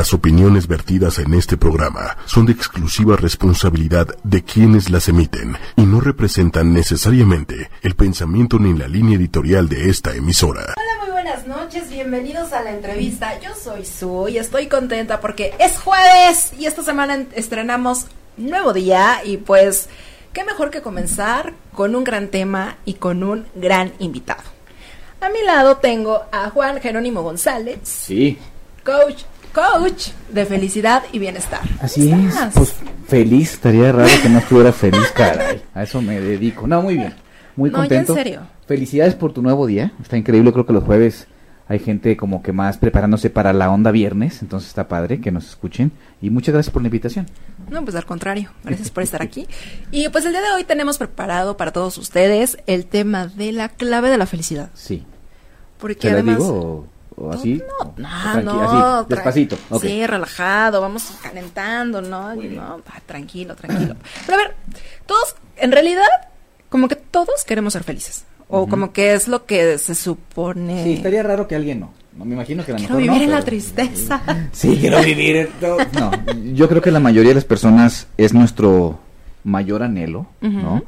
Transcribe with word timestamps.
Las 0.00 0.14
opiniones 0.14 0.66
vertidas 0.66 1.18
en 1.18 1.34
este 1.34 1.58
programa 1.58 2.16
son 2.24 2.46
de 2.46 2.52
exclusiva 2.52 3.16
responsabilidad 3.16 4.06
de 4.24 4.42
quienes 4.42 4.88
las 4.88 5.10
emiten 5.10 5.58
y 5.76 5.82
no 5.82 6.00
representan 6.00 6.72
necesariamente 6.72 7.68
el 7.82 7.94
pensamiento 7.96 8.58
ni 8.58 8.72
la 8.72 8.88
línea 8.88 9.18
editorial 9.18 9.68
de 9.68 9.90
esta 9.90 10.14
emisora. 10.14 10.62
Hola, 10.62 11.04
muy 11.04 11.10
buenas 11.10 11.46
noches, 11.46 11.90
bienvenidos 11.90 12.54
a 12.54 12.62
la 12.62 12.70
entrevista. 12.70 13.38
Yo 13.40 13.50
soy 13.54 13.84
Su 13.84 14.26
y 14.30 14.38
estoy 14.38 14.68
contenta 14.68 15.20
porque 15.20 15.52
es 15.58 15.78
jueves 15.78 16.54
y 16.58 16.64
esta 16.64 16.82
semana 16.82 17.26
estrenamos 17.34 18.06
nuevo 18.38 18.72
día 18.72 19.20
y 19.22 19.36
pues 19.36 19.90
qué 20.32 20.44
mejor 20.44 20.70
que 20.70 20.80
comenzar 20.80 21.52
con 21.74 21.94
un 21.94 22.04
gran 22.04 22.28
tema 22.28 22.78
y 22.86 22.94
con 22.94 23.22
un 23.22 23.46
gran 23.54 23.92
invitado. 23.98 24.44
A 25.20 25.28
mi 25.28 25.42
lado 25.42 25.76
tengo 25.76 26.22
a 26.32 26.48
Juan 26.48 26.80
Jerónimo 26.80 27.20
González. 27.20 27.80
Sí. 27.82 28.38
Coach, 28.82 29.24
coach 29.52 30.08
de 30.32 30.46
felicidad 30.46 31.02
y 31.12 31.18
bienestar. 31.18 31.60
Así 31.80 32.10
es. 32.10 32.34
Pues 32.54 32.74
feliz, 33.06 33.54
estaría 33.54 33.92
raro 33.92 34.10
que 34.22 34.28
no 34.28 34.38
estuviera 34.38 34.72
feliz, 34.72 35.10
caray. 35.14 35.62
A 35.74 35.82
eso 35.82 36.00
me 36.00 36.20
dedico. 36.20 36.66
No, 36.66 36.82
muy 36.82 36.96
bien. 36.96 37.14
Muy 37.56 37.70
contento. 37.70 38.12
en 38.12 38.18
serio. 38.18 38.40
Felicidades 38.66 39.14
por 39.14 39.32
tu 39.32 39.42
nuevo 39.42 39.66
día. 39.66 39.92
Está 40.00 40.16
increíble, 40.16 40.52
creo 40.52 40.66
que 40.66 40.72
los 40.72 40.84
jueves 40.84 41.26
hay 41.70 41.78
gente 41.78 42.16
como 42.16 42.42
que 42.42 42.50
más 42.50 42.78
preparándose 42.78 43.30
para 43.30 43.52
la 43.52 43.70
onda 43.70 43.92
viernes, 43.92 44.42
entonces 44.42 44.70
está 44.70 44.88
padre 44.88 45.20
que 45.20 45.30
nos 45.30 45.48
escuchen 45.48 45.92
y 46.20 46.28
muchas 46.28 46.52
gracias 46.52 46.72
por 46.72 46.82
la 46.82 46.88
invitación. 46.88 47.26
No, 47.70 47.84
pues 47.84 47.94
al 47.94 48.06
contrario, 48.06 48.50
gracias 48.64 48.90
por 48.90 49.04
estar 49.04 49.22
aquí. 49.22 49.46
Y 49.92 50.08
pues 50.08 50.24
el 50.24 50.32
día 50.32 50.40
de 50.40 50.50
hoy 50.50 50.64
tenemos 50.64 50.98
preparado 50.98 51.56
para 51.56 51.72
todos 51.72 51.96
ustedes 51.96 52.58
el 52.66 52.86
tema 52.86 53.28
de 53.28 53.52
la 53.52 53.68
clave 53.68 54.10
de 54.10 54.18
la 54.18 54.26
felicidad. 54.26 54.70
Sí. 54.74 55.04
Porque 55.78 56.08
¿Te 56.08 56.10
además... 56.10 56.38
digo 56.38 56.88
o 57.20 57.32
así? 57.32 57.62
No, 57.78 57.94
no, 57.96 58.42
no, 58.42 59.00
así, 59.00 59.06
despacito. 59.08 59.56
Sí, 59.80 60.06
relajado, 60.06 60.80
vamos 60.80 61.12
calentando, 61.22 62.00
¿no? 62.00 62.28
Ah, 62.28 62.78
tranquilo, 63.06 63.54
tranquilo. 63.54 63.96
Pero 64.26 64.38
a 64.38 64.42
ver, 64.42 64.54
todos, 65.06 65.36
en 65.56 65.72
realidad, 65.72 66.08
como 66.68 66.88
que 66.88 66.96
todos 66.96 67.44
queremos 67.44 67.74
ser 67.74 67.84
felices. 67.84 68.24
O 68.52 68.66
como 68.66 68.92
que 68.92 69.12
es 69.12 69.28
lo 69.28 69.46
que 69.46 69.78
se 69.78 69.94
supone. 69.94 70.82
Sí, 70.82 70.94
estaría 70.94 71.22
raro 71.22 71.46
que 71.46 71.54
alguien 71.54 71.78
no. 71.78 71.92
No 72.16 72.24
me 72.24 72.34
imagino 72.34 72.64
que 72.64 72.72
a 72.72 72.74
lo 72.74 72.78
Quiero 72.78 72.96
mejor 72.96 73.12
vivir 73.14 73.28
no, 73.28 73.34
en 73.34 73.38
la 73.38 73.44
tristeza. 73.44 74.20
Sí, 74.52 74.76
quiero 74.80 75.00
vivir 75.02 75.36
en. 75.36 75.48
No, 75.92 76.10
yo 76.52 76.68
creo 76.68 76.82
que 76.82 76.90
la 76.90 76.98
mayoría 76.98 77.30
de 77.30 77.36
las 77.36 77.44
personas 77.44 78.08
es 78.16 78.34
nuestro 78.34 78.98
mayor 79.44 79.84
anhelo, 79.84 80.26
¿no? 80.40 80.82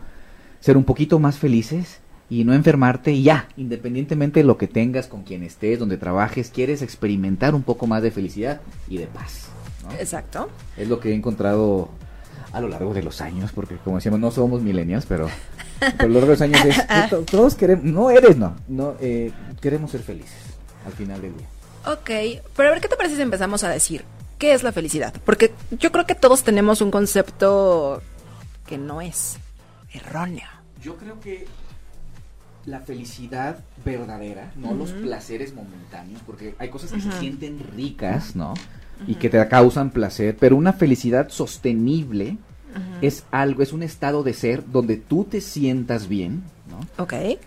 Ser 0.58 0.76
un 0.76 0.84
poquito 0.84 1.20
más 1.20 1.38
felices 1.38 2.01
y 2.32 2.44
no 2.44 2.54
enfermarte 2.54 3.12
y 3.12 3.22
ya, 3.24 3.46
independientemente 3.58 4.40
de 4.40 4.44
lo 4.44 4.56
que 4.56 4.66
tengas, 4.66 5.06
con 5.06 5.22
quien 5.22 5.42
estés, 5.42 5.78
donde 5.78 5.98
trabajes, 5.98 6.48
quieres 6.50 6.80
experimentar 6.80 7.54
un 7.54 7.62
poco 7.62 7.86
más 7.86 8.02
de 8.02 8.10
felicidad 8.10 8.62
y 8.88 8.96
de 8.96 9.06
paz, 9.06 9.48
¿no? 9.84 9.92
Exacto. 9.96 10.48
Es 10.78 10.88
lo 10.88 10.98
que 10.98 11.10
he 11.10 11.14
encontrado 11.14 11.90
a 12.52 12.60
lo 12.62 12.68
largo 12.68 12.94
de 12.94 13.02
los 13.02 13.20
años, 13.20 13.52
porque 13.52 13.76
como 13.76 13.96
decíamos, 13.96 14.18
no 14.18 14.30
somos 14.30 14.62
millennials, 14.62 15.04
pero, 15.04 15.28
a 15.80 16.02
lo 16.04 16.08
largo 16.08 16.20
de 16.28 16.32
los 16.32 16.40
años 16.40 16.64
es, 16.64 16.80
to- 17.10 17.22
todos 17.22 17.54
queremos, 17.54 17.84
no 17.84 18.08
eres, 18.10 18.36
no, 18.38 18.56
no 18.66 18.94
eh, 19.00 19.30
queremos 19.60 19.90
ser 19.90 20.00
felices 20.00 20.32
al 20.86 20.92
final 20.92 21.20
del 21.20 21.36
día. 21.36 21.46
Ok, 21.86 22.40
pero 22.56 22.68
a 22.68 22.72
ver, 22.72 22.80
¿qué 22.80 22.88
te 22.88 22.96
parece 22.96 23.16
si 23.16 23.22
empezamos 23.22 23.62
a 23.64 23.68
decir 23.68 24.04
qué 24.38 24.54
es 24.54 24.62
la 24.62 24.72
felicidad? 24.72 25.12
Porque 25.26 25.52
yo 25.72 25.92
creo 25.92 26.06
que 26.06 26.14
todos 26.14 26.44
tenemos 26.44 26.80
un 26.80 26.90
concepto 26.90 28.00
que 28.66 28.78
no 28.78 29.02
es 29.02 29.36
erróneo. 29.92 30.46
Yo 30.82 30.96
creo 30.96 31.20
que 31.20 31.46
la 32.66 32.80
felicidad 32.80 33.64
verdadera, 33.84 34.52
no 34.56 34.74
los 34.74 34.92
placeres 34.92 35.54
momentáneos, 35.54 36.20
porque 36.24 36.54
hay 36.58 36.68
cosas 36.68 36.92
que 36.92 37.00
se 37.00 37.12
sienten 37.18 37.58
ricas, 37.74 38.36
¿no? 38.36 38.54
Y 39.06 39.16
que 39.16 39.28
te 39.28 39.46
causan 39.48 39.90
placer, 39.90 40.36
pero 40.38 40.56
una 40.56 40.72
felicidad 40.72 41.28
sostenible 41.28 42.38
es 43.00 43.24
algo, 43.30 43.62
es 43.62 43.72
un 43.72 43.82
estado 43.82 44.22
de 44.22 44.32
ser 44.32 44.64
donde 44.70 44.96
tú 44.96 45.24
te 45.24 45.40
sientas 45.40 46.08
bien, 46.08 46.44
¿no? 46.70 47.02
Ok. 47.02 47.12
Eh, 47.12 47.38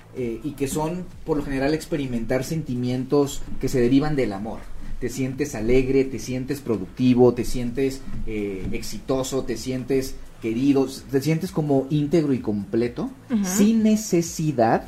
y 0.43 0.51
que 0.51 0.67
son, 0.67 1.05
por 1.25 1.37
lo 1.37 1.43
general, 1.43 1.73
experimentar 1.73 2.43
sentimientos 2.43 3.41
que 3.59 3.69
se 3.69 3.79
derivan 3.79 4.15
del 4.15 4.33
amor. 4.33 4.59
Te 4.99 5.09
sientes 5.09 5.55
alegre, 5.55 6.03
te 6.05 6.19
sientes 6.19 6.61
productivo, 6.61 7.33
te 7.33 7.45
sientes 7.45 8.01
eh, 8.27 8.67
exitoso, 8.71 9.43
te 9.43 9.57
sientes 9.57 10.15
querido, 10.41 10.87
te 11.09 11.21
sientes 11.21 11.51
como 11.51 11.87
íntegro 11.89 12.33
y 12.33 12.39
completo, 12.39 13.09
sin 13.43 13.83
necesidad 13.83 14.87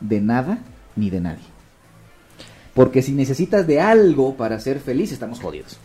de 0.00 0.20
nada 0.20 0.58
ni 0.96 1.10
de 1.10 1.20
nadie. 1.20 1.44
Porque 2.74 3.02
si 3.02 3.12
necesitas 3.12 3.66
de 3.66 3.80
algo 3.80 4.36
para 4.36 4.58
ser 4.60 4.80
feliz, 4.80 5.12
estamos 5.12 5.40
jodidos. 5.40 5.78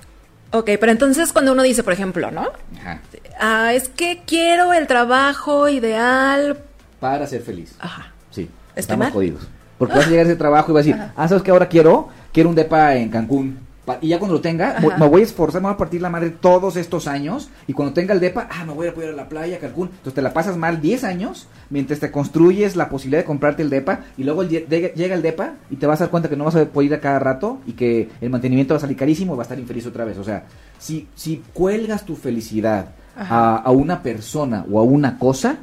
Ok, 0.52 0.70
pero 0.80 0.92
entonces 0.92 1.34
cuando 1.34 1.52
uno 1.52 1.64
dice, 1.64 1.84
por 1.84 1.94
ejemplo, 1.94 2.32
¿no? 2.32 2.50
Ajá. 2.80 3.02
Ah, 3.40 3.74
es 3.74 3.90
que 3.90 4.22
quiero 4.26 4.72
el 4.74 4.88
trabajo 4.88 5.68
ideal. 5.68 6.60
Para 7.00 7.28
ser 7.28 7.42
feliz. 7.42 7.76
Ajá. 7.80 8.14
Sí, 8.32 8.50
¿Está 8.70 8.80
estamos 8.80 9.06
mal? 9.06 9.12
jodidos. 9.14 9.48
Porque 9.78 9.96
vas 9.96 10.08
a 10.08 10.10
llegar 10.10 10.26
a 10.26 10.30
ese 10.30 10.38
trabajo 10.38 10.72
y 10.72 10.76
vas 10.76 10.84
a 10.86 10.88
decir, 10.88 11.02
ah, 11.18 11.28
¿sabes 11.28 11.44
qué 11.44 11.52
ahora 11.52 11.68
quiero? 11.68 12.10
Quiero 12.32 12.50
un 12.50 12.56
depa 12.56 12.96
en 12.96 13.10
Cancún. 13.10 13.60
Y 14.02 14.08
ya 14.08 14.20
cuando 14.20 14.36
lo 14.36 14.42
tenga, 14.42 14.78
Ajá. 14.78 14.98
me 14.98 15.08
voy 15.08 15.22
a 15.22 15.24
esforzar, 15.24 15.62
me 15.62 15.68
voy 15.68 15.76
a 15.76 15.78
partir 15.78 16.02
la 16.02 16.10
madre 16.10 16.32
todos 16.32 16.76
estos 16.76 17.08
años. 17.08 17.50
Y 17.68 17.74
cuando 17.74 17.94
tenga 17.94 18.14
el 18.14 18.20
depa, 18.20 18.48
ah, 18.52 18.66
me 18.66 18.74
voy 18.74 18.88
a 18.88 18.94
poder 18.94 19.10
ir 19.10 19.14
a 19.14 19.18
la 19.18 19.30
playa, 19.30 19.58
a 19.58 19.60
Cancún. 19.60 19.90
Entonces 19.90 20.14
te 20.14 20.22
la 20.22 20.34
pasas 20.34 20.58
mal 20.58 20.82
10 20.82 21.04
años 21.04 21.48
mientras 21.70 22.00
te 22.00 22.12
construyes 22.12 22.76
la 22.76 22.90
posibilidad 22.90 23.22
de 23.22 23.26
comprarte 23.26 23.62
el 23.62 23.70
depa. 23.70 24.02
Y 24.18 24.24
luego 24.24 24.42
el 24.42 24.50
llega 24.50 24.94
llega 24.94 25.16
el 25.16 25.22
depa 25.22 25.54
y 25.70 25.76
te 25.76 25.86
vas 25.86 26.02
a 26.02 26.06
dar 26.06 26.12
cuenta 26.12 26.30
que 26.30 26.36
no 26.36 26.46
vas 26.46 26.56
a 26.56 26.66
poder 26.66 26.88
ir 26.88 26.94
a 26.96 27.00
cada 27.00 27.20
rato 27.20 27.60
y 27.68 27.74
que 27.74 28.10
el 28.22 28.30
mantenimiento 28.30 28.74
va 28.74 28.78
a 28.78 28.82
salir 28.82 28.98
carísimo 28.98 29.34
y 29.34 29.38
va 29.38 29.44
a 29.44 29.46
estar 29.46 29.60
infeliz 29.60 29.86
otra 29.86 30.04
vez. 30.06 30.18
O 30.18 30.24
sea, 30.24 30.46
si, 30.80 31.08
si 31.16 31.44
cuelgas 31.54 32.06
tu 32.06 32.16
felicidad 32.16 32.88
a, 33.16 33.58
a 33.58 33.72
una 33.72 34.02
persona 34.02 34.66
o 34.72 34.80
a 34.80 34.84
una 34.84 35.20
cosa, 35.20 35.58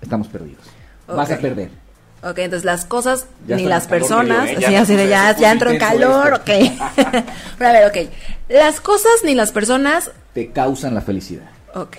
estamos 0.00 0.28
perdidos. 0.28 0.62
Vas 1.06 1.30
a 1.32 1.38
perder. 1.38 1.70
Ok, 2.22 2.38
entonces 2.38 2.64
las 2.64 2.84
cosas 2.84 3.26
Ya 3.46 3.56
ni 3.56 3.64
las 3.64 3.86
personas, 3.86 4.48
¿eh? 4.50 4.56
Ya 4.60 4.80
así, 4.82 4.96
de 4.96 5.08
ya, 5.08 5.36
ya 5.36 5.52
entró 5.52 5.70
en 5.70 5.78
calor, 5.78 6.34
ok. 6.34 6.46
Pero 7.58 7.70
a 7.70 7.72
ver, 7.72 7.86
ok. 7.88 8.10
Las 8.48 8.80
cosas 8.80 9.12
ni 9.24 9.34
las 9.34 9.52
personas, 9.52 10.10
Te 10.34 10.50
causan 10.50 10.94
la 10.94 11.00
felicidad. 11.00 11.48
ok. 11.74 11.96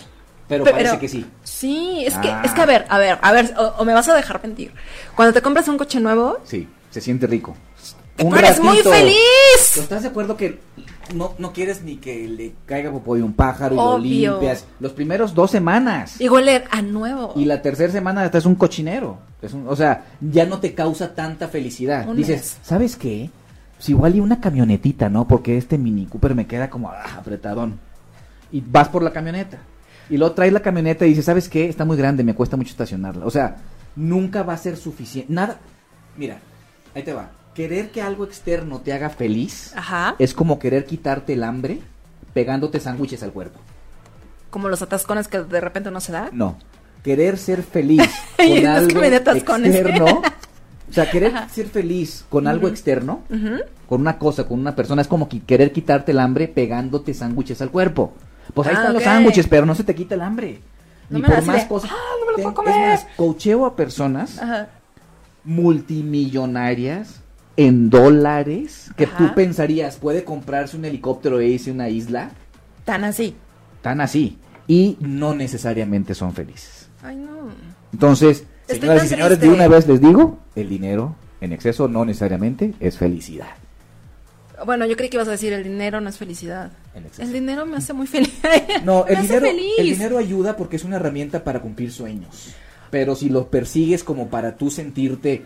Pero, 0.47 0.63
Pero- 0.63 0.75
parece 0.77 0.97
que 0.99 1.07
sí. 1.07 1.25
Sí, 1.43 2.03
es 2.05 2.15
que, 2.17 2.27
Ah. 2.29 2.41
es 2.43 2.51
que 2.53 2.61
a 2.61 2.65
ver, 2.65 2.85
a 2.89 2.97
ver, 2.97 3.19
a 3.21 3.31
ver, 3.31 3.53
o, 3.57 3.75
o 3.77 3.85
me 3.85 3.93
vas 3.93 4.09
a 4.09 4.15
dejar 4.15 4.41
mentir. 4.41 4.73
Cuando 5.15 5.31
te 5.31 5.41
compras 5.43 5.67
un 5.67 5.77
coche 5.77 5.99
nuevo, 5.99 6.39
Sí, 6.43 6.67
se 6.89 7.01
siente 7.01 7.27
rico. 7.27 7.55
eres 8.17 8.59
muy 8.59 8.77
feliz. 8.77 9.15
¿Pero 9.73 9.83
¿Estás 9.83 10.01
de 10.01 10.09
acuerdo 10.09 10.35
que 10.35 10.59
no, 11.13 11.35
no 11.37 11.53
quieres 11.53 11.83
ni 11.83 11.97
que 11.97 12.27
le 12.27 12.53
caiga 12.65 12.89
de 12.91 13.23
un 13.23 13.33
pájaro 13.33 13.75
y 13.75 13.77
Obvio. 13.77 14.31
lo 14.31 14.37
limpias? 14.39 14.65
Los 14.79 14.91
primeros 14.93 15.33
dos 15.35 15.51
semanas. 15.51 16.19
Y 16.19 16.27
huele 16.27 16.63
a 16.71 16.81
nuevo. 16.81 17.33
Y 17.35 17.45
la 17.45 17.61
tercera 17.61 17.91
semana 17.93 18.25
estás 18.25 18.45
un 18.45 18.55
cochinero. 18.55 19.19
Es 19.41 19.53
un- 19.53 19.67
o 19.67 19.75
sea, 19.75 20.05
ya 20.19 20.45
no 20.45 20.59
te 20.59 20.73
causa 20.73 21.13
tanta 21.15 21.47
felicidad. 21.47 22.07
Un 22.07 22.17
Dices, 22.17 22.37
mes. 22.37 22.57
¿sabes 22.61 22.95
qué? 22.95 23.29
Pues 23.77 23.89
igual 23.89 24.15
y 24.15 24.19
una 24.19 24.41
camionetita, 24.41 25.09
¿no? 25.09 25.27
Porque 25.27 25.57
este 25.57 25.77
Mini 25.77 26.05
Cooper 26.05 26.35
me 26.35 26.47
queda 26.47 26.69
como 26.69 26.89
ah, 26.89 27.15
apretadón. 27.17 27.79
Y 28.51 28.61
vas 28.61 28.89
por 28.89 29.01
la 29.03 29.11
camioneta. 29.13 29.57
Y 30.09 30.17
luego 30.17 30.33
traes 30.33 30.51
la 30.51 30.61
camioneta 30.61 31.05
y 31.05 31.09
dices, 31.09 31.25
¿sabes 31.25 31.47
qué? 31.47 31.69
Está 31.69 31.85
muy 31.85 31.95
grande, 31.95 32.23
me 32.23 32.33
cuesta 32.35 32.57
mucho 32.57 32.71
estacionarla. 32.71 33.25
O 33.25 33.29
sea, 33.31 33.57
nunca 33.95 34.43
va 34.43 34.53
a 34.53 34.57
ser 34.57 34.75
suficiente. 34.75 35.31
Nada. 35.31 35.59
Mira, 36.17 36.39
ahí 36.95 37.03
te 37.03 37.13
va. 37.13 37.29
Querer 37.53 37.91
que 37.91 38.01
algo 38.01 38.25
externo 38.25 38.79
te 38.79 38.91
haga 38.93 39.09
feliz 39.09 39.73
Ajá. 39.75 40.15
es 40.19 40.33
como 40.33 40.59
querer 40.59 40.85
quitarte 40.85 41.33
el 41.33 41.43
hambre 41.43 41.81
pegándote 42.33 42.79
sándwiches 42.79 43.23
al 43.23 43.31
cuerpo. 43.31 43.59
Como 44.49 44.67
los 44.67 44.81
atascones 44.81 45.27
que 45.27 45.41
de 45.43 45.61
repente 45.61 45.91
no 45.91 45.99
se 46.01 46.11
da. 46.11 46.29
No. 46.31 46.57
Querer 47.03 47.37
ser 47.37 47.63
feliz 47.63 48.01
con 48.37 48.65
algo 48.67 48.99
externo. 49.07 50.21
O 50.89 50.93
sea, 50.93 51.09
querer 51.09 51.35
Ajá. 51.35 51.49
ser 51.49 51.67
feliz 51.67 52.25
con 52.29 52.47
algo 52.47 52.67
externo, 52.67 53.21
con 53.87 54.01
una 54.01 54.17
cosa, 54.17 54.45
con 54.47 54.59
una 54.59 54.75
persona, 54.75 55.01
es 55.03 55.07
como 55.07 55.29
que 55.29 55.39
querer 55.41 55.71
quitarte 55.71 56.11
el 56.11 56.19
hambre 56.19 56.47
pegándote 56.47 57.13
sándwiches 57.13 57.61
al 57.61 57.69
cuerpo. 57.69 58.13
Pues 58.53 58.67
ahí 58.67 58.73
Ah, 58.75 58.79
están 58.79 58.93
los 58.95 59.03
sándwiches, 59.03 59.47
pero 59.47 59.65
no 59.67 59.75
se 59.75 59.83
te 59.83 59.93
quita 59.93 60.15
el 60.15 60.21
hambre. 60.21 60.59
No 61.11 61.19
Ni 61.19 61.23
por 61.25 61.43
más 61.43 61.65
cosas. 61.65 61.91
Ah, 61.93 61.97
no 62.19 62.25
me 62.25 62.31
lo 62.31 62.37
puedo 62.37 62.53
comer. 62.55 62.73
Es 62.93 63.03
más, 63.05 63.07
coacheo 63.15 63.65
a 63.65 63.75
personas 63.75 64.39
Ajá. 64.41 64.69
multimillonarias 65.43 67.21
en 67.57 67.89
dólares 67.89 68.89
que 68.95 69.03
Ajá. 69.05 69.17
tú 69.17 69.35
pensarías 69.35 69.97
puede 69.97 70.23
comprarse 70.23 70.77
un 70.77 70.85
helicóptero 70.85 71.39
e 71.39 71.47
irse 71.49 71.69
a 71.71 71.73
una 71.73 71.89
isla 71.89 72.31
Tan 72.85 73.03
así. 73.03 73.35
tan 73.81 74.01
así 74.01 74.37
y 74.67 74.97
no 74.99 75.33
necesariamente 75.35 76.13
son 76.15 76.33
felices. 76.33 76.78
Ay, 77.03 77.15
no. 77.15 77.51
Entonces, 77.93 78.45
Estoy 78.67 78.81
señoras 78.81 79.05
y 79.05 79.07
señores, 79.07 79.39
de 79.39 79.49
una 79.49 79.67
vez 79.67 79.87
les 79.87 79.99
digo, 79.99 80.37
el 80.55 80.69
dinero 80.69 81.15
en 81.41 81.53
exceso 81.53 81.87
no 81.87 82.05
necesariamente 82.05 82.73
es 82.79 82.97
felicidad. 82.97 83.47
Bueno, 84.65 84.85
yo 84.85 84.95
creí 84.97 85.09
que 85.09 85.17
ibas 85.17 85.27
a 85.27 85.31
decir 85.31 85.53
el 85.53 85.63
dinero 85.63 86.01
no 86.01 86.09
es 86.09 86.17
felicidad. 86.17 86.71
El 87.17 87.33
dinero 87.33 87.65
me 87.65 87.77
hace 87.77 87.93
muy 87.93 88.07
feliz. 88.07 88.33
No, 88.83 89.05
el 89.07 89.21
dinero, 89.21 89.47
feliz. 89.47 89.73
el 89.77 89.89
dinero 89.91 90.17
ayuda 90.17 90.55
porque 90.55 90.75
es 90.75 90.83
una 90.83 90.97
herramienta 90.97 91.43
para 91.43 91.61
cumplir 91.61 91.91
sueños. 91.91 92.53
Pero 92.91 93.15
si 93.15 93.29
lo 93.29 93.47
persigues 93.47 94.03
como 94.03 94.27
para 94.27 94.57
tú 94.57 94.69
sentirte 94.69 95.43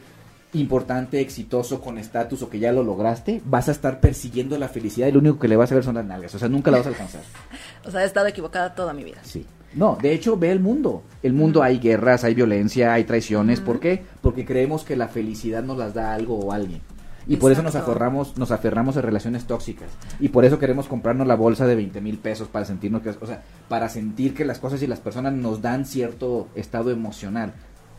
importante, 0.53 1.19
exitoso, 1.19 1.81
con 1.81 1.97
estatus 1.97 2.41
o 2.41 2.49
que 2.49 2.59
ya 2.59 2.71
lo 2.71 2.83
lograste, 2.83 3.41
vas 3.45 3.69
a 3.69 3.71
estar 3.71 3.99
persiguiendo 3.99 4.57
la 4.57 4.67
felicidad 4.67 5.07
y 5.07 5.11
lo 5.11 5.19
único 5.19 5.39
que 5.39 5.47
le 5.47 5.55
vas 5.55 5.71
a 5.71 5.75
ver 5.75 5.83
son 5.83 5.95
las 5.95 6.05
nalgas. 6.05 6.33
O 6.35 6.39
sea, 6.39 6.49
nunca 6.49 6.71
la 6.71 6.77
vas 6.79 6.87
a 6.87 6.89
alcanzar. 6.89 7.21
o 7.85 7.91
sea, 7.91 8.03
he 8.03 8.05
estado 8.05 8.27
equivocada 8.27 8.73
toda 8.75 8.93
mi 8.93 9.03
vida. 9.03 9.19
Sí. 9.23 9.45
No, 9.75 9.97
de 10.01 10.13
hecho, 10.13 10.37
ve 10.37 10.51
el 10.51 10.59
mundo. 10.59 11.03
El 11.21 11.33
mundo 11.33 11.63
hay 11.63 11.79
guerras, 11.79 12.23
hay 12.23 12.33
violencia, 12.33 12.93
hay 12.93 13.03
traiciones. 13.05 13.59
¿Por 13.59 13.79
qué? 13.79 14.03
Porque 14.21 14.45
creemos 14.45 14.83
que 14.83 14.95
la 14.95 15.07
felicidad 15.07 15.63
nos 15.63 15.77
las 15.77 15.93
da 15.93 16.13
algo 16.13 16.37
o 16.37 16.51
alguien. 16.51 16.81
Y 17.27 17.37
por 17.37 17.51
eso 17.51 17.63
nos 17.63 17.75
aferramos, 17.75 18.37
nos 18.37 18.51
aferramos 18.51 18.97
a 18.97 19.01
relaciones 19.01 19.45
tóxicas. 19.45 19.87
Y 20.19 20.29
por 20.29 20.43
eso 20.43 20.59
queremos 20.59 20.87
comprarnos 20.87 21.25
la 21.25 21.35
bolsa 21.35 21.65
de 21.65 21.75
20 21.75 22.01
mil 22.01 22.17
pesos 22.17 22.47
para 22.49 22.65
sentirnos 22.65 23.01
que, 23.01 23.09
o 23.09 23.25
sea, 23.25 23.41
para 23.69 23.87
sentir 23.87 24.33
que 24.33 24.45
las 24.45 24.59
cosas 24.59 24.83
y 24.83 24.87
las 24.87 24.99
personas 24.99 25.33
nos 25.33 25.61
dan 25.61 25.85
cierto 25.85 26.49
estado 26.55 26.91
emocional. 26.91 27.53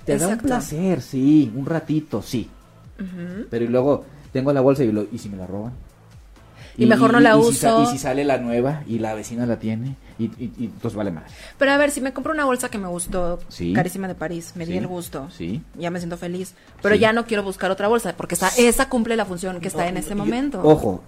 Te 0.04 0.18
da 0.18 0.28
un 0.28 0.38
placer, 0.38 1.00
sí, 1.00 1.50
un 1.54 1.64
ratito, 1.64 2.20
sí. 2.20 2.50
Pero 3.50 3.64
y 3.64 3.68
luego 3.68 4.04
tengo 4.32 4.52
la 4.52 4.60
bolsa 4.60 4.84
y, 4.84 4.92
lo, 4.92 5.06
¿y 5.10 5.18
si 5.18 5.28
me 5.28 5.36
la 5.36 5.46
roban? 5.46 5.72
Y, 6.76 6.86
mejor 6.86 7.12
no 7.12 7.20
la 7.20 7.36
uso. 7.36 7.84
y 7.84 7.86
si 7.86 7.98
sale 7.98 8.24
la 8.24 8.38
nueva 8.38 8.82
y 8.86 8.98
la 8.98 9.14
vecina 9.14 9.46
la 9.46 9.58
tiene 9.58 9.94
y, 10.18 10.24
y, 10.24 10.52
entonces 10.58 10.94
vale 10.94 11.10
más. 11.10 11.24
Pero 11.58 11.72
a 11.72 11.76
ver, 11.76 11.90
si 11.90 12.00
me 12.00 12.12
compro 12.12 12.32
una 12.32 12.44
bolsa 12.44 12.68
que 12.68 12.78
me 12.78 12.88
gustó, 12.88 13.38
carísima 13.74 14.08
de 14.08 14.14
París, 14.14 14.52
me 14.56 14.66
di 14.66 14.76
el 14.76 14.86
gusto, 14.86 15.28
sí. 15.30 15.62
ya 15.78 15.90
me 15.90 15.98
siento 15.98 16.16
feliz, 16.16 16.54
pero 16.82 16.94
ya 16.94 17.12
no 17.12 17.26
quiero 17.26 17.42
buscar 17.42 17.70
otra 17.70 17.88
bolsa 17.88 18.14
porque 18.16 18.34
esa, 18.34 18.48
esa 18.58 18.88
cumple 18.88 19.16
la 19.16 19.24
función 19.24 19.60
que 19.60 19.68
está 19.68 19.88
en 19.88 19.96
ese 19.96 20.14
momento. 20.14 20.60
Ojo, 20.62 21.02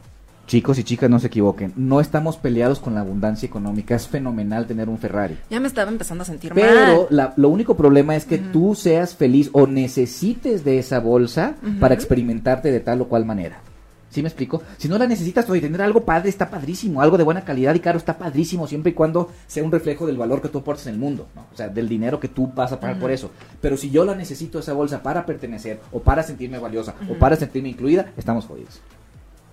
Chicos 0.46 0.78
y 0.78 0.84
chicas, 0.84 1.10
no 1.10 1.18
se 1.18 1.26
equivoquen. 1.26 1.72
No 1.74 2.00
estamos 2.00 2.36
peleados 2.36 2.78
con 2.78 2.94
la 2.94 3.00
abundancia 3.00 3.46
económica. 3.46 3.96
Es 3.96 4.06
fenomenal 4.06 4.66
tener 4.66 4.88
un 4.88 4.96
Ferrari. 4.96 5.36
Ya 5.50 5.58
me 5.58 5.66
estaba 5.66 5.90
empezando 5.90 6.22
a 6.22 6.24
sentir 6.24 6.54
mal. 6.54 6.62
Pero 6.62 7.32
lo 7.36 7.48
único 7.48 7.76
problema 7.76 8.14
es 8.14 8.26
que 8.26 8.38
tú 8.38 8.76
seas 8.76 9.16
feliz 9.16 9.50
o 9.52 9.66
necesites 9.66 10.64
de 10.64 10.78
esa 10.78 11.00
bolsa 11.00 11.56
para 11.80 11.94
experimentarte 11.94 12.70
de 12.70 12.78
tal 12.78 13.00
o 13.00 13.08
cual 13.08 13.24
manera. 13.24 13.60
¿Sí 14.08 14.22
me 14.22 14.28
explico? 14.28 14.62
Si 14.78 14.88
no 14.88 14.98
la 14.98 15.06
necesitas, 15.06 15.48
oye, 15.50 15.60
tener 15.60 15.82
algo 15.82 16.04
padre 16.04 16.30
está 16.30 16.48
padrísimo, 16.48 17.02
algo 17.02 17.18
de 17.18 17.24
buena 17.24 17.44
calidad 17.44 17.74
y 17.74 17.80
caro 17.80 17.98
está 17.98 18.16
padrísimo, 18.16 18.66
siempre 18.66 18.92
y 18.92 18.94
cuando 18.94 19.30
sea 19.46 19.64
un 19.64 19.72
reflejo 19.72 20.06
del 20.06 20.16
valor 20.16 20.40
que 20.40 20.48
tú 20.48 20.58
aportas 20.58 20.86
en 20.86 20.94
el 20.94 21.00
mundo, 21.00 21.28
¿no? 21.34 21.46
O 21.52 21.56
sea, 21.56 21.68
del 21.68 21.88
dinero 21.88 22.18
que 22.20 22.28
tú 22.28 22.50
vas 22.54 22.72
a 22.72 22.80
pagar 22.80 22.98
por 22.98 23.10
eso. 23.10 23.30
Pero 23.60 23.76
si 23.76 23.90
yo 23.90 24.04
la 24.04 24.14
necesito 24.14 24.58
esa 24.58 24.72
bolsa 24.72 25.02
para 25.02 25.26
pertenecer, 25.26 25.80
o 25.92 26.00
para 26.00 26.22
sentirme 26.22 26.58
valiosa, 26.58 26.94
o 27.10 27.14
para 27.14 27.36
sentirme 27.36 27.68
incluida, 27.68 28.12
estamos 28.16 28.46
jodidos. 28.46 28.80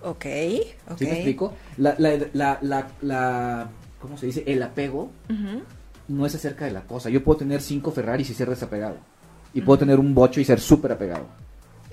Ok, 0.02 0.26
ok. 0.90 0.98
¿Sí 0.98 1.04
me 1.06 1.12
explico? 1.12 1.54
La, 1.78 1.94
la, 1.98 2.58
la, 2.62 2.88
la, 3.02 3.68
¿cómo 4.00 4.16
se 4.16 4.26
dice? 4.26 4.44
El 4.46 4.62
apego 4.62 5.10
no 6.08 6.26
es 6.26 6.34
acerca 6.34 6.64
de 6.64 6.72
la 6.72 6.82
cosa. 6.82 7.10
Yo 7.10 7.24
puedo 7.24 7.38
tener 7.38 7.60
cinco 7.60 7.90
Ferraris 7.90 8.30
y 8.30 8.34
ser 8.34 8.48
desapegado. 8.48 8.96
Y 9.52 9.60
puedo 9.60 9.78
tener 9.78 9.98
un 9.98 10.14
bocho 10.14 10.40
y 10.40 10.44
ser 10.44 10.60
súper 10.60 10.92
apegado. 10.92 11.26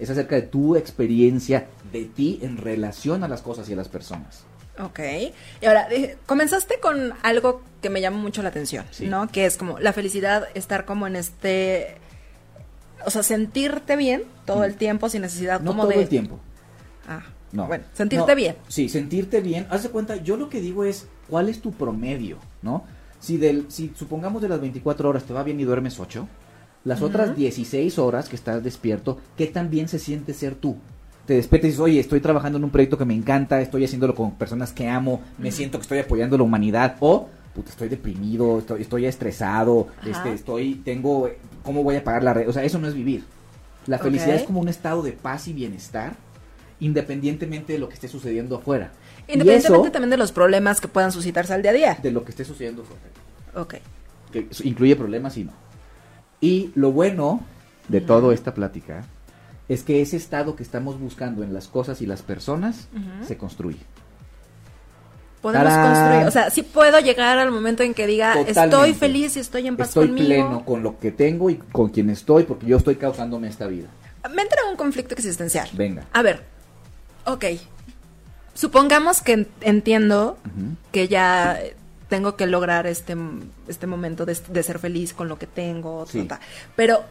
Es 0.01 0.09
acerca 0.09 0.35
de 0.35 0.41
tu 0.41 0.75
experiencia 0.75 1.67
de 1.93 2.05
ti 2.05 2.39
en 2.41 2.57
relación 2.57 3.23
a 3.23 3.27
las 3.27 3.41
cosas 3.41 3.69
y 3.69 3.73
a 3.73 3.75
las 3.75 3.87
personas. 3.87 4.43
Ok. 4.79 4.99
Y 5.61 5.65
ahora, 5.65 5.87
comenzaste 6.25 6.79
con 6.79 7.13
algo 7.21 7.61
que 7.81 7.89
me 7.89 8.01
llamó 8.01 8.17
mucho 8.17 8.41
la 8.41 8.49
atención, 8.49 8.85
¿no? 9.01 9.27
Que 9.27 9.45
es 9.45 9.57
como 9.57 9.79
la 9.79 9.93
felicidad, 9.93 10.47
estar 10.55 10.85
como 10.85 11.07
en 11.07 11.15
este... 11.15 11.97
O 13.05 13.09
sea, 13.09 13.23
sentirte 13.23 13.95
bien 13.95 14.23
todo 14.45 14.63
el 14.63 14.75
tiempo 14.75 15.09
sin 15.09 15.21
necesidad 15.21 15.59
no 15.61 15.71
como 15.71 15.83
todo 15.83 15.93
de... 15.93 16.03
el 16.03 16.09
tiempo. 16.09 16.39
Ah, 17.07 17.23
no. 17.51 17.67
Bueno, 17.67 17.83
sentirte 17.93 18.35
bien. 18.35 18.55
Sí, 18.67 18.89
sentirte 18.89 19.41
bien. 19.41 19.67
Haz 19.69 19.83
de 19.83 19.89
cuenta, 19.89 20.15
yo 20.17 20.37
lo 20.37 20.49
que 20.49 20.61
digo 20.61 20.83
es, 20.83 21.07
¿cuál 21.29 21.49
es 21.49 21.61
tu 21.61 21.71
promedio? 21.71 22.37
¿No? 22.61 22.85
Si, 23.19 23.37
del, 23.37 23.65
si 23.69 23.91
supongamos 23.95 24.41
de 24.41 24.49
las 24.49 24.61
24 24.61 25.09
horas 25.09 25.23
te 25.23 25.33
va 25.33 25.43
bien 25.43 25.59
y 25.59 25.63
duermes 25.63 25.99
8, 25.99 26.27
las 26.83 27.01
otras 27.01 27.35
16 27.35 27.99
horas 27.99 28.29
que 28.29 28.35
estás 28.35 28.63
despierto, 28.63 29.19
¿qué 29.37 29.47
tan 29.47 29.69
bien 29.69 29.87
se 29.87 29.99
siente 29.99 30.33
ser 30.33 30.55
tú? 30.55 30.77
Te 31.25 31.35
despiertas 31.35 31.65
y 31.65 31.69
dices, 31.69 31.79
oye, 31.79 31.99
estoy 31.99 32.19
trabajando 32.19 32.57
en 32.57 32.63
un 32.63 32.71
proyecto 32.71 32.97
que 32.97 33.05
me 33.05 33.13
encanta, 33.13 33.61
estoy 33.61 33.85
haciéndolo 33.85 34.15
con 34.15 34.35
personas 34.35 34.73
que 34.73 34.89
amo, 34.89 35.21
me 35.37 35.51
siento 35.51 35.77
que 35.77 35.83
estoy 35.83 35.99
apoyando 35.99 36.35
a 36.35 36.39
la 36.39 36.43
humanidad, 36.43 36.97
o, 36.99 37.29
puta, 37.53 37.69
estoy 37.69 37.89
deprimido, 37.89 38.59
estoy, 38.59 38.81
estoy 38.81 39.05
estresado, 39.05 39.87
este, 40.05 40.33
estoy, 40.33 40.75
tengo, 40.75 41.29
¿cómo 41.63 41.83
voy 41.83 41.95
a 41.97 42.03
pagar 42.03 42.23
la 42.23 42.33
red? 42.33 42.49
O 42.49 42.53
sea, 42.53 42.63
eso 42.63 42.79
no 42.79 42.87
es 42.87 42.95
vivir. 42.95 43.23
La 43.87 43.99
felicidad 43.99 44.35
es 44.35 44.43
como 44.43 44.59
un 44.59 44.69
estado 44.69 45.01
de 45.01 45.11
paz 45.11 45.47
y 45.47 45.53
bienestar 45.53 46.15
independientemente 46.81 47.73
de 47.73 47.79
lo 47.79 47.87
que 47.87 47.93
esté 47.93 48.07
sucediendo 48.07 48.57
afuera. 48.57 48.91
Independientemente 49.27 49.91
también 49.91 50.09
de 50.09 50.17
los 50.17 50.31
problemas 50.31 50.81
que 50.81 50.87
puedan 50.87 51.11
suscitarse 51.11 51.53
al 51.53 51.61
día 51.61 51.71
a 51.71 51.73
día. 51.75 51.97
De 52.01 52.11
lo 52.11 52.25
que 52.25 52.31
esté 52.31 52.43
sucediendo 52.43 52.81
afuera. 52.81 53.01
Ok. 53.55 53.75
Que 54.31 54.47
incluye 54.63 54.95
problemas 54.95 55.37
y 55.37 55.43
no. 55.43 55.53
Y 56.41 56.71
lo 56.75 56.91
bueno 56.91 57.41
de 57.87 58.01
toda 58.01 58.33
esta 58.33 58.53
plática 58.53 59.03
es 59.69 59.83
que 59.83 60.01
ese 60.01 60.17
estado 60.17 60.55
que 60.55 60.63
estamos 60.63 60.99
buscando 60.99 61.43
en 61.43 61.53
las 61.53 61.67
cosas 61.67 62.01
y 62.01 62.05
las 62.05 62.21
personas 62.21 62.87
se 63.25 63.37
construye. 63.37 63.79
Podemos 65.41 65.73
construir, 65.73 66.27
o 66.27 66.31
sea, 66.31 66.49
sí 66.51 66.61
puedo 66.61 66.99
llegar 66.99 67.39
al 67.39 67.51
momento 67.51 67.81
en 67.81 67.93
que 67.93 68.05
diga, 68.05 68.41
estoy 68.41 68.93
feliz 68.93 69.37
y 69.37 69.39
estoy 69.39 69.67
en 69.67 69.77
paz 69.77 69.87
estoy 69.89 70.07
conmigo. 70.07 70.27
Estoy 70.27 70.43
pleno 70.43 70.65
con 70.65 70.83
lo 70.83 70.99
que 70.99 71.11
tengo 71.11 71.49
y 71.49 71.55
con 71.55 71.89
quien 71.89 72.09
estoy 72.09 72.43
porque 72.43 72.67
yo 72.67 72.77
estoy 72.77 72.95
causándome 72.97 73.47
esta 73.47 73.67
vida. 73.67 73.87
Me 74.35 74.43
entra 74.43 74.65
un 74.69 74.75
conflicto 74.75 75.15
existencial. 75.15 75.67
Venga. 75.73 76.05
A 76.13 76.21
ver, 76.21 76.43
Ok. 77.25 77.45
Supongamos 78.53 79.21
que 79.21 79.47
entiendo 79.61 80.37
que 80.91 81.07
ya 81.07 81.57
tengo 82.11 82.35
que 82.35 82.45
lograr 82.45 82.87
este, 82.87 83.15
este 83.69 83.87
momento 83.87 84.25
de, 84.25 84.35
ser 84.35 84.79
feliz 84.79 85.13
con 85.13 85.29
lo 85.29 85.39
que 85.39 85.47
tengo, 85.47 86.05
pero 86.75 87.05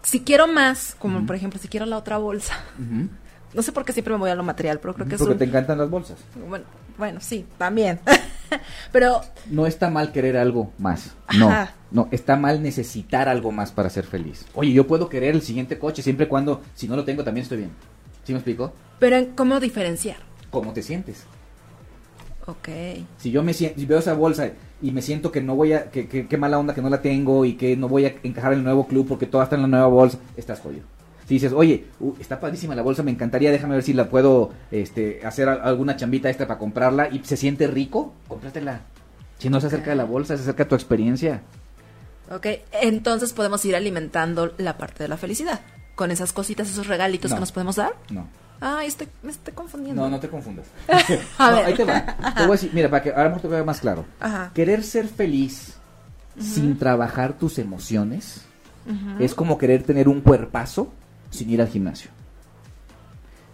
si 0.00 0.20
quiero 0.20 0.46
más, 0.46 0.94
como 0.96 1.26
por 1.26 1.34
ejemplo, 1.34 1.58
si 1.60 1.66
quiero 1.66 1.86
la 1.86 1.98
otra 1.98 2.18
bolsa, 2.18 2.54
no 3.52 3.62
sé 3.62 3.72
por 3.72 3.84
qué 3.84 3.92
siempre 3.92 4.14
me 4.14 4.20
voy 4.20 4.30
a 4.30 4.36
lo 4.36 4.44
material, 4.44 4.78
pero 4.78 4.94
creo 4.94 5.08
que 5.08 5.18
Porque 5.18 5.34
te 5.34 5.44
encantan 5.46 5.76
las 5.76 5.90
bolsas. 5.90 6.18
Bueno, 6.48 6.64
bueno 6.96 7.20
sí, 7.20 7.44
también. 7.58 7.98
pero... 8.92 9.22
No 9.50 9.66
está 9.66 9.90
mal 9.90 10.12
querer 10.12 10.36
algo 10.36 10.72
más, 10.78 11.16
no, 11.36 11.66
no, 11.90 12.08
está 12.12 12.36
mal 12.36 12.62
necesitar 12.62 13.28
algo 13.28 13.50
más 13.50 13.72
para 13.72 13.90
ser 13.90 14.04
feliz. 14.04 14.46
Oye, 14.54 14.72
yo 14.72 14.86
puedo 14.86 15.08
querer 15.08 15.34
el 15.34 15.42
siguiente 15.42 15.80
coche 15.80 16.00
siempre 16.00 16.26
y 16.26 16.28
cuando, 16.28 16.62
si 16.76 16.86
no 16.86 16.94
lo 16.94 17.02
tengo, 17.02 17.24
también 17.24 17.42
estoy 17.42 17.58
bien. 17.58 17.70
¿Sí 18.22 18.32
me 18.32 18.38
explico? 18.38 18.72
Pero 19.00 19.16
¿cómo 19.34 19.58
diferenciar? 19.58 20.18
¿Cómo 20.52 20.72
te 20.72 20.84
sientes? 20.84 21.26
Ok. 22.46 22.68
Si 23.18 23.30
yo 23.30 23.42
me 23.42 23.54
siento, 23.54 23.78
si 23.78 23.86
veo 23.86 23.98
esa 23.98 24.14
bolsa 24.14 24.50
y 24.80 24.90
me 24.90 25.02
siento 25.02 25.30
que 25.30 25.40
no 25.40 25.54
voy 25.54 25.74
a, 25.74 25.90
que, 25.90 26.08
que, 26.08 26.36
mala 26.36 26.58
onda 26.58 26.74
que 26.74 26.82
no 26.82 26.90
la 26.90 27.00
tengo 27.00 27.44
y 27.44 27.54
que 27.54 27.76
no 27.76 27.88
voy 27.88 28.06
a 28.06 28.14
encajar 28.22 28.52
en 28.52 28.58
el 28.58 28.64
nuevo 28.64 28.86
club 28.86 29.06
porque 29.06 29.26
todo 29.26 29.42
está 29.42 29.56
en 29.56 29.62
la 29.62 29.68
nueva 29.68 29.86
bolsa, 29.86 30.18
estás 30.36 30.60
jodido. 30.60 30.82
Si 31.28 31.34
dices, 31.34 31.52
oye, 31.52 31.86
uh, 32.00 32.14
está 32.20 32.40
padrísima 32.40 32.74
la 32.74 32.82
bolsa, 32.82 33.04
me 33.04 33.12
encantaría, 33.12 33.52
déjame 33.52 33.74
ver 33.74 33.84
si 33.84 33.92
la 33.92 34.08
puedo 34.08 34.50
este, 34.72 35.24
hacer 35.24 35.48
alguna 35.48 35.96
chambita 35.96 36.28
extra 36.28 36.48
para 36.48 36.58
comprarla 36.58 37.08
y 37.08 37.20
se 37.24 37.36
siente 37.36 37.68
rico, 37.68 38.12
cómpratela. 38.26 38.80
Si 39.38 39.48
no 39.48 39.60
se 39.60 39.68
acerca 39.68 39.90
de 39.90 39.96
la 39.96 40.04
bolsa, 40.04 40.36
se 40.36 40.42
acerca 40.42 40.64
a 40.64 40.68
tu 40.68 40.74
experiencia. 40.74 41.42
Ok, 42.30 42.46
entonces 42.72 43.32
podemos 43.32 43.64
ir 43.64 43.76
alimentando 43.76 44.52
la 44.58 44.78
parte 44.78 45.04
de 45.04 45.08
la 45.08 45.16
felicidad 45.16 45.60
con 45.94 46.10
esas 46.10 46.32
cositas, 46.32 46.68
esos 46.68 46.86
regalitos 46.86 47.32
que 47.32 47.40
nos 47.40 47.52
podemos 47.52 47.76
dar? 47.76 47.94
No. 48.10 48.26
Ah, 48.64 48.84
estoy, 48.84 49.08
me 49.24 49.32
estoy 49.32 49.52
confundiendo. 49.52 50.00
No, 50.00 50.08
no 50.08 50.20
te 50.20 50.28
confundas. 50.28 50.66
a 51.38 51.50
ver. 51.50 51.64
Ahí 51.66 51.74
te 51.74 51.84
va. 51.84 52.04
Te 52.36 52.42
voy 52.42 52.50
a 52.50 52.52
decir, 52.52 52.70
mira, 52.72 52.88
para 52.88 53.02
que 53.02 53.10
ahora 53.10 53.36
te 53.36 53.48
vea 53.48 53.64
más 53.64 53.80
claro. 53.80 54.04
Ajá. 54.20 54.52
Querer 54.54 54.84
ser 54.84 55.08
feliz 55.08 55.74
sin 56.38 56.78
trabajar 56.78 57.36
tus 57.36 57.58
emociones 57.58 58.42
es 59.20 59.34
como 59.34 59.58
querer 59.58 59.82
tener 59.82 60.08
un 60.08 60.20
cuerpazo 60.20 60.92
sin 61.30 61.50
ir 61.50 61.60
al 61.60 61.68
gimnasio. 61.68 62.10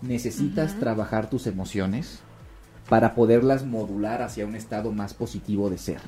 Necesitas 0.00 0.78
trabajar 0.78 1.28
tus 1.28 1.46
emociones 1.46 2.20
para 2.88 3.14
poderlas 3.14 3.64
modular 3.64 4.22
hacia 4.22 4.46
un 4.46 4.54
estado 4.54 4.92
más 4.92 5.14
positivo 5.14 5.70
de 5.70 5.78
ser. 5.78 6.00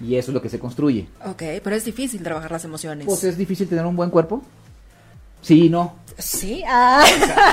Y 0.00 0.16
eso 0.16 0.30
es 0.30 0.34
lo 0.34 0.42
que 0.42 0.48
se 0.48 0.58
construye. 0.58 1.08
Ok, 1.24 1.42
pero 1.62 1.76
es 1.76 1.84
difícil 1.84 2.22
trabajar 2.22 2.50
las 2.50 2.64
emociones. 2.64 3.06
Pues 3.06 3.24
es 3.24 3.36
difícil 3.36 3.68
tener 3.68 3.86
un 3.86 3.96
buen 3.96 4.10
cuerpo. 4.10 4.42
Sí, 5.44 5.68
no. 5.68 5.94
Sí, 6.16 6.62
ah. 6.66 7.04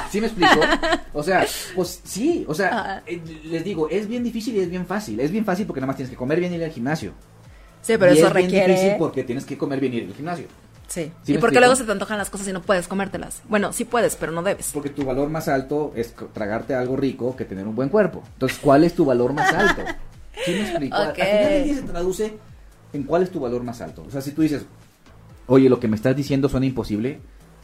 ¿Sí 0.10 0.21
me 0.21 0.27
explico? 0.27 0.60
O 1.13 1.21
sea, 1.24 1.45
pues 1.75 2.00
sí, 2.05 2.45
o 2.48 2.53
sea, 2.53 3.03
eh, 3.05 3.21
les 3.43 3.65
digo, 3.65 3.89
es 3.89 4.07
bien 4.07 4.24
difícil 4.24 4.55
y 4.55 4.60
es 4.62 4.69
bien 4.69 4.86
fácil. 4.86 5.19
Es 5.19 5.29
bien 5.29 5.43
fácil 5.43 5.65
porque 5.65 5.81
nada 5.81 5.88
más 5.88 5.98
tienes 5.98 6.10
que 6.10 6.15
comer 6.15 6.39
bien 6.39 6.53
y 6.53 6.55
ir 6.55 6.63
al 6.63 6.71
gimnasio. 6.71 7.12
Sí, 7.81 7.95
pero 8.00 8.12
eso 8.12 8.27
es 8.27 8.33
requiere. 8.33 8.67
bien 8.67 8.77
difícil 8.77 8.95
porque 8.98 9.24
tienes 9.25 9.43
que 9.43 9.57
comer 9.57 9.81
bien 9.81 9.93
y 9.93 9.98
ir 9.98 10.07
al 10.07 10.13
gimnasio. 10.13 10.45
Sí. 10.88 11.12
y 11.25 11.38
porque 11.38 11.60
luego 11.60 11.75
se 11.75 11.86
te 11.86 11.91
antojan 11.91 12.17
las 12.17 12.29
cosas 12.29 12.48
y 12.48 12.53
no 12.53 12.62
puedes 12.62 12.88
comértelas. 12.88 13.41
Bueno, 13.50 13.74
sí 13.74 13.86
puedes, 13.86 14.15
pero 14.15 14.31
no 14.31 14.41
debes. 14.43 14.71
Porque 14.74 14.89
tu 14.89 15.03
valor 15.03 15.29
más 15.29 15.48
alto 15.48 15.91
es 15.95 16.13
tragarte 16.33 16.74
algo 16.75 16.95
rico 16.95 17.36
que 17.36 17.45
tener 17.45 17.67
un 17.67 17.75
buen 17.75 17.89
cuerpo. 17.89 18.24
Entonces, 18.33 18.57
¿cuál 18.62 18.83
es 18.83 18.93
tu 18.93 19.03
valor 19.05 19.33
más 19.33 19.53
alto? 19.53 19.81
¿Sí 20.45 20.51
me 20.51 20.62
explico? 20.62 20.98
Okay. 21.10 21.24
Al 21.24 21.38
final 21.38 21.63
día 21.63 21.75
se 21.75 21.81
traduce 21.83 22.38
en 22.93 23.03
cuál 23.03 23.24
es 23.24 23.31
tu 23.31 23.39
valor 23.39 23.63
más 23.63 23.81
alto. 23.81 24.03
O 24.07 24.12
sea, 24.12 24.21
si 24.21 24.31
tú 24.31 24.41
dices, 24.41 24.65
oye, 25.48 25.69
lo 25.69 25.79
que 25.79 25.88
me 25.88 25.95
estás 25.95 26.15
diciendo 26.15 26.48
suena 26.50 26.65
imposible, 26.65 27.19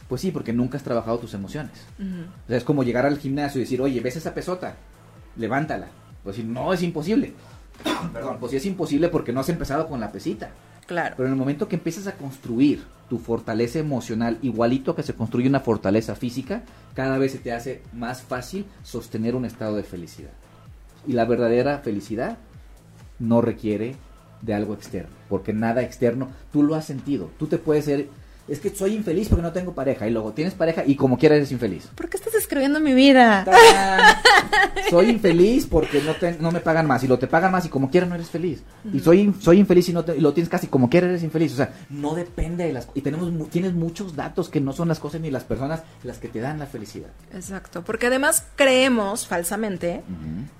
pues 0.08 0.22
sí, 0.22 0.30
porque 0.30 0.52
nunca 0.52 0.78
has 0.78 0.84
trabajado 0.84 1.18
tus 1.18 1.34
emociones. 1.34 1.72
O 1.98 2.48
sea, 2.48 2.56
es 2.56 2.64
como 2.64 2.82
llegar 2.82 3.04
al 3.04 3.18
gimnasio 3.18 3.60
y 3.60 3.64
decir, 3.64 3.80
oye, 3.82 4.00
¿ves 4.00 4.16
esa 4.16 4.34
pesota? 4.34 4.74
Levántala. 5.36 5.88
Pues 6.24 6.36
decir, 6.36 6.50
no, 6.50 6.72
es 6.72 6.82
imposible. 6.82 7.34
Perdón, 8.12 8.38
pues 8.40 8.50
sí 8.50 8.56
es 8.56 8.66
imposible 8.66 9.08
porque 9.08 9.32
no 9.32 9.40
has 9.40 9.48
empezado 9.50 9.86
con 9.86 10.00
la 10.00 10.10
pesita. 10.10 10.50
Claro. 10.86 11.14
Pero 11.16 11.26
en 11.26 11.34
el 11.34 11.38
momento 11.38 11.68
que 11.68 11.76
empiezas 11.76 12.06
a 12.06 12.14
construir 12.16 12.82
tu 13.10 13.18
fortaleza 13.18 13.78
emocional 13.78 14.38
igualito 14.40 14.94
que 14.94 15.02
se 15.02 15.14
construye 15.14 15.48
una 15.48 15.60
fortaleza 15.60 16.14
física, 16.14 16.62
cada 16.94 17.18
vez 17.18 17.32
se 17.32 17.38
te 17.38 17.52
hace 17.52 17.82
más 17.92 18.22
fácil 18.22 18.64
sostener 18.82 19.34
un 19.34 19.44
estado 19.44 19.76
de 19.76 19.82
felicidad. 19.82 20.32
Y 21.06 21.12
la 21.12 21.26
verdadera 21.26 21.78
felicidad 21.78 22.38
no 23.18 23.42
requiere 23.42 23.96
de 24.42 24.54
algo 24.54 24.74
externo, 24.74 25.10
porque 25.28 25.52
nada 25.52 25.82
externo, 25.82 26.28
tú 26.52 26.62
lo 26.62 26.74
has 26.74 26.84
sentido, 26.84 27.30
tú 27.38 27.46
te 27.46 27.58
puedes 27.58 27.84
ser 27.84 28.08
es 28.48 28.60
que 28.60 28.70
soy 28.70 28.94
infeliz 28.94 29.28
porque 29.28 29.42
no 29.42 29.52
tengo 29.52 29.74
pareja. 29.74 30.06
Y 30.06 30.10
luego 30.10 30.32
tienes 30.32 30.54
pareja 30.54 30.82
y 30.86 30.96
como 30.96 31.18
quiera 31.18 31.36
eres 31.36 31.52
infeliz. 31.52 31.88
¿Por 31.94 32.08
qué 32.08 32.16
estás 32.16 32.34
escribiendo 32.34 32.80
mi 32.80 32.94
vida? 32.94 33.44
soy 34.90 35.10
infeliz 35.10 35.66
porque 35.66 36.00
no, 36.02 36.14
te, 36.14 36.38
no 36.38 36.50
me 36.50 36.60
pagan 36.60 36.86
más. 36.86 37.04
Y 37.04 37.08
lo 37.08 37.18
te 37.18 37.26
pagan 37.26 37.52
más 37.52 37.66
y 37.66 37.68
como 37.68 37.90
quiera 37.90 38.06
no 38.06 38.14
eres 38.14 38.30
feliz. 38.30 38.62
Y 38.92 39.00
soy, 39.00 39.34
soy 39.40 39.58
infeliz 39.58 39.88
y, 39.90 39.92
no 39.92 40.04
lo 40.18 40.32
tienes 40.32 40.48
casi 40.48 40.66
como 40.66 40.88
quiera 40.88 41.08
eres 41.08 41.22
infeliz. 41.22 41.52
O 41.52 41.56
sea, 41.56 41.72
no 41.90 42.14
depende 42.14 42.64
de 42.64 42.72
las... 42.72 42.88
Y 42.94 43.02
tenemos, 43.02 43.50
tienes 43.50 43.74
muchos 43.74 44.16
datos 44.16 44.48
que 44.48 44.60
no 44.60 44.72
son 44.72 44.88
las 44.88 44.98
cosas 44.98 45.20
ni 45.20 45.30
las 45.30 45.44
personas 45.44 45.82
las 46.02 46.18
que 46.18 46.28
te 46.28 46.40
dan 46.40 46.58
la 46.58 46.66
felicidad. 46.66 47.10
Exacto. 47.34 47.84
Porque 47.84 48.06
además 48.06 48.46
creemos 48.56 49.26
falsamente 49.26 50.02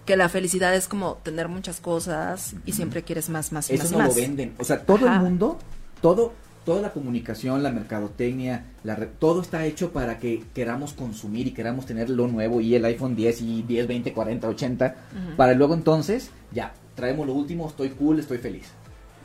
que 0.04 0.16
la 0.16 0.28
felicidad 0.28 0.74
es 0.74 0.88
como 0.88 1.14
tener 1.22 1.48
muchas 1.48 1.80
cosas 1.80 2.54
y 2.66 2.72
siempre 2.72 3.02
quieres 3.02 3.30
más, 3.30 3.52
más, 3.52 3.70
Eso 3.70 3.82
más. 3.82 3.90
Eso 3.90 3.98
no 3.98 4.08
lo 4.08 4.14
venden. 4.14 4.54
O 4.58 4.64
sea, 4.64 4.80
todo 4.80 5.06
el 5.06 5.20
mundo, 5.20 5.58
todo 6.02 6.32
toda 6.68 6.82
la 6.82 6.92
comunicación, 6.92 7.62
la 7.62 7.72
mercadotecnia, 7.72 8.66
la 8.84 8.94
todo 9.18 9.40
está 9.40 9.64
hecho 9.64 9.90
para 9.90 10.18
que 10.18 10.44
queramos 10.54 10.92
consumir 10.92 11.46
y 11.46 11.52
queramos 11.52 11.86
tener 11.86 12.10
lo 12.10 12.28
nuevo 12.28 12.60
y 12.60 12.74
el 12.74 12.84
iPhone 12.84 13.16
10 13.16 13.40
y 13.40 13.62
10, 13.62 13.88
20, 13.88 14.12
40, 14.12 14.48
80, 14.50 14.94
para 15.38 15.54
luego 15.54 15.72
entonces, 15.72 16.30
ya, 16.52 16.74
traemos 16.94 17.26
lo 17.26 17.32
último, 17.32 17.66
estoy 17.66 17.88
cool, 17.88 18.18
estoy 18.18 18.36
feliz. 18.36 18.66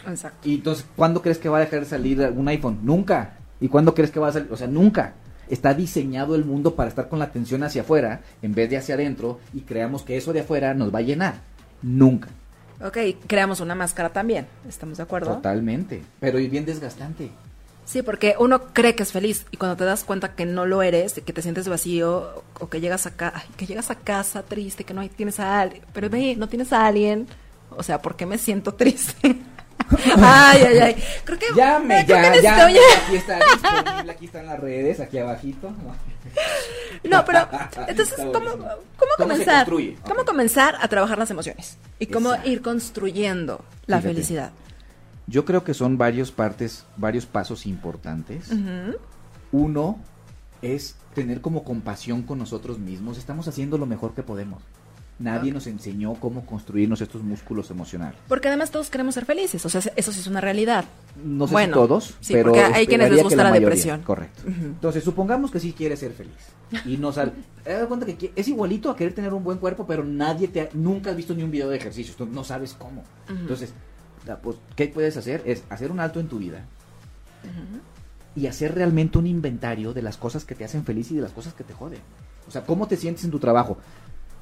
Exacto. 0.08 0.48
Y 0.48 0.56
entonces, 0.56 0.86
¿cuándo 0.96 1.22
crees 1.22 1.38
que 1.38 1.50
va 1.50 1.58
a 1.58 1.60
dejar 1.60 1.82
de 1.82 1.86
salir 1.86 2.22
un 2.34 2.48
iPhone? 2.48 2.80
Nunca. 2.82 3.34
¿Y 3.60 3.68
cuándo 3.68 3.94
crees 3.94 4.12
que 4.12 4.22
va 4.22 4.30
a 4.30 4.32
salir? 4.32 4.48
O 4.50 4.56
sea, 4.56 4.68
nunca. 4.68 5.16
Está 5.50 5.74
diseñado 5.74 6.36
el 6.36 6.46
mundo 6.46 6.76
para 6.76 6.88
estar 6.88 7.10
con 7.10 7.20
la 7.20 7.26
atención 7.26 7.62
hacia 7.64 7.82
afuera 7.82 8.22
en 8.42 8.56
vez 8.56 8.70
de 8.70 8.78
hacia 8.78 8.96
adentro 8.96 9.42
y 9.54 9.64
creamos 9.64 10.04
que 10.04 10.16
eso 10.16 10.32
de 10.32 10.40
afuera 10.40 10.74
nos 10.74 10.96
va 10.96 11.00
a 11.00 11.02
llenar. 11.02 11.42
Nunca. 11.82 12.30
Ok, 12.84 12.98
creamos 13.28 13.62
una 13.62 13.76
máscara 13.76 14.10
también, 14.10 14.46
¿estamos 14.68 14.98
de 14.98 15.04
acuerdo? 15.04 15.36
Totalmente, 15.36 16.04
pero 16.20 16.38
es 16.38 16.52
bien 16.52 16.66
desgastante. 16.66 17.32
Sí, 17.86 18.02
porque 18.02 18.36
uno 18.40 18.74
cree 18.74 18.94
que 18.96 19.04
es 19.04 19.12
feliz 19.12 19.46
y 19.52 19.58
cuando 19.58 19.78
te 19.78 19.86
das 19.86 20.04
cuenta 20.04 20.36
que 20.36 20.46
no 20.46 20.66
lo 20.66 20.82
eres, 20.82 21.14
que 21.14 21.34
te 21.34 21.42
sientes 21.42 21.68
vacío 21.68 22.44
o 22.60 22.70
que 22.70 22.82
llegas 22.82 23.08
a 23.08 23.14
que 23.58 23.66
llegas 23.66 23.90
a 23.90 23.96
casa 23.96 24.44
triste, 24.44 24.84
que 24.84 24.94
no 24.94 25.02
hay, 25.02 25.10
tienes 25.10 25.40
a 25.40 25.62
alguien, 25.62 25.84
pero 25.94 26.10
ve, 26.10 26.36
no 26.36 26.48
tienes 26.48 26.74
a 26.74 26.86
alguien, 26.86 27.28
o 27.70 27.84
sea, 27.84 28.02
¿por 28.02 28.16
qué 28.16 28.26
me 28.26 28.38
siento 28.38 28.74
triste? 28.76 29.38
Ay, 30.18 30.62
ay, 30.62 30.78
ay. 30.80 31.04
Creo 31.24 31.40
que 31.40 31.46
llame, 31.56 32.02
eh, 32.02 32.06
ya, 32.08 32.42
ya, 32.42 32.82
aquí 33.06 33.16
está 33.16 33.40
disponible, 33.40 34.12
aquí 34.12 34.26
están 34.26 34.46
las 34.46 34.60
redes, 34.60 35.00
aquí 35.00 35.18
abajito. 35.18 35.72
No, 37.04 37.26
pero 37.26 37.48
entonces, 37.88 38.16
¿cómo, 38.16 38.52
cómo, 38.52 39.12
comenzar? 39.18 39.68
¿Cómo 39.68 40.26
comenzar 40.26 40.76
a 40.80 40.88
trabajar 40.88 41.18
las 41.18 41.32
emociones? 41.32 41.78
Y 42.00 42.08
cómo 42.08 42.34
ir 42.44 42.62
construyendo 42.62 43.64
la 43.86 44.02
felicidad. 44.02 44.52
Yo 45.28 45.46
creo 45.46 45.64
que 45.64 45.74
son 45.74 45.98
varios 45.98 46.32
partes, 46.32 46.86
varios 46.98 47.26
pasos 47.26 47.66
importantes. 47.66 48.50
Uno 49.52 50.00
es 50.62 50.96
tener 51.14 51.42
como 51.42 51.64
compasión 51.64 52.24
con 52.24 52.40
nosotros 52.40 52.80
mismos. 52.80 53.18
Estamos 53.18 53.48
haciendo 53.48 53.78
lo 53.78 53.86
mejor 53.86 54.14
que 54.14 54.24
podemos. 54.24 54.62
Nadie 55.24 55.54
nos 55.54 55.68
enseñó 55.68 56.16
cómo 56.16 56.46
construirnos 56.46 57.00
estos 57.00 57.24
músculos 57.24 57.72
emocionales. 57.72 58.20
Porque 58.28 58.50
además 58.50 58.72
todos 58.72 58.90
queremos 58.90 59.16
ser 59.16 59.24
felices, 59.24 59.66
o 59.66 59.70
sea, 59.70 59.80
eso 59.96 60.12
sí 60.12 60.20
es 60.20 60.28
una 60.28 60.42
realidad. 60.42 60.84
No 61.24 61.48
sé 61.48 61.54
bueno, 61.54 61.74
si 61.74 61.80
todos, 61.80 62.16
sí, 62.20 62.34
pero 62.34 62.52
porque 62.52 62.62
hay 62.62 62.86
quienes 62.86 63.10
les 63.10 63.24
gusta 63.24 63.42
la, 63.42 63.52
depresión. 63.52 64.02
Correcto. 64.02 64.44
Entonces, 64.46 65.02
supongamos 65.02 65.50
que 65.50 65.62
sí 65.62 65.72
quieres 65.72 66.00
ser 66.00 66.12
feliz 66.12 66.34
y 66.86 66.98
no 66.98 67.14
sale. 67.14 67.32
He 67.66 67.86
cuenta 67.86 68.06
que 68.06 68.34
es 68.36 68.48
igualito 68.50 68.90
a 68.90 68.98
querer 68.98 69.14
tener 69.14 69.34
un 69.34 69.46
buen 69.46 69.60
cuerpo, 69.60 69.88
pero 69.88 70.04
nadie 70.04 70.50
te 70.50 70.70
nunca 70.74 71.12
has 71.12 71.16
visto 71.16 71.34
ni 71.34 71.44
un 71.44 71.52
video 71.52 71.70
de 71.70 71.78
ejercicio, 71.78 72.14
tú 72.18 72.26
no 72.26 72.44
sabes 72.44 72.74
cómo. 72.74 73.06
Entonces, 73.30 73.74
pues, 74.42 74.58
¿qué 74.76 74.88
puedes 74.90 75.16
hacer? 75.16 75.42
Es 75.46 75.64
hacer 75.70 75.90
un 75.90 76.02
alto 76.02 76.20
en 76.20 76.28
tu 76.28 76.40
vida. 76.40 76.66
Y 78.36 78.48
hacer 78.48 78.76
realmente 78.76 79.18
un 79.18 79.28
inventario 79.28 79.94
de 79.94 80.02
las 80.02 80.18
cosas 80.18 80.44
que 80.44 80.56
te 80.56 80.66
hacen 80.66 80.84
feliz 80.84 81.12
y 81.12 81.16
de 81.16 81.22
las 81.22 81.32
cosas 81.32 81.54
que 81.54 81.64
te 81.64 81.74
joden. 81.74 82.00
O 82.48 82.52
sea, 82.52 82.66
¿cómo 82.66 82.88
te 82.88 82.98
sientes 82.98 83.24
en 83.24 83.32
tu 83.32 83.40
trabajo? 83.40 83.78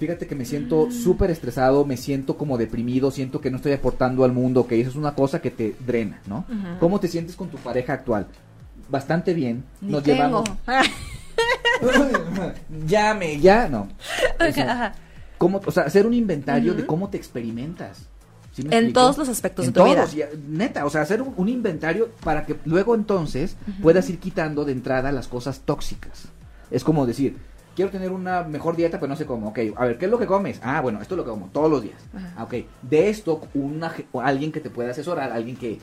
Fíjate 0.01 0.25
que 0.25 0.33
me 0.33 0.45
siento 0.45 0.87
mm. 0.87 0.91
súper 0.91 1.29
estresado, 1.29 1.85
me 1.85 1.95
siento 1.95 2.35
como 2.35 2.57
deprimido, 2.57 3.11
siento 3.11 3.39
que 3.39 3.51
no 3.51 3.57
estoy 3.57 3.73
aportando 3.73 4.23
al 4.23 4.31
mundo, 4.31 4.65
que 4.65 4.81
eso 4.81 4.89
es 4.89 4.95
una 4.95 5.13
cosa 5.13 5.41
que 5.41 5.51
te 5.51 5.75
drena, 5.85 6.19
¿no? 6.25 6.43
¿Cómo 6.79 6.99
te 6.99 7.07
sientes 7.07 7.35
con 7.35 7.49
tu 7.49 7.57
pareja 7.57 7.93
actual? 7.93 8.25
Bastante 8.89 9.35
bien. 9.35 9.63
Nos 9.79 10.03
llevamos. 10.03 10.49
Llame, 12.87 13.39
ya, 13.39 13.69
no. 13.69 13.89
¿cómo, 15.37 15.61
o 15.63 15.71
sea, 15.71 15.83
hacer 15.83 16.07
un 16.07 16.15
inventario 16.15 16.73
de 16.73 16.83
cómo 16.83 17.09
te 17.09 17.17
experimentas. 17.17 18.07
en 18.57 18.93
todos 18.93 19.19
los 19.19 19.29
aspectos 19.29 19.67
de 19.67 19.71
tu 19.71 19.83
vida. 19.83 20.07
neta, 20.47 20.83
o 20.83 20.89
sea, 20.89 21.01
hacer 21.01 21.21
un, 21.21 21.47
inventario 21.47 22.09
para 22.23 22.47
que 22.47 22.55
luego 22.65 22.95
entonces 22.95 23.55
puedas 23.83 24.09
ir 24.09 24.17
quitando 24.17 24.65
de 24.65 24.71
entrada 24.71 25.11
las 25.11 25.27
cosas 25.27 25.59
tóxicas. 25.59 26.23
Es 26.71 26.83
como 26.83 27.05
decir, 27.05 27.37
quiero 27.75 27.91
tener 27.91 28.11
una 28.11 28.43
mejor 28.43 28.75
dieta, 28.75 28.99
pero 28.99 29.09
no 29.09 29.15
sé 29.15 29.25
cómo. 29.25 29.49
Ok, 29.49 29.59
a 29.75 29.85
ver, 29.85 29.97
¿qué 29.97 30.05
es 30.05 30.11
lo 30.11 30.19
que 30.19 30.27
comes? 30.27 30.59
Ah, 30.63 30.81
bueno, 30.81 31.01
esto 31.01 31.15
es 31.15 31.17
lo 31.17 31.23
que 31.23 31.29
como 31.29 31.47
todos 31.47 31.69
los 31.69 31.81
días. 31.81 32.01
Ah, 32.37 32.43
ok, 32.43 32.55
de 32.81 33.09
esto, 33.09 33.41
una, 33.53 33.93
alguien 34.21 34.51
que 34.51 34.59
te 34.59 34.69
pueda 34.69 34.91
asesorar, 34.91 35.31
alguien 35.31 35.55
que 35.55 35.79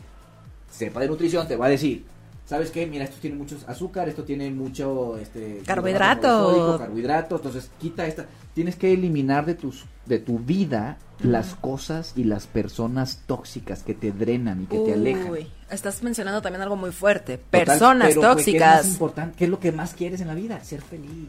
sepa 0.70 1.00
de 1.00 1.08
nutrición, 1.08 1.48
te 1.48 1.56
va 1.56 1.66
a 1.66 1.70
decir, 1.70 2.04
¿sabes 2.48 2.70
qué? 2.70 2.86
Mira, 2.86 3.04
esto 3.04 3.18
tiene 3.20 3.36
muchos 3.36 3.68
azúcar, 3.68 4.08
esto 4.08 4.24
tiene 4.24 4.50
mucho 4.50 5.18
este 5.18 5.62
carbohidratos. 5.66 6.78
Carbohidratos, 6.80 7.40
entonces 7.40 7.70
quita 7.78 8.06
esta. 8.06 8.26
Tienes 8.54 8.76
que 8.76 8.92
eliminar 8.92 9.46
de 9.46 9.54
tus 9.54 9.84
de 10.06 10.18
tu 10.18 10.38
vida 10.38 10.98
las 11.20 11.54
cosas 11.54 12.12
y 12.16 12.24
las 12.24 12.46
personas 12.46 13.22
tóxicas 13.26 13.82
que 13.82 13.92
te 13.92 14.12
drenan 14.12 14.62
y 14.62 14.66
que 14.66 14.78
te 14.78 14.92
alejan. 14.94 15.32
Estás 15.70 16.02
mencionando 16.02 16.40
también 16.40 16.62
algo 16.62 16.76
muy 16.76 16.92
fuerte, 16.92 17.38
personas 17.38 18.14
tóxicas. 18.14 18.82
¿qué 18.82 18.88
es, 18.88 18.92
importante? 18.92 19.36
¿Qué 19.36 19.44
es 19.44 19.50
lo 19.50 19.60
que 19.60 19.72
más 19.72 19.94
quieres 19.94 20.20
en 20.20 20.28
la 20.28 20.34
vida? 20.34 20.62
Ser 20.64 20.80
feliz. 20.80 21.28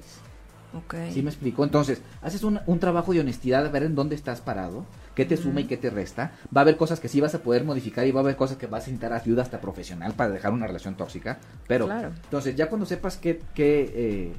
Okay. 0.71 1.11
¿Sí 1.11 1.23
me 1.23 1.31
explico? 1.31 1.63
Entonces, 1.63 2.01
haces 2.21 2.43
un, 2.43 2.59
un, 2.67 2.79
trabajo 2.79 3.11
de 3.11 3.21
honestidad, 3.21 3.65
a 3.65 3.69
ver 3.69 3.83
en 3.83 3.95
dónde 3.95 4.15
estás 4.15 4.39
parado, 4.39 4.85
qué 5.15 5.25
te 5.25 5.35
suma 5.35 5.61
y 5.61 5.63
qué 5.63 5.77
te 5.77 5.89
resta. 5.89 6.33
Va 6.55 6.61
a 6.61 6.63
haber 6.63 6.77
cosas 6.77 6.99
que 6.99 7.07
sí 7.07 7.19
vas 7.19 7.33
a 7.33 7.39
poder 7.39 7.63
modificar 7.63 8.05
y 8.05 8.11
va 8.11 8.19
a 8.19 8.23
haber 8.23 8.35
cosas 8.35 8.57
que 8.57 8.67
vas 8.67 8.83
a 8.83 8.87
necesitar 8.87 9.13
ayuda 9.13 9.41
hasta 9.41 9.61
profesional 9.61 10.13
para 10.13 10.29
dejar 10.29 10.53
una 10.53 10.67
relación 10.67 10.95
tóxica. 10.95 11.39
Pero, 11.67 11.85
claro. 11.85 12.11
entonces, 12.23 12.55
ya 12.55 12.69
cuando 12.69 12.85
sepas 12.85 13.17
qué, 13.17 13.41
qué, 13.55 13.91
eh, 13.95 14.33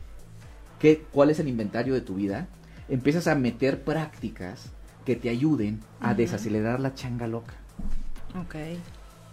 qué, 0.78 1.04
cuál 1.10 1.30
es 1.30 1.40
el 1.40 1.48
inventario 1.48 1.94
de 1.94 2.00
tu 2.00 2.14
vida, 2.14 2.46
empiezas 2.88 3.26
a 3.26 3.34
meter 3.34 3.82
prácticas 3.82 4.66
que 5.04 5.16
te 5.16 5.30
ayuden 5.30 5.80
a 6.00 6.14
desacelerar 6.14 6.78
la 6.78 6.94
changa 6.94 7.26
loca. 7.26 7.54
Ok. 8.40 8.54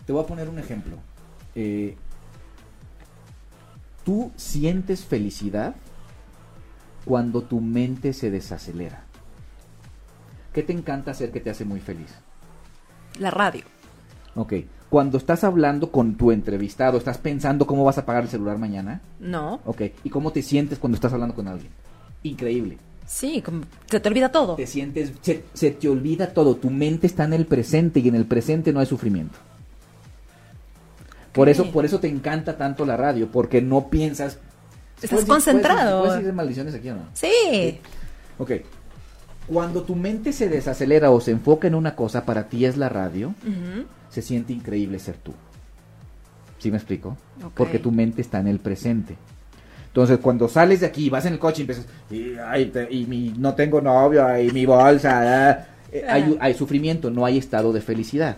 Te 0.07 0.13
voy 0.13 0.23
a 0.23 0.25
poner 0.25 0.49
un 0.49 0.57
ejemplo. 0.57 0.97
Eh, 1.53 1.95
tú 4.03 4.31
sientes 4.35 5.05
felicidad 5.05 5.75
cuando 7.07 7.41
tu 7.41 7.61
mente 7.61 8.11
se 8.11 8.29
desacelera. 8.29 9.03
¿Qué 10.53 10.61
te 10.61 10.73
encanta 10.73 11.11
hacer 11.11 11.31
que 11.31 11.39
te 11.39 11.49
hace 11.49 11.63
muy 11.63 11.79
feliz? 11.79 12.09
La 13.19 13.31
radio. 13.31 13.63
Ok. 14.35 14.53
Cuando 14.89 15.17
estás 15.17 15.43
hablando 15.43 15.91
con 15.91 16.15
tu 16.15 16.31
entrevistado, 16.31 16.97
¿estás 16.97 17.17
pensando 17.17 17.65
cómo 17.65 17.85
vas 17.85 17.97
a 17.97 18.05
pagar 18.05 18.23
el 18.23 18.29
celular 18.29 18.57
mañana? 18.57 19.01
No. 19.19 19.61
Ok. 19.65 19.83
¿Y 20.03 20.09
cómo 20.09 20.31
te 20.31 20.41
sientes 20.41 20.79
cuando 20.79 20.95
estás 20.95 21.13
hablando 21.13 21.35
con 21.35 21.47
alguien? 21.47 21.71
Increíble. 22.23 22.77
Sí, 23.05 23.41
se 23.89 23.99
te 24.01 24.09
olvida 24.09 24.31
todo. 24.31 24.55
Te 24.55 24.67
sientes, 24.67 25.13
se, 25.21 25.71
te 25.71 25.89
olvida 25.89 26.33
todo. 26.33 26.57
Tu 26.57 26.69
mente 26.69 27.07
está 27.07 27.23
en 27.23 27.33
el 27.33 27.45
presente 27.45 28.01
y 28.01 28.07
en 28.09 28.15
el 28.15 28.25
presente 28.25 28.73
no 28.73 28.81
hay 28.81 28.85
sufrimiento. 28.85 29.37
Por 31.31 31.47
eso, 31.47 31.71
por 31.71 31.85
eso 31.85 31.99
te 31.99 32.09
encanta 32.09 32.57
tanto 32.57 32.85
la 32.85 32.97
radio, 32.97 33.29
porque 33.31 33.61
no 33.61 33.89
piensas 33.89 34.39
Estás 35.01 35.25
concentrado. 35.25 36.03
¿Puedes, 36.03 36.19
decir 36.19 36.33
maldiciones 36.33 36.75
aquí 36.75 36.89
o 36.89 36.95
no? 36.95 37.01
Sí. 37.13 37.79
Ok. 38.37 38.51
Cuando 39.47 39.83
tu 39.83 39.95
mente 39.95 40.33
se 40.33 40.49
desacelera 40.49 41.11
o 41.11 41.21
se 41.21 41.31
enfoca 41.31 41.67
en 41.67 41.75
una 41.75 41.95
cosa, 41.95 42.25
para 42.25 42.49
ti 42.49 42.65
es 42.65 42.77
la 42.77 42.89
radio, 42.89 43.33
se 44.09 44.21
siente 44.21 44.53
increíble 44.53 44.99
ser 44.99 45.15
tú. 45.17 45.33
¿Sí 46.59 46.71
me 46.71 46.77
explico? 46.77 47.15
Porque 47.55 47.79
tu 47.79 47.91
mente 47.91 48.21
está 48.21 48.39
en 48.39 48.47
el 48.47 48.59
presente. 48.59 49.15
Entonces, 49.87 50.19
cuando 50.19 50.47
sales 50.47 50.81
de 50.81 50.85
aquí, 50.85 51.09
vas 51.09 51.25
en 51.25 51.33
el 51.33 51.39
coche 51.39 51.61
y 51.61 51.65
empiezas, 51.65 51.85
y, 52.91 53.05
mi, 53.05 53.33
no 53.37 53.55
tengo 53.55 53.81
novio, 53.81 54.39
y 54.39 54.51
mi 54.51 54.65
bolsa, 54.65 55.49
ah, 55.49 55.65
eh, 55.91 56.05
hay, 56.07 56.37
hay, 56.39 56.53
sufrimiento, 56.53 57.09
no 57.09 57.25
hay 57.25 57.37
estado 57.37 57.73
de 57.73 57.81
felicidad. 57.81 58.37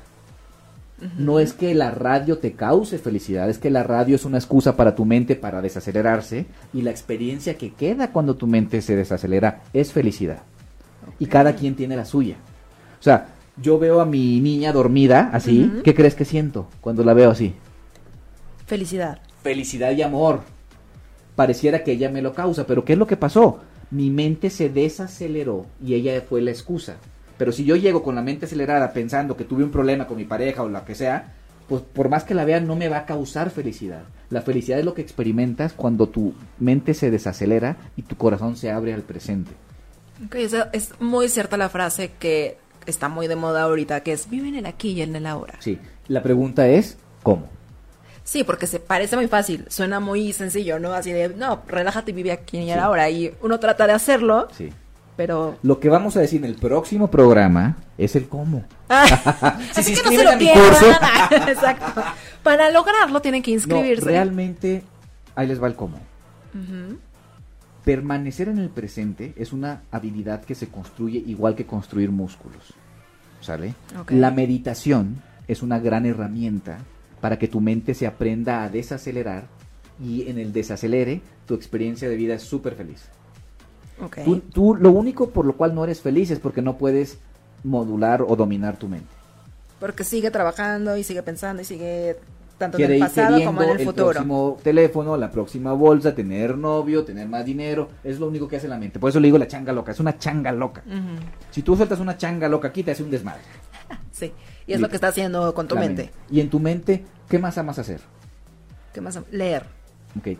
No 1.18 1.40
es 1.40 1.54
que 1.54 1.74
la 1.74 1.92
radio 1.92 2.38
te 2.40 2.54
cause 2.54 2.98
felicidad, 2.98 3.50
es 3.50 3.58
que 3.58 3.70
la 3.70 3.84
radio 3.84 4.16
es 4.16 4.26
una 4.26 4.38
excusa 4.38 4.76
para 4.76 4.96
tu 4.96 5.06
mente 5.06 5.36
para 5.36 5.62
desacelerarse 5.62 6.46
y 6.74 6.82
la 6.82 6.92
experiencia 6.92 7.58
que 7.58 7.74
queda 7.74 8.12
cuando 8.12 8.36
tu 8.36 8.48
mente 8.48 8.82
se 8.82 8.96
desacelera 8.96 9.62
es 9.74 9.94
felicidad. 9.94 10.44
Y 11.18 11.28
cada 11.28 11.56
quien 11.56 11.76
tiene 11.76 11.96
la 11.96 12.06
suya. 12.06 12.36
O 13.00 13.04
sea, 13.04 13.28
yo 13.62 13.80
veo 13.80 14.02
a 14.02 14.06
mi 14.06 14.40
niña 14.40 14.72
dormida 14.72 15.30
así. 15.34 15.72
¿qué 15.84 15.94
crees 15.94 16.16
que 16.16 16.26
siento 16.26 16.68
cuando 16.82 17.04
la 17.04 17.14
veo 17.14 17.32
así? 17.32 17.54
Felicidad. 18.66 19.20
Felicidad 19.42 19.92
y 19.92 20.02
amor. 20.02 20.42
Pareciera 21.36 21.84
que 21.84 21.94
ella 21.94 22.10
me 22.10 22.22
lo 22.22 22.34
causa, 22.34 22.66
pero 22.66 22.84
¿qué 22.84 22.94
es 22.94 23.00
lo 23.00 23.08
que 23.08 23.18
pasó? 23.18 23.60
Mi 23.92 24.10
mente 24.10 24.50
se 24.50 24.70
desaceleró 24.70 25.66
y 25.84 25.94
ella 25.94 26.22
fue 26.28 26.42
la 26.42 26.52
excusa. 26.52 26.98
Pero 27.40 27.52
si 27.52 27.64
yo 27.66 27.76
llego 27.76 28.04
con 28.04 28.14
la 28.14 28.22
mente 28.22 28.46
acelerada 28.46 28.94
pensando 28.94 29.36
que 29.36 29.46
tuve 29.46 29.64
un 29.64 29.72
problema 29.72 30.06
con 30.06 30.18
mi 30.18 30.26
pareja 30.26 30.62
o 30.62 30.70
lo 30.70 30.86
que 30.86 30.94
sea, 30.94 31.34
pues 31.68 31.82
por 31.82 32.10
más 32.10 32.24
que 32.26 32.34
la 32.36 32.44
vea 32.46 32.60
no 32.60 32.76
me 32.76 32.90
va 32.90 32.98
a 32.98 33.06
causar 33.06 33.50
felicidad. 33.50 34.04
La 34.30 34.42
felicidad 34.42 34.78
es 34.80 34.86
lo 34.86 34.94
que 34.94 35.02
experimentas 35.02 35.74
cuando 35.74 36.08
tu 36.10 36.34
mente 36.60 36.94
se 36.94 37.10
desacelera 37.10 37.78
y 37.96 38.02
tu 38.04 38.16
corazón 38.18 38.58
se 38.58 38.70
abre 38.72 38.94
al 38.94 39.02
presente. 39.04 39.52
Ok, 40.26 40.36
es 40.74 40.92
muy 41.00 41.30
cierta 41.30 41.56
la 41.58 41.70
frase 41.70 42.12
que 42.20 42.58
está 42.86 43.08
muy 43.08 43.28
de 43.28 43.36
moda 43.38 43.62
ahorita, 43.64 44.02
que 44.04 44.12
es 44.12 44.30
vive 44.30 44.50
en 44.50 44.56
el 44.56 44.66
aquí 44.66 44.92
y 44.92 45.02
en 45.02 45.16
el 45.16 45.26
ahora. 45.26 45.56
Sí, 45.60 45.80
la 46.10 46.22
pregunta 46.22 46.68
es, 46.68 46.98
¿cómo? 47.24 47.48
Sí, 48.26 48.44
porque 48.44 48.68
se 48.68 48.80
parece 48.80 49.16
muy 49.16 49.28
fácil, 49.28 49.66
suena 49.70 50.00
muy 50.02 50.34
sencillo, 50.34 50.78
¿no? 50.78 50.92
Así 50.94 51.12
de, 51.14 51.30
no, 51.30 51.62
relájate 51.68 52.12
y 52.12 52.14
vive 52.16 52.32
aquí 52.32 52.58
y 52.60 52.66
Sí. 52.66 52.72
ahora. 52.72 53.10
Y 53.10 53.34
uno 53.42 53.60
trata 53.60 53.88
de 53.88 53.94
hacerlo, 53.94 54.48
Sí. 54.52 54.70
Pero... 55.20 55.58
Lo 55.64 55.82
que 55.82 55.90
vamos 55.90 56.16
a 56.16 56.22
decir 56.22 56.42
en 56.42 56.50
el 56.50 56.56
próximo 56.56 57.12
programa 57.12 57.76
es 57.98 58.16
el 58.16 58.30
cómo. 58.30 58.64
Así 58.88 59.94
se 59.94 60.02
que 60.02 60.12
no 60.12 60.16
se 60.16 60.24
lo 60.24 60.38
pierdan. 60.38 61.34
Exacto. 61.50 62.02
Para 62.42 62.70
lograrlo 62.70 63.22
tienen 63.22 63.44
que 63.44 63.52
No, 63.52 63.56
inscribirse. 63.56 64.06
realmente, 64.06 64.82
ahí 65.36 65.46
les 65.46 65.62
va 65.62 65.68
el 65.68 65.76
cómo. 65.76 66.00
Permanecer 67.84 68.48
en 68.48 68.60
el 68.60 68.70
presente 68.70 69.34
es 69.36 69.52
una 69.52 69.82
habilidad 69.92 70.46
que 70.46 70.56
se 70.56 70.70
construye 70.70 71.22
igual 71.28 71.54
que 71.54 71.66
construir 71.66 72.12
músculos. 72.12 72.74
¿Sale? 73.42 73.74
La 74.08 74.32
meditación 74.32 75.22
es 75.50 75.62
una 75.62 75.80
gran 75.80 76.06
herramienta 76.06 76.78
para 77.20 77.38
que 77.38 77.50
tu 77.50 77.60
mente 77.60 77.94
se 77.94 78.08
aprenda 78.08 78.64
a 78.64 78.70
desacelerar 78.70 79.48
y 80.02 80.30
en 80.30 80.38
el 80.38 80.54
desacelere 80.54 81.20
tu 81.46 81.56
experiencia 81.56 82.08
de 82.08 82.16
vida 82.16 82.36
es 82.36 82.44
súper 82.44 82.76
feliz. 82.76 83.10
Ok. 84.04 84.18
Tú, 84.26 84.40
tú 84.40 84.76
lo 84.76 84.92
único 84.92 85.30
por 85.30 85.46
lo 85.46 85.56
cual 85.56 85.76
no 85.76 85.84
eres 85.84 86.02
feliz 86.02 86.32
es 86.32 86.40
porque 86.40 86.62
no 86.62 86.78
puedes 86.78 87.18
modular 87.64 88.22
o 88.22 88.36
dominar 88.36 88.78
tu 88.78 88.88
mente. 88.88 89.08
Porque 89.80 90.04
sigue 90.04 90.32
trabajando 90.32 90.98
y 90.98 91.04
sigue 91.04 91.24
pensando 91.24 91.62
y 91.62 91.66
sigue 91.66 92.18
tanto 92.58 92.78
en 92.78 92.80
Quiere 92.80 92.94
el 92.96 93.00
ir 93.00 93.06
pasado 93.06 93.44
como 93.46 93.64
en 93.64 93.70
el, 93.70 93.80
el 93.80 93.86
futuro. 93.86 94.10
próximo 94.10 94.58
teléfono, 94.62 95.16
la 95.16 95.32
próxima 95.32 95.72
bolsa, 95.74 96.14
tener 96.14 96.58
novio, 96.58 97.06
tener 97.06 97.28
más 97.30 97.46
dinero, 97.46 97.90
es 98.04 98.20
lo 98.20 98.28
único 98.28 98.48
que 98.48 98.58
hace 98.58 98.68
la 98.68 98.78
mente. 98.78 99.00
Por 99.00 99.10
eso 99.10 99.20
le 99.20 99.28
digo 99.28 99.38
la 99.38 99.48
changa 99.48 99.72
loca, 99.72 99.92
es 99.94 100.00
una 100.02 100.18
changa 100.18 100.52
loca. 100.52 100.84
Ujú. 100.86 101.26
Si 101.52 101.62
tú 101.62 101.76
sueltas 101.78 102.00
una 102.02 102.18
changa 102.18 102.50
loca 102.50 102.68
aquí, 102.68 102.84
te 102.84 102.92
hace 102.92 103.04
un 103.04 103.12
desmadre. 103.12 103.42
Sí. 104.12 104.34
Y 104.68 104.74
es 104.74 104.82
lo 104.82 104.90
que 104.90 104.96
está 104.96 105.08
haciendo 105.08 105.54
con 105.56 105.68
tu 105.70 105.76
La 105.76 105.82
mente. 105.82 106.12
Y 106.30 106.42
en 106.42 106.50
tu 106.50 106.60
mente, 106.60 107.06
¿qué 107.30 107.40
más 107.40 107.58
amas 107.58 107.80
hacer? 107.80 108.02
¿Qué 108.94 109.00
más? 109.00 109.18
Leer. 109.32 109.64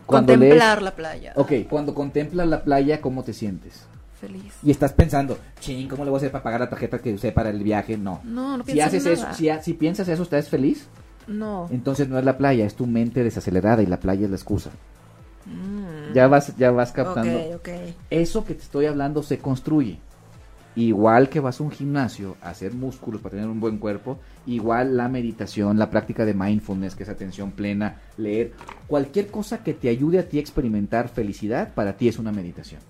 Cuando 0.06 0.32
Contemplar 0.32 0.78
lees- 0.78 0.82
la 0.84 0.96
playa. 0.96 1.32
Ok, 1.36 1.52
cuando 1.68 1.94
contemplas 1.94 2.46
la 2.48 2.62
playa, 2.64 3.00
¿cómo 3.00 3.22
te 3.22 3.32
sientes? 3.32 3.84
Feliz. 4.20 4.52
Y 4.62 4.70
estás 4.70 4.92
pensando, 4.92 5.38
ching, 5.60 5.88
¿cómo 5.88 6.04
le 6.04 6.10
voy 6.10 6.18
a 6.18 6.20
hacer 6.20 6.30
para 6.32 6.44
pagar 6.44 6.60
la 6.60 6.68
tarjeta 6.68 6.98
que 6.98 7.14
usé 7.14 7.32
para 7.32 7.48
el 7.50 7.62
viaje? 7.62 7.96
No. 7.96 8.20
No, 8.24 8.58
no 8.58 8.64
si 8.64 8.80
haces 8.80 9.06
eso, 9.06 9.26
si, 9.32 9.48
ha- 9.48 9.62
si 9.62 9.72
piensas 9.74 10.08
eso, 10.08 10.22
¿estás 10.24 10.48
feliz? 10.48 10.86
No. 11.26 11.68
Entonces 11.70 12.08
no 12.08 12.18
es 12.18 12.24
la 12.24 12.36
playa, 12.36 12.66
es 12.66 12.74
tu 12.74 12.86
mente 12.86 13.22
desacelerada 13.24 13.82
y 13.82 13.86
la 13.86 13.98
playa 13.98 14.24
es 14.24 14.30
la 14.30 14.36
excusa. 14.36 14.70
Mm. 15.46 16.12
Ya 16.14 16.26
vas, 16.28 16.54
ya 16.56 16.70
vas 16.70 16.92
captando. 16.92 17.38
Ok, 17.38 17.54
ok. 17.56 17.68
Eso 18.10 18.44
que 18.44 18.54
te 18.54 18.62
estoy 18.62 18.86
hablando 18.86 19.22
se 19.22 19.38
construye. 19.38 19.98
Igual 20.76 21.28
que 21.28 21.40
vas 21.40 21.60
a 21.60 21.64
un 21.64 21.72
gimnasio 21.72 22.36
a 22.40 22.50
hacer 22.50 22.74
músculos 22.74 23.20
para 23.20 23.34
tener 23.34 23.48
un 23.48 23.58
buen 23.58 23.78
cuerpo, 23.78 24.20
igual 24.46 24.96
la 24.96 25.08
meditación, 25.08 25.78
la 25.78 25.90
práctica 25.90 26.24
de 26.24 26.34
mindfulness, 26.34 26.94
que 26.94 27.02
es 27.02 27.08
atención 27.08 27.50
plena, 27.50 28.00
leer, 28.16 28.52
cualquier 28.86 29.28
cosa 29.28 29.64
que 29.64 29.74
te 29.74 29.88
ayude 29.88 30.20
a 30.20 30.28
ti 30.28 30.38
a 30.38 30.40
experimentar 30.40 31.08
felicidad, 31.08 31.74
para 31.74 31.96
ti 31.96 32.06
es 32.08 32.18
una 32.18 32.30
meditación. 32.30 32.80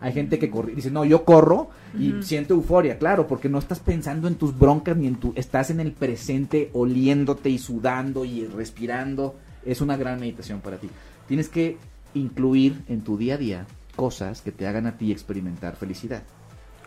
Hay 0.00 0.12
gente 0.12 0.38
que 0.38 0.50
corre, 0.50 0.74
dice, 0.74 0.90
no, 0.90 1.04
yo 1.04 1.24
corro 1.24 1.68
y 1.96 2.22
siento 2.22 2.54
euforia, 2.54 2.98
claro, 2.98 3.26
porque 3.28 3.50
no 3.50 3.58
estás 3.58 3.80
pensando 3.80 4.28
en 4.28 4.36
tus 4.36 4.58
broncas 4.58 4.96
ni 4.96 5.06
en 5.06 5.16
tu, 5.16 5.32
estás 5.36 5.70
en 5.70 5.78
el 5.78 5.92
presente 5.92 6.70
oliéndote 6.72 7.50
y 7.50 7.58
sudando 7.58 8.24
y 8.24 8.46
respirando. 8.46 9.36
Es 9.64 9.82
una 9.82 9.98
gran 9.98 10.18
meditación 10.18 10.60
para 10.60 10.78
ti. 10.78 10.88
Tienes 11.28 11.50
que 11.50 11.76
incluir 12.14 12.80
en 12.88 13.02
tu 13.02 13.18
día 13.18 13.34
a 13.34 13.38
día 13.38 13.66
cosas 13.94 14.40
que 14.40 14.52
te 14.52 14.66
hagan 14.66 14.86
a 14.86 14.96
ti 14.96 15.12
experimentar 15.12 15.76
felicidad. 15.76 16.22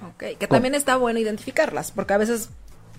Ok. 0.10 0.38
Que 0.40 0.48
también 0.48 0.76
está 0.76 0.96
bueno 0.96 1.20
identificarlas, 1.20 1.92
porque 1.92 2.14
a 2.14 2.18
veces 2.18 2.50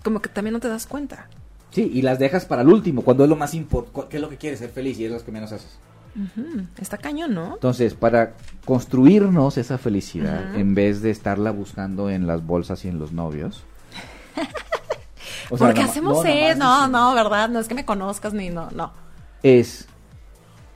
como 0.02 0.20
que 0.20 0.28
también 0.28 0.52
no 0.52 0.60
te 0.60 0.68
das 0.68 0.86
cuenta. 0.86 1.28
Sí, 1.70 1.90
y 1.92 2.02
las 2.02 2.18
dejas 2.18 2.44
para 2.44 2.62
el 2.62 2.68
último, 2.68 3.02
cuando 3.02 3.24
es 3.24 3.30
lo 3.30 3.36
más 3.36 3.54
importante, 3.54 4.08
¿qué 4.08 4.16
es 4.18 4.22
lo 4.22 4.28
que 4.28 4.36
quieres? 4.36 4.60
Ser 4.60 4.70
feliz 4.70 4.98
y 4.98 5.06
es 5.06 5.10
lo 5.10 5.24
que 5.24 5.32
menos 5.32 5.50
haces. 5.50 5.76
Está 6.78 6.96
cañón, 6.96 7.34
¿no? 7.34 7.54
Entonces, 7.54 7.94
para 7.94 8.34
construirnos 8.64 9.58
esa 9.58 9.78
felicidad, 9.78 10.54
en 10.54 10.76
vez 10.76 11.02
de 11.02 11.10
estarla 11.10 11.50
buscando 11.50 12.08
en 12.08 12.28
las 12.28 12.46
bolsas 12.46 12.84
y 12.84 12.88
en 12.88 13.00
los 13.00 13.10
novios. 13.10 13.64
o 15.50 15.58
sea, 15.58 15.66
Porque 15.66 15.82
hacemos 15.82 16.24
eso. 16.24 16.58
No, 16.58 16.86
no, 16.86 17.14
¿verdad? 17.14 17.48
No 17.48 17.58
es 17.58 17.66
que 17.66 17.74
me 17.74 17.84
conozcas 17.84 18.32
ni 18.32 18.50
no, 18.50 18.70
no. 18.70 18.92
Es 19.42 19.88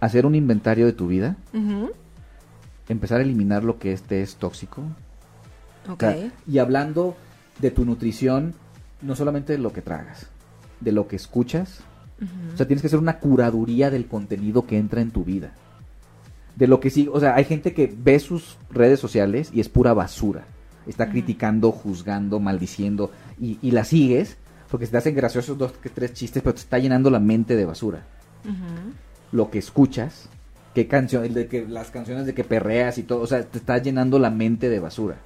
hacer 0.01 0.27
un 0.27 0.35
inventario 0.35 0.87
de 0.87 0.93
tu 0.93 1.07
vida, 1.07 1.37
empezar 2.89 3.21
a 3.21 3.23
eliminar 3.23 3.63
lo 3.63 3.79
que 3.79 3.93
este 3.93 4.23
es 4.23 4.37
tóxico. 4.37 4.83
Ok. 5.89 6.03
O 6.03 6.07
sea, 6.07 6.33
y 6.47 6.59
hablando 6.59 7.17
de 7.61 7.71
tu 7.71 7.85
nutrición, 7.85 8.55
no 9.03 9.17
solamente 9.17 9.53
de 9.53 9.59
lo 9.59 9.73
que 9.73 9.83
tragas, 9.83 10.27
de 10.81 10.93
lo 10.93 11.09
que 11.09 11.17
escuchas. 11.17 11.81
O 12.53 12.57
sea, 12.57 12.67
tienes 12.67 12.81
que 12.81 12.89
hacer 12.89 12.99
una 12.99 13.21
curaduría 13.21 13.91
del 13.91 14.07
contenido 14.07 14.67
que 14.67 14.77
entra 14.77 15.01
en 15.01 15.13
tu 15.13 15.25
vida. 15.25 15.53
De 16.57 16.67
lo 16.67 16.81
que 16.81 16.91
sí, 16.91 17.09
o 17.13 17.21
sea, 17.21 17.37
hay 17.37 17.45
gente 17.45 17.73
que 17.73 17.95
ve 17.97 18.19
sus 18.19 18.59
redes 18.71 18.99
sociales 18.99 19.51
y 19.55 19.61
es 19.61 19.69
pura 19.69 19.95
basura. 19.95 20.45
Está 20.89 21.09
criticando, 21.09 21.71
juzgando, 21.71 22.41
maldiciendo 22.41 23.13
y, 23.41 23.59
y 23.63 23.71
la 23.71 23.85
sigues 23.85 24.37
porque 24.69 24.87
se 24.87 24.93
te 24.93 24.99
hacen 24.99 25.15
graciosos 25.15 25.57
dos 25.57 25.73
que 25.73 25.91
tres 25.91 26.13
chistes, 26.13 26.43
pero 26.43 26.55
te 26.55 26.61
está 26.61 26.79
llenando 26.79 27.09
la 27.09 27.21
mente 27.21 27.55
de 27.55 27.65
basura. 27.65 28.05
Lo 29.31 29.51
que 29.51 29.59
escuchas, 29.59 30.29
qué 30.75 30.89
canción, 30.89 31.33
de 31.33 31.47
que 31.47 31.69
las 31.69 31.91
canciones 31.91 32.27
de 32.27 32.35
que 32.35 32.43
perreas 32.43 32.99
y 32.99 33.05
todo, 33.05 33.21
o 33.21 33.27
sea, 33.27 33.45
te 33.45 33.59
está 33.59 33.79
llenando 33.79 34.19
la 34.19 34.31
mente 34.31 34.69
de 34.69 34.81
basura 34.81 35.17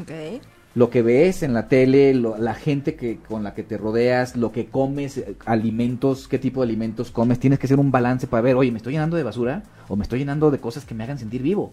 Ok. 0.00 0.42
lo 0.74 0.90
que 0.90 1.02
ves 1.02 1.44
en 1.44 1.54
la 1.54 1.68
tele, 1.68 2.12
lo- 2.14 2.36
la 2.36 2.54
gente 2.54 2.96
que 2.96 3.18
con 3.18 3.44
la 3.44 3.54
que 3.54 3.62
te 3.62 3.78
rodeas, 3.78 4.34
lo 4.36 4.50
que 4.50 4.66
comes, 4.66 5.18
eh, 5.18 5.36
alimentos, 5.46 6.26
qué 6.26 6.38
tipo 6.40 6.60
de 6.62 6.66
alimentos 6.68 7.12
comes, 7.12 7.38
tienes 7.38 7.60
que 7.60 7.66
hacer 7.66 7.78
un 7.78 7.92
balance 7.92 8.26
para 8.26 8.40
ver, 8.42 8.56
oye, 8.56 8.72
¿me 8.72 8.78
estoy 8.78 8.94
llenando 8.94 9.16
de 9.16 9.22
basura 9.22 9.62
o 9.88 9.94
me 9.94 10.02
estoy 10.02 10.18
llenando 10.18 10.50
de 10.50 10.58
cosas 10.58 10.84
que 10.84 10.94
me 10.94 11.04
hagan 11.04 11.18
sentir 11.18 11.42
vivo? 11.42 11.70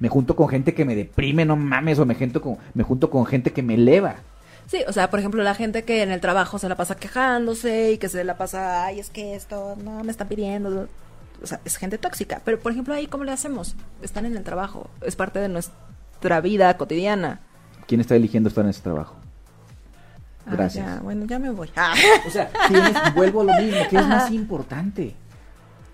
Me 0.00 0.08
junto 0.08 0.34
con 0.34 0.48
gente 0.48 0.72
que 0.72 0.84
me 0.86 0.94
deprime, 0.94 1.44
no 1.44 1.56
mames, 1.56 1.98
o 1.98 2.06
me 2.06 2.14
junto 2.14 2.40
con, 2.40 2.56
me 2.72 2.84
junto 2.84 3.10
con 3.10 3.26
gente 3.26 3.52
que 3.52 3.62
me 3.62 3.74
eleva. 3.74 4.16
Sí, 4.66 4.78
o 4.86 4.92
sea, 4.92 5.10
por 5.10 5.18
ejemplo, 5.18 5.42
la 5.42 5.54
gente 5.54 5.82
que 5.82 6.02
en 6.02 6.10
el 6.10 6.20
trabajo 6.20 6.58
se 6.58 6.68
la 6.68 6.76
pasa 6.76 6.94
quejándose 6.96 7.92
y 7.92 7.98
que 7.98 8.08
se 8.08 8.22
la 8.24 8.36
pasa, 8.38 8.84
ay, 8.86 9.00
es 9.00 9.10
que 9.10 9.34
esto 9.34 9.76
no 9.84 10.04
me 10.04 10.10
están 10.10 10.28
pidiendo. 10.28 10.88
O 11.42 11.46
sea, 11.46 11.60
es 11.64 11.76
gente 11.76 11.98
tóxica. 11.98 12.40
Pero, 12.44 12.58
por 12.60 12.72
ejemplo, 12.72 12.94
ahí, 12.94 13.06
¿cómo 13.08 13.24
le 13.24 13.32
hacemos? 13.32 13.76
Están 14.02 14.24
en 14.26 14.36
el 14.36 14.42
trabajo. 14.44 14.88
Es 15.02 15.16
parte 15.16 15.38
de 15.38 15.48
nuestra 15.48 16.40
vida 16.40 16.76
cotidiana. 16.76 17.40
¿Quién 17.88 18.00
está 18.00 18.14
eligiendo 18.14 18.48
estar 18.50 18.62
en 18.64 18.70
ese 18.70 18.82
trabajo? 18.82 19.16
Ah, 20.46 20.50
Gracias. 20.52 20.86
ya, 20.86 21.00
bueno, 21.00 21.26
ya 21.26 21.38
me 21.40 21.50
voy. 21.50 21.68
Ah. 21.74 21.94
O 22.26 22.30
sea, 22.30 22.50
tienes- 22.68 23.14
vuelvo 23.14 23.40
a 23.40 23.44
lo 23.44 23.52
mismo, 23.60 23.80
¿qué 23.90 23.96
es 23.96 24.06
más 24.06 24.30
importante? 24.30 25.16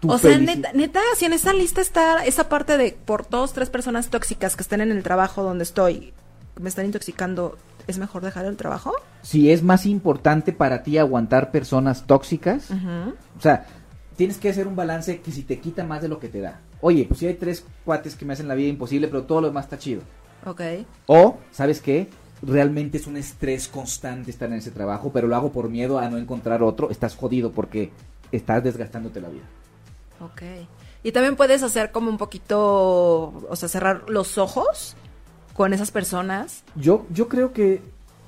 Tu 0.01 0.11
O 0.13 0.19
sea, 0.19 0.37
neta, 0.37 0.71
neta, 0.75 1.01
si 1.17 1.25
en 1.25 1.33
esa 1.33 1.53
lista 1.55 1.81
está 1.81 2.25
esa 2.27 2.49
parte 2.51 2.77
de 2.77 2.97
por 3.07 3.29
dos, 3.31 3.53
tres 3.55 3.71
personas 3.71 4.11
tóxicas 4.11 4.55
que 4.57 4.63
estén 4.63 4.81
en 4.83 4.91
el 4.93 5.03
trabajo 5.03 5.43
donde 5.43 5.65
estoy, 5.65 6.13
me 6.61 6.69
están 6.69 6.85
intoxicando, 6.85 7.57
¿es 7.87 7.99
mejor 7.99 8.23
dejar 8.23 8.45
el 8.45 8.57
trabajo? 8.57 8.93
Si 9.23 9.51
es 9.51 9.63
más 9.63 9.87
importante 9.87 10.53
para 10.53 10.83
ti 10.83 10.99
aguantar 10.99 11.51
personas 11.51 12.07
tóxicas. 12.07 12.71
O 12.71 13.41
sea, 13.41 13.67
tienes 14.17 14.37
que 14.39 14.51
hacer 14.51 14.67
un 14.67 14.77
balance 14.77 15.21
que 15.21 15.33
si 15.33 15.43
te 15.43 15.59
quita 15.59 15.85
más 15.85 16.03
de 16.03 16.09
lo 16.09 16.19
que 16.19 16.29
te 16.29 16.41
da. 16.41 16.61
Oye, 16.81 17.07
pues 17.09 17.21
si 17.21 17.27
hay 17.27 17.35
tres 17.35 17.65
cuates 17.85 18.15
que 18.15 18.25
me 18.27 18.35
hacen 18.35 18.47
la 18.47 18.55
vida 18.55 18.69
imposible, 18.69 19.09
pero 19.09 19.23
todo 19.23 19.41
lo 19.41 19.47
demás 19.49 19.65
está 19.65 19.79
chido. 19.79 20.03
Ok. 20.47 20.61
O, 21.07 21.39
¿sabes 21.53 21.81
qué? 21.81 22.09
Realmente 22.43 22.99
es 22.99 23.07
un 23.07 23.17
estrés 23.17 23.69
constante 23.69 24.31
estar 24.31 24.49
en 24.49 24.59
ese 24.59 24.71
trabajo, 24.71 25.11
pero 25.13 25.27
lo 25.27 25.37
hago 25.37 25.53
por 25.53 25.69
miedo 25.69 25.99
a 25.99 26.09
no 26.11 26.19
encontrar 26.19 26.63
otro. 26.63 26.91
Estás 26.91 27.17
jodido 27.17 27.53
porque 27.53 27.91
estás 28.33 28.63
desgastándote 28.63 29.21
la 29.21 29.29
vida. 29.29 29.45
Ok. 30.21 30.43
Y 31.03 31.13
también 31.13 31.37
puedes 31.37 31.63
hacer 31.63 31.91
como 31.91 32.11
un 32.11 32.19
poquito, 32.19 33.33
o 33.49 33.57
sea, 33.57 33.69
cerrar 33.69 34.09
los 34.09 34.39
ojos 34.39 34.97
con 35.55 35.73
esas 35.73 35.91
personas. 35.91 36.65
Yo, 36.75 37.07
yo 37.11 37.29
creo 37.29 37.53
que, 37.53 37.83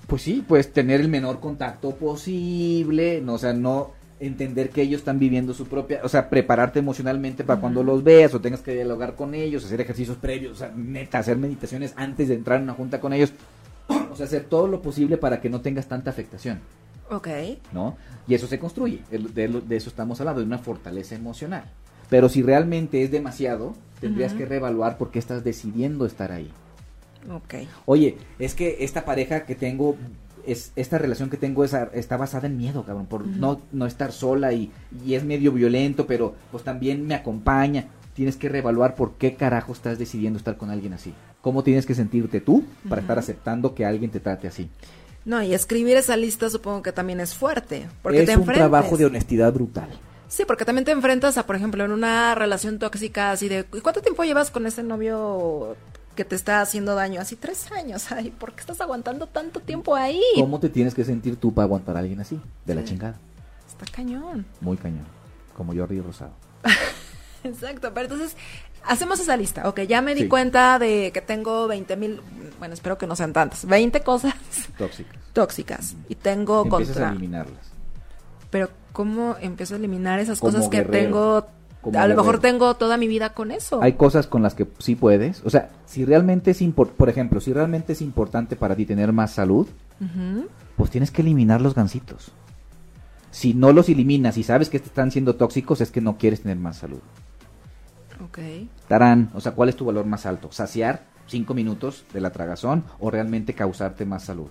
pues 0.06 0.22
sí, 0.22 0.44
pues 0.46 0.72
tener 0.72 1.00
el 1.00 1.08
menor 1.08 1.40
contacto 1.40 1.96
posible, 1.96 3.20
no, 3.22 3.34
o 3.34 3.38
sea, 3.38 3.52
no 3.52 3.92
entender 4.18 4.70
que 4.70 4.82
ellos 4.82 5.00
están 5.00 5.18
viviendo 5.18 5.52
su 5.52 5.66
propia, 5.66 6.00
o 6.02 6.08
sea, 6.08 6.30
prepararte 6.30 6.78
emocionalmente 6.78 7.44
para 7.44 7.60
cuando 7.60 7.82
los 7.82 8.02
veas 8.02 8.34
o 8.34 8.40
tengas 8.40 8.60
que 8.60 8.74
dialogar 8.74 9.14
con 9.14 9.34
ellos, 9.34 9.64
hacer 9.64 9.80
ejercicios 9.80 10.16
previos, 10.16 10.52
o 10.52 10.56
sea, 10.56 10.72
neta, 10.74 11.18
hacer 11.18 11.36
meditaciones 11.36 11.92
antes 11.96 12.28
de 12.28 12.34
entrar 12.34 12.58
en 12.58 12.64
una 12.64 12.74
junta 12.74 13.00
con 13.00 13.12
ellos. 13.12 13.32
O 14.10 14.16
sea, 14.16 14.24
hacer 14.24 14.44
todo 14.44 14.66
lo 14.66 14.80
posible 14.80 15.18
para 15.18 15.42
que 15.42 15.50
no 15.50 15.60
tengas 15.60 15.88
tanta 15.88 16.08
afectación. 16.08 16.60
Ok. 17.10 17.28
¿no? 17.72 17.96
Y 18.26 18.34
eso 18.34 18.46
se 18.46 18.58
construye, 18.58 19.02
de, 19.10 19.62
eso 19.76 19.90
estamos 19.90 20.20
hablando, 20.20 20.40
de 20.40 20.46
una 20.46 20.58
fortaleza 20.58 21.14
emocional. 21.14 21.64
Pero 22.08 22.28
si 22.28 22.42
realmente 22.42 23.02
es 23.02 23.10
demasiado, 23.10 23.74
tendrías 24.00 24.32
que 24.32 24.46
reevaluar 24.46 24.96
por 24.96 25.10
qué 25.10 25.18
estás 25.18 25.44
decidiendo 25.44 26.06
estar 26.06 26.32
ahí. 26.32 26.50
Ok. 27.30 27.54
Oye, 27.84 28.16
es 28.38 28.54
que 28.54 28.78
esta 28.80 29.04
pareja 29.04 29.44
que 29.44 29.54
tengo, 29.54 29.96
es, 30.46 30.72
esta 30.76 30.98
relación 30.98 31.30
que 31.30 31.36
tengo 31.36 31.64
es 31.64 31.74
está 31.92 32.16
basada 32.16 32.46
en 32.46 32.56
miedo, 32.56 32.84
cabrón, 32.84 33.06
por 33.06 33.26
no, 33.26 33.60
no 33.72 33.86
estar 33.86 34.12
sola 34.12 34.52
y, 34.52 34.70
y 35.04 35.14
es 35.14 35.24
medio 35.24 35.52
violento, 35.52 36.06
pero 36.06 36.34
pues 36.50 36.64
también 36.64 37.06
me 37.06 37.14
acompaña. 37.14 37.86
Tienes 38.14 38.36
que 38.36 38.48
reevaluar 38.48 38.94
por 38.94 39.14
qué 39.14 39.34
carajo 39.34 39.72
estás 39.72 39.98
decidiendo 39.98 40.38
estar 40.38 40.56
con 40.56 40.70
alguien 40.70 40.94
así. 40.94 41.12
¿Cómo 41.42 41.62
tienes 41.62 41.84
que 41.84 41.94
sentirte 41.94 42.40
tú 42.40 42.64
para 42.88 43.02
estar 43.02 43.18
aceptando 43.18 43.74
que 43.74 43.84
alguien 43.84 44.10
te 44.10 44.20
trate 44.20 44.48
así? 44.48 44.70
No, 45.26 45.42
y 45.42 45.52
escribir 45.52 45.96
esa 45.96 46.16
lista 46.16 46.48
supongo 46.48 46.82
que 46.82 46.92
también 46.92 47.20
es 47.20 47.34
fuerte. 47.34 47.88
Porque 48.02 48.20
es 48.20 48.26
te 48.26 48.36
un 48.36 48.46
trabajo 48.46 48.96
de 48.96 49.06
honestidad 49.06 49.52
brutal. 49.52 49.88
Sí, 50.28 50.44
porque 50.46 50.64
también 50.64 50.84
te 50.84 50.92
enfrentas 50.92 51.36
a, 51.38 51.46
por 51.46 51.56
ejemplo, 51.56 51.84
en 51.84 51.92
una 51.92 52.34
relación 52.34 52.78
tóxica 52.78 53.30
así 53.30 53.48
de, 53.48 53.66
¿y 53.74 53.80
cuánto 53.80 54.02
tiempo 54.02 54.24
llevas 54.24 54.50
con 54.50 54.66
ese 54.66 54.82
novio 54.82 55.76
que 56.16 56.24
te 56.24 56.34
está 56.34 56.60
haciendo 56.60 56.96
daño? 56.96 57.20
Así 57.20 57.36
tres 57.36 57.70
años. 57.70 58.10
Ay, 58.12 58.30
¿por 58.30 58.52
qué 58.54 58.60
estás 58.60 58.80
aguantando 58.80 59.28
tanto 59.28 59.60
tiempo 59.60 59.94
ahí? 59.94 60.20
¿Cómo 60.34 60.58
te 60.58 60.68
tienes 60.68 60.94
que 60.94 61.04
sentir 61.04 61.36
tú 61.36 61.54
para 61.54 61.64
aguantar 61.66 61.96
a 61.96 62.00
alguien 62.00 62.18
así? 62.20 62.40
De 62.64 62.74
la 62.74 62.82
chingada. 62.82 63.16
Está 63.68 63.84
cañón. 63.92 64.44
Muy 64.60 64.76
cañón. 64.76 65.06
Como 65.56 65.72
Jordi 65.74 66.00
Rosado. 66.00 66.32
Exacto, 67.44 67.92
pero 67.94 68.06
entonces 68.12 68.36
hacemos 68.84 69.20
esa 69.20 69.36
lista. 69.36 69.68
Ok, 69.68 69.82
ya 69.82 70.02
me 70.02 70.14
di 70.14 70.22
Sí. 70.22 70.28
cuenta 70.28 70.78
de 70.78 71.12
que 71.12 71.20
tengo 71.20 71.68
20 71.68 71.96
mil, 71.96 72.20
bueno, 72.58 72.74
espero 72.74 72.98
que 72.98 73.06
no 73.06 73.14
sean 73.14 73.32
tantas, 73.32 73.64
20 73.66 74.00
cosas 74.00 74.34
Tóxicas. 74.76 75.16
tóxicas 75.32 75.94
y 76.08 76.14
tengo 76.16 76.62
Empiezas 76.64 76.88
a 76.96 77.00
contra... 77.00 77.10
eliminarlas. 77.10 77.60
Pero 78.50 78.70
¿cómo 78.92 79.36
empiezo 79.40 79.74
a 79.74 79.78
eliminar 79.78 80.18
esas 80.18 80.40
Como 80.40 80.52
cosas 80.54 80.68
que 80.70 80.78
guerrero. 80.78 81.04
tengo? 81.04 81.46
Como 81.86 82.00
a 82.00 82.08
lo 82.08 82.16
mejor 82.16 82.40
tengo 82.40 82.74
toda 82.74 82.96
mi 82.96 83.06
vida 83.06 83.32
con 83.32 83.52
eso. 83.52 83.80
Hay 83.80 83.92
cosas 83.92 84.26
con 84.26 84.42
las 84.42 84.56
que 84.56 84.66
sí 84.80 84.96
puedes. 84.96 85.40
O 85.44 85.50
sea, 85.50 85.70
si 85.84 86.04
realmente 86.04 86.50
es 86.50 86.60
importante, 86.60 86.98
por 86.98 87.08
ejemplo, 87.08 87.40
si 87.40 87.52
realmente 87.52 87.92
es 87.92 88.02
importante 88.02 88.56
para 88.56 88.74
ti 88.74 88.86
tener 88.86 89.12
más 89.12 89.30
salud, 89.30 89.68
pues 90.76 90.90
tienes 90.90 91.12
que 91.12 91.22
eliminar 91.22 91.60
los 91.60 91.76
gansitos. 91.76 92.32
Si 93.30 93.54
no 93.54 93.72
los 93.72 93.88
eliminas 93.88 94.36
y 94.36 94.42
sabes 94.42 94.68
que 94.68 94.80
te 94.80 94.86
están 94.86 95.12
siendo 95.12 95.36
tóxicos, 95.36 95.80
es 95.80 95.92
que 95.92 96.00
no 96.00 96.18
quieres 96.18 96.42
tener 96.42 96.56
más 96.56 96.78
salud. 96.78 96.98
Ok. 98.24 98.38
Tarán, 98.88 99.30
o 99.32 99.40
sea, 99.40 99.52
¿cuál 99.52 99.68
es 99.68 99.76
tu 99.76 99.84
valor 99.84 100.06
más 100.06 100.26
alto? 100.26 100.50
¿Saciar 100.50 101.04
cinco 101.28 101.54
minutos 101.54 102.04
de 102.12 102.20
la 102.20 102.32
tragazón 102.32 102.82
o 102.98 103.12
realmente 103.12 103.54
causarte 103.54 104.04
más 104.04 104.24
salud? 104.24 104.48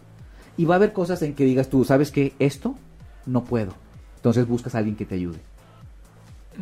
Y 0.56 0.64
va 0.64 0.76
a 0.76 0.78
haber 0.78 0.94
cosas 0.94 1.22
en 1.22 1.36
que 1.36 1.44
digas 1.44 1.68
tú, 1.68 1.84
¿sabes 1.84 2.12
qué? 2.12 2.34
Esto 2.40 2.76
no 3.26 3.44
puedo. 3.44 3.74
Entonces 4.16 4.48
buscas 4.48 4.74
a 4.74 4.78
alguien 4.78 4.96
que 4.96 5.06
te 5.06 5.16
ayude. 5.16 5.40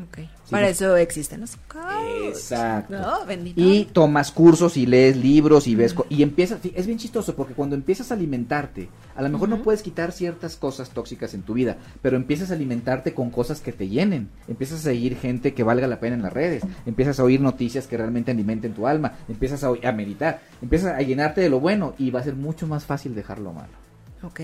Ok. 0.07 0.27
Para 0.49 0.67
eso 0.67 0.95
existen 0.97 1.41
los 1.41 1.56
coach. 1.67 2.27
Exacto. 2.27 2.93
No, 2.99 3.25
bendito. 3.25 3.60
Y 3.62 3.86
tomas 3.86 4.32
cursos 4.32 4.75
y 4.77 4.86
lees 4.86 5.15
libros 5.17 5.67
y 5.67 5.75
ves... 5.75 5.93
co- 5.93 6.06
Y 6.10 6.21
empiezas... 6.21 6.60
Es 6.75 6.86
bien 6.86 6.99
chistoso 6.99 7.34
porque 7.36 7.53
cuando 7.53 7.75
empiezas 7.75 8.12
a 8.12 8.15
alimentarte, 8.15 8.89
a 9.15 9.21
lo 9.21 9.29
mejor 9.29 9.49
no 9.49 9.63
puedes 9.63 9.82
quitar 9.82 10.12
ciertas 10.12 10.56
cosas 10.58 10.89
tóxicas 10.89 11.34
en 11.34 11.43
tu 11.43 11.53
vida, 11.53 11.77
pero 12.01 12.17
empiezas 12.17 12.51
a 12.51 12.56
alimentarte 12.56 13.13
con 13.13 13.29
cosas 13.32 13.62
que 13.62 13.71
te 13.71 13.88
llenen. 13.88 14.29
Empiezas 14.47 14.82
a 14.82 14.84
seguir 14.84 15.17
gente 15.17 15.53
que 15.53 15.63
valga 15.63 15.88
la 15.88 15.99
pena 15.99 16.15
en 16.17 16.21
las 16.23 16.34
redes. 16.34 16.63
Empiezas 16.86 17.19
a 17.19 17.23
oír 17.23 17.39
noticias 17.41 17.88
que 17.88 17.97
realmente 17.97 18.32
alimenten 18.32 18.73
tu 18.73 18.86
alma. 18.86 19.13
Empiezas 19.29 19.63
a 19.63 19.71
meditar. 19.93 20.41
Empiezas 20.62 20.93
a 20.93 21.01
llenarte 21.01 21.41
de 21.41 21.49
lo 21.49 21.60
bueno 21.62 21.95
y 21.97 22.12
va 22.12 22.19
a 22.19 22.23
ser 22.23 22.36
mucho 22.36 22.67
más 22.67 22.86
fácil 22.86 23.15
dejar 23.15 23.39
lo 23.39 23.53
malo. 23.53 23.73
Ok. 24.21 24.41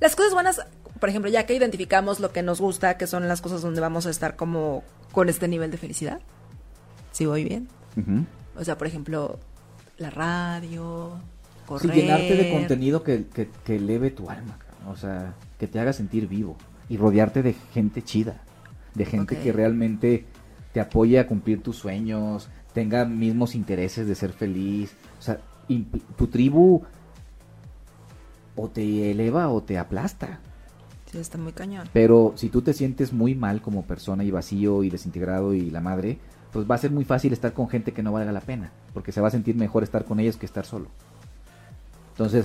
Las 0.00 0.14
cosas 0.14 0.32
buenas, 0.32 0.60
por 1.00 1.08
ejemplo, 1.08 1.30
ya 1.30 1.46
que 1.46 1.54
identificamos 1.54 2.20
lo 2.20 2.32
que 2.32 2.42
nos 2.42 2.60
gusta, 2.60 2.96
que 2.96 3.06
son 3.06 3.26
las 3.28 3.40
cosas 3.40 3.62
donde 3.62 3.80
vamos 3.80 4.06
a 4.06 4.10
estar 4.10 4.36
como 4.36 4.84
con 5.12 5.28
este 5.28 5.48
nivel 5.48 5.70
de 5.70 5.76
felicidad. 5.78 6.20
Si 7.12 7.26
voy 7.26 7.44
bien. 7.44 7.68
O 8.56 8.64
sea, 8.64 8.78
por 8.78 8.86
ejemplo, 8.86 9.38
la 9.96 10.10
radio, 10.10 11.12
Sí, 11.16 11.62
correr. 11.66 11.94
llenarte 11.94 12.36
de 12.36 12.52
contenido 12.52 13.02
que, 13.02 13.26
que, 13.26 13.50
que 13.64 13.76
eleve 13.76 14.10
tu 14.10 14.30
alma, 14.30 14.56
o 14.88 14.96
sea, 14.96 15.34
que 15.58 15.66
te 15.66 15.78
haga 15.80 15.92
sentir 15.92 16.26
vivo 16.28 16.56
y 16.88 16.96
rodearte 16.96 17.42
de 17.42 17.52
gente 17.74 18.02
chida, 18.02 18.40
de 18.94 19.04
gente 19.04 19.36
que 19.38 19.52
realmente 19.52 20.24
te 20.72 20.80
apoye 20.80 21.18
a 21.18 21.26
cumplir 21.26 21.62
tus 21.62 21.76
sueños, 21.76 22.48
tenga 22.72 23.04
mismos 23.04 23.54
intereses 23.54 24.06
de 24.06 24.14
ser 24.14 24.32
feliz, 24.32 24.94
o 25.18 25.22
sea, 25.22 25.40
tu 26.16 26.26
tribu 26.28 26.84
o 28.56 28.68
te 28.68 29.10
eleva 29.10 29.48
o 29.50 29.62
te 29.62 29.76
aplasta. 29.78 30.40
Sí, 31.10 31.18
está 31.18 31.38
muy 31.38 31.52
cañón. 31.52 31.88
Pero 31.92 32.32
si 32.36 32.48
tú 32.50 32.62
te 32.62 32.72
sientes 32.74 33.12
muy 33.12 33.34
mal 33.34 33.62
como 33.62 33.82
persona 33.84 34.24
y 34.24 34.30
vacío 34.30 34.82
y 34.84 34.90
desintegrado 34.90 35.54
y 35.54 35.70
la 35.70 35.80
madre, 35.80 36.18
pues 36.52 36.70
va 36.70 36.74
a 36.74 36.78
ser 36.78 36.90
muy 36.90 37.04
fácil 37.04 37.32
estar 37.32 37.52
con 37.52 37.68
gente 37.68 37.92
que 37.92 38.02
no 38.02 38.12
valga 38.12 38.32
la 38.32 38.40
pena, 38.40 38.70
porque 38.92 39.12
se 39.12 39.20
va 39.20 39.28
a 39.28 39.32
sentir 39.32 39.54
mejor 39.56 39.82
estar 39.82 40.04
con 40.04 40.20
ellos 40.20 40.36
que 40.36 40.46
estar 40.46 40.66
solo. 40.66 40.86
Entonces, 42.12 42.44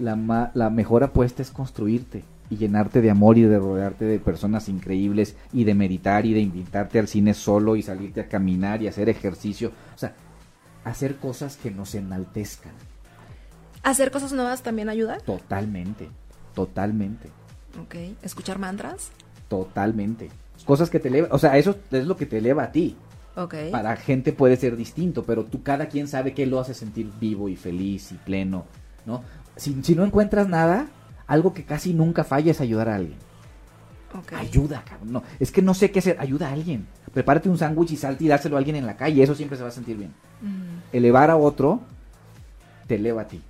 la, 0.00 0.14
ma- 0.16 0.50
la 0.54 0.70
mejor 0.70 1.02
apuesta 1.02 1.42
es 1.42 1.50
construirte 1.50 2.22
y 2.50 2.56
llenarte 2.56 3.00
de 3.02 3.10
amor 3.10 3.36
y 3.36 3.42
de 3.42 3.58
rodearte 3.58 4.04
de 4.04 4.18
personas 4.20 4.68
increíbles 4.68 5.36
y 5.52 5.64
de 5.64 5.74
meditar 5.74 6.24
y 6.24 6.32
de 6.34 6.40
invitarte 6.40 6.98
al 6.98 7.08
cine 7.08 7.34
solo 7.34 7.74
y 7.76 7.82
salirte 7.82 8.20
a 8.20 8.28
caminar 8.28 8.80
y 8.80 8.86
hacer 8.88 9.08
ejercicio. 9.08 9.72
O 9.94 9.98
sea, 9.98 10.14
hacer 10.84 11.16
cosas 11.16 11.56
que 11.56 11.70
nos 11.70 11.94
enaltezcan. 11.94 12.72
¿Hacer 13.82 14.10
cosas 14.10 14.32
nuevas 14.32 14.62
también 14.62 14.88
ayuda? 14.88 15.18
Totalmente, 15.18 16.08
totalmente, 16.54 17.28
Ok. 17.82 17.94
¿Escuchar 18.22 18.58
mantras? 18.58 19.10
totalmente. 19.48 20.28
Cosas 20.66 20.90
que 20.90 21.00
te 21.00 21.08
elevan, 21.08 21.30
o 21.32 21.38
sea, 21.38 21.56
eso 21.56 21.76
es 21.90 22.06
lo 22.06 22.16
que 22.16 22.26
te 22.26 22.36
eleva 22.38 22.64
a 22.64 22.72
ti. 22.72 22.96
Ok. 23.36 23.54
Para 23.70 23.96
gente 23.96 24.32
puede 24.34 24.56
ser 24.56 24.76
distinto, 24.76 25.22
pero 25.24 25.44
tú 25.44 25.62
cada 25.62 25.86
quien 25.86 26.06
sabe 26.08 26.34
qué 26.34 26.44
lo 26.44 26.60
hace 26.60 26.74
sentir 26.74 27.10
vivo 27.18 27.48
y 27.48 27.56
feliz 27.56 28.12
y 28.12 28.16
pleno, 28.16 28.66
¿no? 29.06 29.22
Si, 29.56 29.82
si 29.82 29.94
no 29.94 30.04
encuentras 30.04 30.48
nada, 30.48 30.88
algo 31.26 31.54
que 31.54 31.64
casi 31.64 31.94
nunca 31.94 32.24
falla 32.24 32.50
es 32.50 32.60
ayudar 32.60 32.88
a 32.90 32.96
alguien. 32.96 33.16
Ok. 34.14 34.32
Ayuda, 34.34 34.82
cabrón. 34.86 35.12
No, 35.12 35.22
es 35.40 35.50
que 35.52 35.62
no 35.62 35.72
sé 35.72 35.90
qué 35.90 36.00
hacer, 36.00 36.16
ayuda 36.20 36.48
a 36.48 36.52
alguien. 36.52 36.86
Prepárate 37.14 37.48
un 37.48 37.56
sándwich 37.56 37.92
y 37.92 37.96
salte 37.96 38.24
y 38.24 38.28
dárselo 38.28 38.56
a 38.56 38.58
alguien 38.58 38.76
en 38.76 38.84
la 38.86 38.96
calle, 38.96 39.22
eso 39.22 39.34
siempre 39.34 39.56
se 39.56 39.62
va 39.62 39.70
a 39.70 39.72
sentir 39.72 39.96
bien. 39.96 40.12
Mm, 40.42 40.94
Elevar 40.96 41.30
a 41.30 41.36
otro 41.36 41.80
te 42.86 42.96
eleva 42.96 43.22
a 43.22 43.28
ti. 43.28 43.40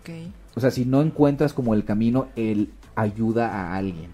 ok. 0.00 0.10
O 0.54 0.60
sea, 0.60 0.70
si 0.70 0.84
no 0.84 1.00
encuentras 1.02 1.52
como 1.54 1.74
el 1.74 1.84
camino, 1.84 2.28
él 2.36 2.70
ayuda 2.94 3.48
a 3.48 3.76
alguien. 3.76 4.10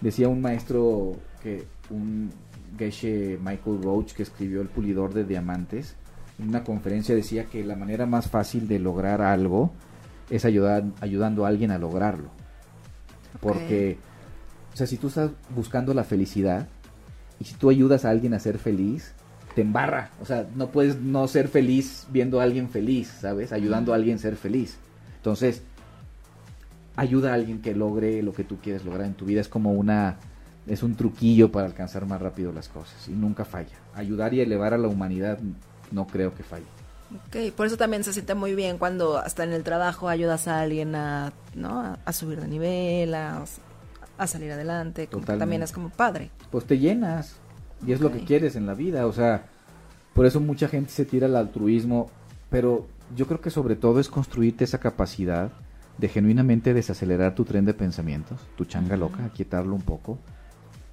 Decía 0.00 0.28
un 0.28 0.40
maestro 0.40 1.16
que 1.42 1.66
un 1.90 2.30
Geshe 2.78 3.38
Michael 3.42 3.82
Roach 3.82 4.12
que 4.12 4.22
escribió 4.22 4.60
El 4.60 4.68
pulidor 4.68 5.14
de 5.14 5.24
diamantes, 5.24 5.96
en 6.38 6.48
una 6.48 6.62
conferencia 6.62 7.14
decía 7.14 7.46
que 7.46 7.64
la 7.64 7.74
manera 7.74 8.06
más 8.06 8.28
fácil 8.28 8.68
de 8.68 8.78
lograr 8.78 9.22
algo 9.22 9.72
es 10.30 10.44
ayudar, 10.44 10.84
ayudando 11.00 11.44
a 11.44 11.48
alguien 11.48 11.70
a 11.70 11.78
lograrlo. 11.78 12.30
Porque, 13.40 13.98
o 14.72 14.76
sea, 14.76 14.86
si 14.86 14.96
tú 14.96 15.08
estás 15.08 15.30
buscando 15.54 15.94
la 15.94 16.04
felicidad 16.04 16.68
y 17.40 17.44
si 17.44 17.54
tú 17.54 17.70
ayudas 17.70 18.04
a 18.04 18.10
alguien 18.10 18.34
a 18.34 18.38
ser 18.38 18.58
feliz, 18.58 19.14
te 19.54 19.62
embarra. 19.62 20.10
O 20.22 20.24
sea, 20.24 20.46
no 20.54 20.68
puedes 20.68 21.00
no 21.00 21.26
ser 21.26 21.48
feliz 21.48 22.06
viendo 22.10 22.40
a 22.40 22.44
alguien 22.44 22.68
feliz, 22.68 23.12
¿sabes? 23.20 23.52
Ayudando 23.52 23.92
a 23.92 23.96
alguien 23.96 24.16
a 24.16 24.20
ser 24.20 24.36
feliz. 24.36 24.76
Entonces, 25.16 25.62
ayuda 26.98 27.30
a 27.30 27.34
alguien 27.34 27.62
que 27.62 27.74
logre 27.74 28.22
lo 28.22 28.32
que 28.32 28.42
tú 28.44 28.56
quieres 28.62 28.84
lograr 28.84 29.06
en 29.06 29.14
tu 29.14 29.24
vida. 29.24 29.40
Es 29.40 29.48
como 29.48 29.72
una, 29.72 30.16
es 30.66 30.82
un 30.82 30.96
truquillo 30.96 31.50
para 31.52 31.66
alcanzar 31.66 32.06
más 32.06 32.20
rápido 32.20 32.52
las 32.52 32.68
cosas 32.68 33.08
y 33.08 33.12
nunca 33.12 33.44
falla. 33.44 33.76
Ayudar 33.94 34.34
y 34.34 34.40
elevar 34.40 34.74
a 34.74 34.78
la 34.78 34.88
humanidad 34.88 35.38
no 35.92 36.06
creo 36.08 36.34
que 36.34 36.42
falle. 36.42 36.66
Ok, 37.28 37.54
por 37.56 37.66
eso 37.66 37.76
también 37.76 38.02
se 38.04 38.12
siente 38.12 38.34
muy 38.34 38.54
bien 38.54 38.76
cuando 38.78 39.16
hasta 39.16 39.44
en 39.44 39.52
el 39.52 39.62
trabajo 39.62 40.08
ayudas 40.08 40.48
a 40.48 40.60
alguien 40.60 40.94
a, 40.94 41.32
¿no? 41.54 41.80
a, 41.80 41.98
a 42.04 42.12
subir 42.12 42.40
de 42.40 42.48
nivel, 42.48 43.14
a, 43.14 43.44
a 44.18 44.26
salir 44.26 44.50
adelante, 44.52 45.06
como 45.06 45.20
que 45.20 45.26
Totalmente. 45.26 45.42
también 45.42 45.62
es 45.62 45.72
como 45.72 45.90
padre. 45.90 46.30
Pues 46.50 46.64
te 46.64 46.78
llenas 46.78 47.36
y 47.86 47.92
es 47.92 48.00
lo 48.00 48.10
que 48.12 48.24
quieres 48.24 48.56
en 48.56 48.66
la 48.66 48.74
vida. 48.74 49.06
O 49.06 49.12
sea, 49.12 49.46
por 50.14 50.26
eso 50.26 50.40
mucha 50.40 50.66
gente 50.68 50.90
se 50.90 51.04
tira 51.04 51.28
al 51.28 51.36
altruismo, 51.36 52.10
pero 52.50 52.88
yo 53.16 53.26
creo 53.28 53.40
que 53.40 53.50
sobre 53.50 53.76
todo 53.76 54.00
es 54.00 54.08
construirte 54.08 54.64
esa 54.64 54.78
capacidad 54.78 55.50
de 55.98 56.08
genuinamente 56.08 56.74
desacelerar 56.74 57.34
tu 57.34 57.44
tren 57.44 57.64
de 57.64 57.74
pensamientos, 57.74 58.40
tu 58.56 58.64
changa 58.64 58.96
loca, 58.96 59.24
aquietarlo 59.24 59.74
un 59.74 59.82
poco. 59.82 60.18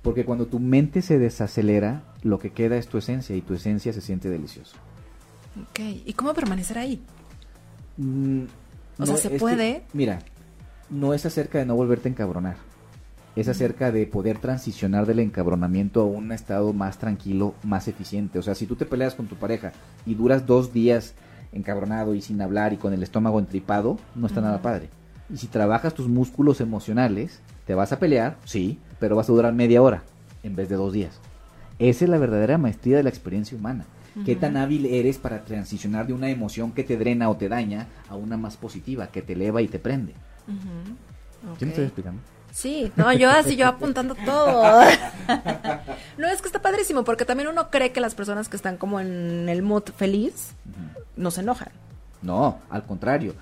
Porque 0.02 0.26
cuando 0.26 0.46
tu 0.48 0.60
mente 0.60 1.02
se 1.02 1.18
desacelera, 1.20 2.04
lo 2.24 2.38
que 2.39 2.52
queda 2.52 2.78
es 2.78 2.88
tu 2.88 2.98
esencia 2.98 3.36
y 3.36 3.41
tu 3.41 3.54
esencia 3.56 3.94
se 3.94 4.02
siente 4.02 4.30
delicioso. 4.30 4.76
Ok, 5.62 5.80
¿y 6.06 6.13
cómo 6.13 6.34
permanecer 6.34 6.78
ahí? 6.78 7.02
Mm, 7.98 8.44
O 9.00 9.06
sea, 9.06 9.18
¿se 9.18 9.30
que- 9.30 9.39
puede? 9.39 9.84
mira, 9.94 10.20
no 10.89 11.13
es 11.13 11.26
acerca 11.26 11.60
de 11.60 11.65
no 11.65 11.76
volverte 11.76 12.10
a 12.10 12.12
encabronar. 12.12 12.58
Es 13.36 13.48
acerca 13.50 13.91
de 13.91 14.06
poder 14.08 14.38
transicionar 14.38 15.06
del 15.06 15.20
encabronamiento 15.20 16.02
a 16.02 16.06
un 16.06 16.32
estado 16.32 16.72
más 16.72 16.98
tranquilo, 17.00 17.54
más 17.63 17.88
eficiente. 17.89 18.39
O 18.39 18.41
sea, 18.41 18.56
si 18.56 18.65
tú 18.65 18.76
te 18.78 18.86
peleas 18.86 19.13
con 19.15 19.28
tu 19.28 19.36
pareja 19.36 19.74
y 20.06 20.15
duras 20.15 20.46
dos 20.46 20.72
días 20.72 21.15
encabronado 21.56 22.13
y 22.13 22.22
sin 22.22 22.41
hablar 22.41 22.74
y 22.74 22.78
con 22.78 22.94
el 22.94 23.02
estómago 23.02 23.39
entripado, 23.39 23.98
no 24.13 24.28
está 24.28 24.41
nada 24.41 24.62
padre. 24.62 24.89
Y 25.34 25.38
si 25.38 25.48
trabajas 25.48 25.96
tus 25.96 26.08
músculos 26.08 26.62
emocionales, 26.62 27.39
te 27.65 27.74
vas 27.74 27.91
a 27.91 27.98
pelear, 27.98 28.38
sí, 28.46 28.78
pero 29.00 29.15
vas 29.15 29.28
a 29.30 29.34
durar 29.34 29.54
media 29.54 29.82
hora 29.82 30.04
en 30.44 30.56
vez 30.56 30.70
de 30.70 30.76
dos 30.76 30.94
días. 30.94 31.20
Esa 31.80 32.06
es 32.06 32.10
la 32.10 32.20
verdadera 32.20 32.58
maestría 32.60 32.98
de 32.98 33.04
la 33.04 33.10
experiencia 33.10 33.58
humana. 33.58 33.86
¿Qué 34.24 34.38
tan 34.38 34.56
hábil 34.56 34.86
eres 34.86 35.18
para 35.18 35.44
transicionar 35.44 36.08
de 36.08 36.13
una 36.13 36.30
emoción 36.30 36.72
que 36.72 36.86
te 36.86 36.96
drena 36.96 37.30
o 37.30 37.36
te 37.36 37.50
daña 37.50 37.88
a 38.10 38.15
una 38.15 38.38
más 38.38 38.56
positiva, 38.56 39.08
que 39.08 39.22
te 39.22 39.34
eleva 39.34 39.62
y 39.62 39.68
te 39.68 39.78
prende? 39.78 40.13
Ujú. 40.48 41.56
¿Sí 41.60 41.65
me 41.65 41.72
Ok. 41.72 41.72
estoy 41.72 41.84
explicando? 41.86 42.22
Sí, 42.52 42.91
no, 42.96 43.12
yo 43.12 43.30
así, 43.30 43.58
yo 43.58 43.68
apuntando 43.68 44.15
todo. 44.26 44.82
No, 46.18 46.30
es 46.30 46.41
que 46.41 46.48
está 46.48 46.62
padrísimo, 46.62 47.04
porque 47.04 47.26
también 47.26 47.50
uno 47.50 47.70
cree 47.70 47.91
que 47.91 48.00
las 48.00 48.15
personas 48.15 48.48
que 48.48 48.56
están 48.56 48.78
como 48.78 49.02
en 49.02 49.50
el 49.50 49.62
mood 49.63 49.84
feliz 49.98 50.52
se 51.32 51.41
enojan. 51.41 51.69
No, 52.21 52.60
al 52.69 52.84
contrario. 52.84 53.36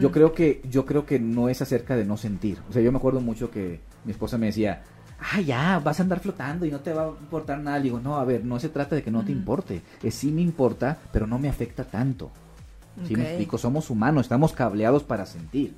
Yo 0.00 0.10
creo 0.10 0.32
que 0.32 0.62
yo 0.70 0.86
creo 0.86 1.04
que 1.04 1.18
no 1.18 1.48
es 1.48 1.60
acerca 1.62 1.96
de 1.96 2.04
no 2.04 2.16
sentir. 2.16 2.58
O 2.68 2.72
sea, 2.72 2.80
yo 2.82 2.90
me 2.90 2.98
acuerdo 2.98 3.20
mucho 3.20 3.50
que 3.50 3.80
mi 4.04 4.12
esposa 4.12 4.38
me 4.38 4.46
decía, 4.46 4.82
"Ah, 5.20 5.40
ya, 5.40 5.78
vas 5.78 6.00
a 6.00 6.04
andar 6.04 6.20
flotando 6.20 6.64
y 6.64 6.70
no 6.70 6.80
te 6.80 6.94
va 6.94 7.04
a 7.04 7.08
importar 7.08 7.58
nada." 7.60 7.76
Le 7.76 7.84
digo, 7.84 8.00
"No, 8.00 8.16
a 8.16 8.24
ver, 8.24 8.44
no 8.44 8.58
se 8.58 8.70
trata 8.70 8.96
de 8.96 9.02
que 9.02 9.10
no 9.10 9.24
te 9.24 9.32
importe. 9.32 9.82
Es 10.02 10.14
sí 10.14 10.30
me 10.30 10.40
importa, 10.40 10.98
pero 11.12 11.26
no 11.26 11.38
me 11.38 11.48
afecta 11.48 11.84
tanto." 11.84 12.30
¿Sí 13.06 13.14
me 13.14 13.24
explico? 13.24 13.58
Somos 13.58 13.90
humanos, 13.90 14.22
estamos 14.22 14.52
cableados 14.52 15.02
para 15.02 15.26
sentir. 15.26 15.74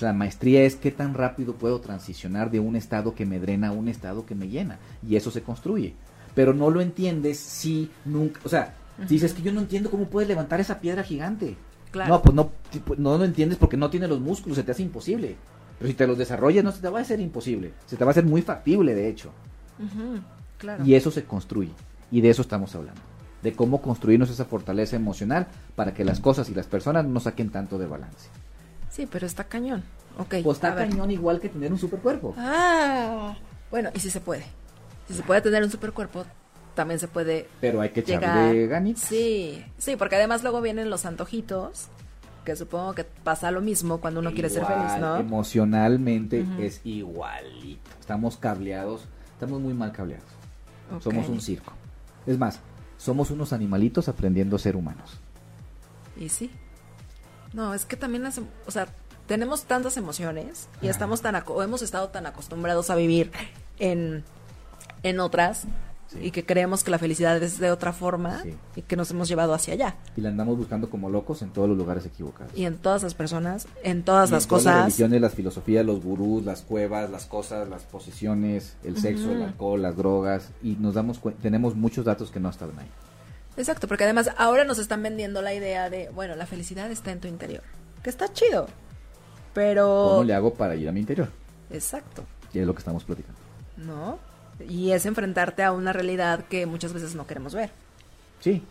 La 0.00 0.12
maestría 0.12 0.62
es 0.62 0.76
qué 0.76 0.90
tan 0.90 1.14
rápido 1.14 1.54
puedo 1.54 1.80
transicionar 1.80 2.50
de 2.50 2.60
un 2.60 2.76
estado 2.76 3.14
que 3.14 3.26
me 3.26 3.40
drena 3.40 3.68
a 3.68 3.72
un 3.72 3.88
estado 3.88 4.24
que 4.24 4.34
me 4.34 4.48
llena. 4.48 4.78
Y 5.06 5.16
eso 5.16 5.30
se 5.30 5.42
construye. 5.42 5.94
Pero 6.34 6.54
no 6.54 6.70
lo 6.70 6.80
entiendes 6.80 7.38
si 7.40 7.90
nunca... 8.04 8.40
O 8.44 8.48
sea, 8.48 8.74
si 9.06 9.14
dices 9.14 9.32
que 9.32 9.42
yo 9.42 9.52
no 9.52 9.60
entiendo 9.60 9.90
cómo 9.90 10.06
puedes 10.08 10.28
levantar 10.28 10.60
esa 10.60 10.80
piedra 10.80 11.02
gigante. 11.02 11.56
Claro. 11.90 12.14
No, 12.14 12.22
pues 12.22 12.34
no, 12.34 12.50
no 12.98 13.18
lo 13.18 13.24
entiendes 13.24 13.58
porque 13.58 13.76
no 13.76 13.90
tiene 13.90 14.06
los 14.08 14.20
músculos, 14.20 14.56
se 14.56 14.62
te 14.62 14.72
hace 14.72 14.82
imposible. 14.82 15.36
Pero 15.78 15.88
si 15.88 15.94
te 15.94 16.06
los 16.06 16.18
desarrollas, 16.18 16.62
no 16.62 16.72
se 16.72 16.80
te 16.80 16.88
va 16.88 16.98
a 16.98 17.02
hacer 17.02 17.20
imposible. 17.20 17.72
Se 17.86 17.96
te 17.96 18.04
va 18.04 18.10
a 18.10 18.12
hacer 18.12 18.24
muy 18.24 18.42
factible, 18.42 18.94
de 18.94 19.08
hecho. 19.08 19.30
Ujú, 19.78 20.20
Claro. 20.58 20.84
Y 20.84 20.94
eso 20.94 21.10
se 21.10 21.24
construye. 21.24 21.72
Y 22.10 22.20
de 22.20 22.28
eso 22.30 22.42
estamos 22.42 22.74
hablando. 22.74 23.00
De 23.42 23.54
cómo 23.54 23.80
construirnos 23.80 24.28
esa 24.28 24.44
fortaleza 24.44 24.96
emocional 24.96 25.46
para 25.74 25.94
que 25.94 26.04
las 26.04 26.20
cosas 26.20 26.50
y 26.50 26.54
las 26.54 26.66
personas 26.66 27.06
no 27.06 27.18
saquen 27.18 27.48
tanto 27.50 27.78
de 27.78 27.86
balance. 27.86 28.28
Sí, 28.90 29.08
pero 29.10 29.26
está 29.26 29.44
cañón. 29.44 29.82
Ok. 30.18 30.34
Pues 30.44 30.58
está 30.58 30.74
ver. 30.74 30.90
cañón 30.90 31.10
igual 31.10 31.40
que 31.40 31.48
tener 31.48 31.72
un 31.72 31.78
supercuerpo. 31.78 32.34
Ah, 32.36 33.34
bueno, 33.70 33.88
y 33.94 34.00
si 34.00 34.10
se 34.10 34.20
puede. 34.20 34.44
Si 35.08 35.14
se 35.14 35.22
puede 35.22 35.40
tener 35.40 35.62
un 35.64 35.70
supercuerpo, 35.70 36.24
también 36.74 36.98
se 37.00 37.08
puede 37.08 37.48
Pero 37.60 37.80
hay 37.80 37.90
que 37.90 38.02
llegar. 38.02 38.22
echarle 38.46 38.66
ganitas. 38.66 39.02
Sí, 39.04 39.64
sí, 39.78 39.96
porque 39.96 40.16
además 40.16 40.42
luego 40.42 40.60
vienen 40.60 40.90
los 40.90 41.04
antojitos, 41.06 41.88
que 42.44 42.56
supongo 42.56 42.94
que 42.94 43.04
pasa 43.04 43.50
lo 43.50 43.60
mismo 43.60 44.00
cuando 44.00 44.20
uno 44.20 44.32
quiere 44.32 44.48
ser 44.50 44.62
Igual, 44.62 44.86
feliz, 44.88 45.00
¿no? 45.00 45.16
Emocionalmente 45.18 46.42
Ujú. 46.42 46.62
es 46.62 46.80
igualito. 46.84 47.90
Estamos 48.00 48.36
cableados, 48.36 49.02
estamos 49.32 49.60
muy 49.60 49.74
mal 49.74 49.92
cableados. 49.92 50.26
Ok. 50.94 51.02
Somos 51.02 51.28
un 51.28 51.40
circo. 51.40 51.72
Es 52.26 52.38
más, 52.38 52.60
somos 52.98 53.30
unos 53.30 53.52
animalitos 53.52 54.08
aprendiendo 54.08 54.56
a 54.56 54.58
ser 54.58 54.76
humanos. 54.76 55.18
Y 56.16 56.28
sí. 56.28 56.50
No, 57.52 57.74
es 57.74 57.84
que 57.84 57.96
también 57.96 58.22
las, 58.22 58.38
em- 58.38 58.46
o 58.66 58.70
sea, 58.70 58.86
tenemos 59.26 59.64
tantas 59.64 59.96
emociones 59.96 60.68
y 60.82 60.88
estamos 60.88 61.20
tan, 61.22 61.40
o 61.46 61.62
hemos 61.62 61.82
estado 61.82 62.08
tan 62.08 62.26
acostumbrados 62.26 62.90
a 62.90 62.94
vivir 62.96 63.30
en, 63.78 64.24
en 65.02 65.20
otras 65.20 65.64
Sí. 66.10 66.18
y 66.20 66.30
que 66.32 66.44
creemos 66.44 66.82
que 66.82 66.90
la 66.90 66.98
felicidad 66.98 67.40
es 67.42 67.58
de 67.58 67.70
otra 67.70 67.92
forma 67.92 68.42
Sí. 68.42 68.54
y 68.76 68.82
que 68.82 68.96
nos 68.96 69.10
hemos 69.12 69.28
llevado 69.28 69.54
hacia 69.54 69.74
allá. 69.74 69.94
Y 70.16 70.20
la 70.20 70.30
andamos 70.30 70.58
buscando 70.58 70.90
como 70.90 71.08
locos 71.08 71.42
en 71.42 71.50
todos 71.50 71.68
los 71.68 71.78
lugares 71.78 72.04
equivocados. 72.04 72.52
Y 72.56 72.64
en 72.64 72.78
todas 72.78 73.02
las 73.02 73.14
personas, 73.14 73.68
en 73.84 74.02
todas 74.02 74.30
Y 74.30 74.32
las 74.32 74.44
en 74.44 74.48
todas 74.48 74.62
cosas. 74.64 74.74
Las 74.74 74.84
religiones, 74.86 75.20
las 75.20 75.34
filosofías, 75.34 75.86
los 75.86 76.02
gurús, 76.02 76.44
las 76.44 76.62
cuevas, 76.62 77.08
las 77.10 77.26
cosas, 77.26 77.68
las 77.68 77.82
posiciones, 77.84 78.76
el 78.82 78.96
sexo, 78.98 79.30
el 79.30 79.42
alcohol, 79.42 79.80
las 79.82 79.96
drogas. 79.96 80.50
Y 80.62 80.76
nos 80.80 80.94
damos 80.94 81.20
tenemos 81.40 81.76
muchos 81.76 82.04
datos 82.04 82.30
que 82.30 82.40
no 82.40 82.50
estaban 82.50 82.78
ahí. 82.78 82.90
Exacto, 83.56 83.86
porque 83.88 84.04
además 84.04 84.30
ahora 84.36 84.64
nos 84.64 84.78
están 84.78 85.02
vendiendo 85.02 85.42
la 85.42 85.54
idea 85.54 85.90
de, 85.90 86.08
bueno, 86.10 86.34
la 86.34 86.46
felicidad 86.46 86.90
está 86.90 87.12
en 87.12 87.20
tu 87.20 87.28
interior. 87.28 87.62
Que 88.02 88.10
está 88.10 88.32
chido. 88.32 88.66
Pero... 89.52 90.08
¿Cómo 90.12 90.24
le 90.24 90.34
hago 90.34 90.54
para 90.54 90.74
ir 90.76 90.88
a 90.88 90.92
mi 90.92 91.00
interior? 91.00 91.28
Exacto. 91.70 92.24
Y 92.52 92.58
es 92.60 92.66
lo 92.66 92.72
que 92.74 92.78
estamos 92.78 93.04
platicando. 93.04 93.38
¿No? 93.76 94.18
Y 94.68 94.92
es 94.92 95.06
enfrentarte 95.06 95.62
a 95.62 95.72
una 95.72 95.92
realidad 95.92 96.44
que 96.48 96.66
muchas 96.66 96.92
veces 96.92 97.14
no 97.14 97.26
queremos 97.26 97.54
ver. 97.54 97.70
Sí. 98.40 98.62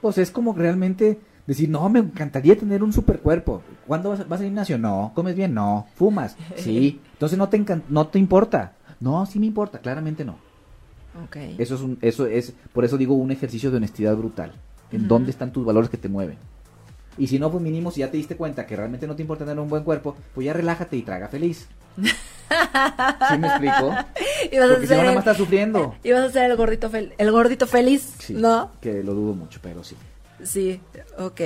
Pues 0.00 0.18
es 0.18 0.30
como 0.30 0.52
realmente 0.52 1.18
decir, 1.46 1.68
no, 1.68 1.88
me 1.88 2.00
encantaría 2.00 2.56
tener 2.56 2.82
un 2.82 2.92
supercuerpo. 2.92 3.62
¿Cuándo 3.86 4.10
vas, 4.10 4.28
vas 4.28 4.40
al 4.40 4.46
gimnasio? 4.46 4.78
No. 4.78 5.12
¿Comes 5.14 5.36
bien? 5.36 5.54
No. 5.54 5.86
¿Fumas? 5.94 6.36
Sí. 6.56 7.00
Entonces 7.12 7.38
no 7.38 7.48
te, 7.48 7.64
no 7.88 8.06
te 8.06 8.18
importa. 8.18 8.72
No, 9.00 9.24
sí 9.26 9.38
me 9.38 9.46
importa. 9.46 9.78
Claramente 9.78 10.24
no. 10.24 10.36
Ok. 11.24 11.36
Eso 11.58 11.74
es 11.74 11.80
un, 11.80 11.98
eso 12.00 12.26
es, 12.26 12.54
por 12.72 12.84
eso 12.84 12.96
digo, 12.96 13.14
un 13.14 13.30
ejercicio 13.30 13.70
de 13.70 13.78
honestidad 13.78 14.16
brutal. 14.16 14.52
En 14.92 15.06
dónde 15.06 15.30
están 15.30 15.52
tus 15.52 15.64
valores 15.64 15.90
que 15.90 15.96
te 15.96 16.08
mueven. 16.08 16.36
Y 17.18 17.26
si 17.26 17.38
no, 17.38 17.50
pues 17.50 17.62
mínimo, 17.62 17.90
si 17.90 18.00
ya 18.00 18.10
te 18.10 18.16
diste 18.16 18.36
cuenta 18.36 18.66
que 18.66 18.76
realmente 18.76 19.06
no 19.06 19.14
te 19.14 19.22
importa 19.22 19.44
tener 19.44 19.60
un 19.60 19.68
buen 19.68 19.84
cuerpo, 19.84 20.16
pues 20.34 20.46
ya 20.46 20.52
relájate 20.52 20.96
y 20.96 21.02
traga 21.02 21.28
feliz. 21.28 21.68
¿Sí 21.96 23.38
me 23.38 23.46
explico? 23.48 23.94
Y 24.52 24.58
vas 24.58 24.70
a 24.70 24.72
Porque 24.74 24.86
si 24.86 24.92
no, 24.92 24.96
ser 24.96 24.98
nada 24.98 25.12
más 25.12 25.18
estás 25.18 25.36
sufriendo. 25.36 25.94
Y 26.02 26.12
vas 26.12 26.22
a 26.22 26.32
ser 26.32 26.50
el 26.50 26.56
gordito, 26.56 26.90
fel- 26.90 27.12
el 27.16 27.30
gordito 27.30 27.66
feliz, 27.66 28.14
Sí, 28.18 28.34
¿no? 28.34 28.72
Que 28.80 29.02
lo 29.02 29.14
dudo 29.14 29.34
mucho, 29.34 29.60
pero 29.62 29.84
sí. 29.84 29.96
Sí, 30.42 30.80
ok. 31.18 31.40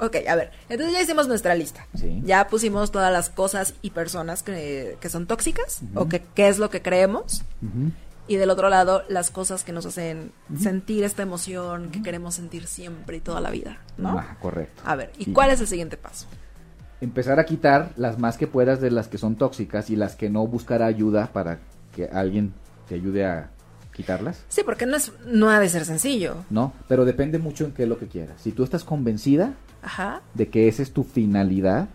Ok, 0.00 0.16
a 0.28 0.34
ver, 0.34 0.50
entonces 0.68 0.94
ya 0.96 1.02
hicimos 1.02 1.28
nuestra 1.28 1.54
lista. 1.54 1.86
Sí. 1.94 2.20
Ya 2.24 2.48
pusimos 2.48 2.90
todas 2.90 3.12
las 3.12 3.28
cosas 3.30 3.74
y 3.82 3.90
personas 3.90 4.42
que, 4.42 4.96
que 5.00 5.08
son 5.08 5.26
tóxicas 5.26 5.80
o 5.94 6.08
que 6.08 6.22
qué 6.34 6.48
es 6.48 6.58
lo 6.58 6.70
que 6.70 6.82
creemos. 6.82 7.42
Y 8.26 8.36
del 8.36 8.50
otro 8.50 8.68
lado, 8.68 9.04
las 9.08 9.30
cosas 9.30 9.64
que 9.64 9.72
nos 9.72 9.84
hacen 9.86 10.32
sentir 10.58 11.04
esta 11.04 11.22
emoción 11.22 11.90
que 11.90 12.02
queremos 12.02 12.34
sentir 12.34 12.66
siempre 12.66 13.18
y 13.18 13.20
toda 13.20 13.40
la 13.40 13.50
vida, 13.50 13.78
¿no? 13.96 14.22
Correcto. 14.40 14.82
A 14.86 14.96
ver, 14.96 15.12
¿y 15.18 15.32
cuál 15.32 15.50
es 15.50 15.60
el 15.60 15.66
siguiente 15.68 15.96
paso? 15.96 16.26
Empezar 17.02 17.40
a 17.40 17.44
quitar 17.44 17.90
las 17.96 18.18
más 18.18 18.38
que 18.38 18.46
puedas 18.46 18.80
de 18.80 18.92
las 18.92 19.08
que 19.08 19.18
son 19.18 19.34
tóxicas 19.34 19.90
y 19.90 19.96
las 19.96 20.14
que 20.14 20.30
no 20.30 20.46
buscar 20.46 20.82
ayuda 20.82 21.32
para 21.32 21.58
que 21.94 22.06
alguien 22.06 22.54
te 22.88 22.94
ayude 22.94 23.26
a 23.26 23.50
quitarlas. 23.92 24.44
Sí, 24.48 24.62
porque 24.64 24.86
no 24.86 24.96
es 24.96 25.12
no 25.26 25.50
ha 25.50 25.58
de 25.58 25.68
ser 25.68 25.84
sencillo. 25.84 26.36
No, 26.48 26.72
pero 26.86 27.04
depende 27.04 27.38
mucho 27.40 27.64
en 27.64 27.72
qué 27.72 27.82
es 27.82 27.88
lo 27.88 27.98
que 27.98 28.06
quieras. 28.06 28.40
Si 28.40 28.52
tú 28.52 28.62
estás 28.62 28.84
convencida 28.84 29.54
Ajá. 29.82 30.22
de 30.34 30.48
que 30.48 30.68
esa 30.68 30.82
es 30.82 30.92
tu 30.92 31.02
finalidad, 31.02 31.88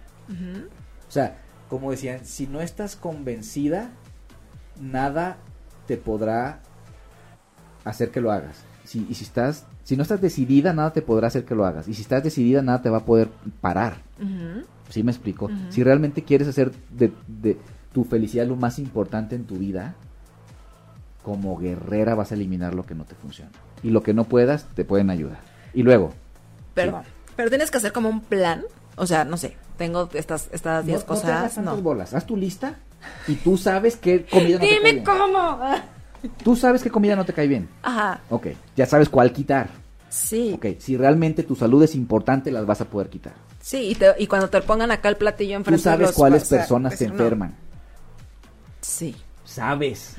o 1.07 1.11
sea, 1.11 1.37
como 1.69 1.91
decían, 1.91 2.25
si 2.25 2.45
no 2.45 2.59
estás 2.59 2.97
convencida, 2.97 3.89
nada 4.79 5.37
te 5.87 5.95
podrá 5.95 6.59
hacer 7.85 8.11
que 8.11 8.19
lo 8.19 8.31
hagas. 8.31 8.57
Si, 8.83 9.07
y 9.09 9.15
si 9.15 9.23
estás, 9.23 9.65
si 9.83 9.95
no 9.95 10.03
estás 10.03 10.21
decidida, 10.21 10.73
nada 10.73 10.91
te 10.91 11.01
podrá 11.01 11.27
hacer 11.27 11.45
que 11.45 11.55
lo 11.55 11.65
hagas. 11.65 11.87
Y 11.87 11.93
si 11.93 12.01
estás 12.01 12.23
decidida, 12.23 12.61
nada 12.61 12.81
te 12.81 12.89
va 12.89 12.97
a 12.97 13.05
poder 13.05 13.29
parar. 13.61 14.01
Ujú. 14.21 14.65
¿Sí 14.89 15.03
me 15.03 15.11
explico? 15.11 15.49
Si 15.69 15.83
realmente 15.83 16.23
quieres 16.23 16.47
hacer 16.47 16.71
de, 16.91 17.11
de 17.27 17.57
tu 17.93 18.03
felicidad 18.03 18.45
lo 18.47 18.55
más 18.55 18.79
importante 18.79 19.35
en 19.35 19.45
tu 19.45 19.55
vida, 19.55 19.95
como 21.23 21.57
guerrera 21.57 22.15
vas 22.15 22.31
a 22.31 22.35
eliminar 22.35 22.73
lo 22.73 22.85
que 22.85 22.95
no 22.95 23.03
te 23.03 23.15
funciona. 23.15 23.51
Y 23.83 23.89
lo 23.89 24.01
que 24.01 24.13
no 24.13 24.23
puedas, 24.23 24.65
te 24.75 24.85
pueden 24.85 25.09
ayudar. 25.09 25.39
Y 25.73 25.83
luego, 25.83 26.13
Perdón. 26.73 27.03
Pero 27.35 27.49
tienes 27.49 27.69
que 27.71 27.77
hacer 27.77 27.91
como 27.91 28.09
un 28.09 28.21
plan. 28.21 28.63
O 28.95 29.05
sea, 29.05 29.23
no 29.25 29.37
sé, 29.37 29.55
tengo 29.77 30.09
estas 30.13 30.47
estas 30.51 30.85
10 30.85 31.05
no, 31.07 31.15
no 31.15 31.21
te 31.21 31.27
hagas 31.31 31.49
cosas. 31.53 31.65
No. 31.65 31.77
bolas. 31.77 32.13
Haz 32.13 32.25
tu 32.25 32.37
lista 32.37 32.75
y 33.27 33.35
tú 33.35 33.57
sabes 33.57 33.95
qué 33.97 34.25
comida 34.25 34.55
no 34.55 34.59
te 34.59 34.67
cae 34.67 34.77
Dime 34.77 34.91
bien. 34.93 35.03
cómo. 35.03 35.59
Tú 36.43 36.55
sabes 36.55 36.81
qué 36.81 36.89
comida 36.89 37.15
no 37.15 37.25
te 37.25 37.33
cae 37.33 37.47
bien. 37.47 37.67
Ajá. 37.83 38.21
Ok, 38.29 38.47
ya 38.75 38.85
sabes 38.85 39.09
cuál 39.09 39.31
quitar. 39.33 39.69
Sí. 40.09 40.53
Ok, 40.55 40.65
si 40.79 40.95
realmente 40.97 41.43
tu 41.43 41.55
salud 41.55 41.83
es 41.83 41.95
importante, 41.95 42.51
las 42.51 42.65
vas 42.65 42.81
a 42.81 42.85
poder 42.85 43.09
quitar. 43.09 43.33
Sí, 43.61 43.89
y, 43.91 43.95
te- 43.95 44.15
y 44.17 44.27
cuando 44.27 44.49
te 44.49 44.61
pongan 44.61 44.91
acá 44.91 45.09
el 45.09 45.17
platillo 45.17 45.51
Tú 45.51 45.57
enfrente 45.57 45.77
de 45.79 45.83
sabes 45.83 46.07
los- 46.07 46.15
cuáles 46.15 46.43
o 46.43 46.45
sea, 46.45 46.59
personas 46.59 46.97
te 46.97 47.05
no. 47.07 47.11
enferman. 47.13 47.55
Sí. 48.81 49.15
Sabes. 49.43 50.15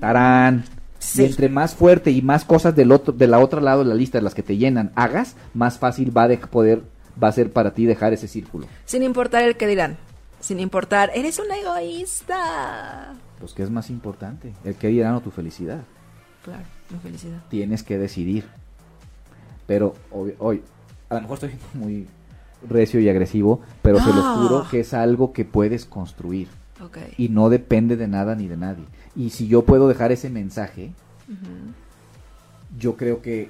Tarán. 0.00 0.64
Sí. 0.98 1.22
Y 1.22 1.26
entre 1.26 1.48
más 1.50 1.74
fuerte 1.74 2.10
y 2.10 2.22
más 2.22 2.44
cosas 2.44 2.74
del 2.74 2.90
otro, 2.92 3.12
de 3.12 3.26
la 3.26 3.38
otra 3.38 3.60
lado 3.60 3.82
de 3.84 3.88
la 3.90 3.94
lista, 3.94 4.18
de 4.18 4.22
las 4.22 4.34
que 4.34 4.42
te 4.42 4.56
llenan, 4.56 4.90
hagas, 4.94 5.36
más 5.52 5.78
fácil 5.78 6.16
va 6.16 6.22
a 6.24 6.28
de- 6.28 6.38
poder, 6.38 6.82
va 7.22 7.28
a 7.28 7.32
ser 7.32 7.52
para 7.52 7.72
ti 7.74 7.84
dejar 7.84 8.12
ese 8.14 8.26
círculo. 8.28 8.66
Sin 8.86 9.02
importar 9.02 9.44
el 9.44 9.56
que 9.56 9.66
dirán. 9.66 9.96
Sin 10.40 10.60
importar, 10.60 11.10
eres 11.14 11.38
un 11.38 11.50
egoísta. 11.50 13.14
Pues, 13.38 13.52
¿qué 13.54 13.62
es 13.62 13.70
más 13.70 13.88
importante? 13.90 14.52
El 14.64 14.74
que 14.74 14.88
dirán 14.88 15.14
o 15.14 15.20
tu 15.20 15.30
felicidad. 15.30 15.80
Claro, 16.42 16.64
mi 16.90 16.98
felicidad. 16.98 17.42
Tienes 17.48 17.82
que 17.82 17.96
decidir. 17.98 18.44
Pero, 19.66 19.94
hoy, 20.10 20.34
hoy, 20.38 20.62
a 21.08 21.14
lo 21.16 21.20
mejor 21.22 21.34
estoy 21.36 21.50
muy 21.74 22.06
recio 22.68 23.00
y 23.00 23.08
agresivo, 23.08 23.60
pero 23.82 23.98
se 24.00 24.06
los 24.08 24.24
No. 24.24 24.36
juro 24.42 24.66
que 24.70 24.80
es 24.80 24.94
algo 24.94 25.32
que 25.32 25.44
puedes 25.44 25.84
construir. 25.84 26.48
Y 27.16 27.28
no 27.30 27.48
depende 27.48 27.96
de 27.96 28.08
nada 28.08 28.34
ni 28.34 28.46
de 28.48 28.56
nadie. 28.56 28.84
Y 29.16 29.30
si 29.30 29.46
yo 29.48 29.62
puedo 29.64 29.88
dejar 29.88 30.12
ese 30.12 30.28
mensaje, 30.28 30.92
yo 32.78 32.96
creo 32.96 33.22
que 33.22 33.48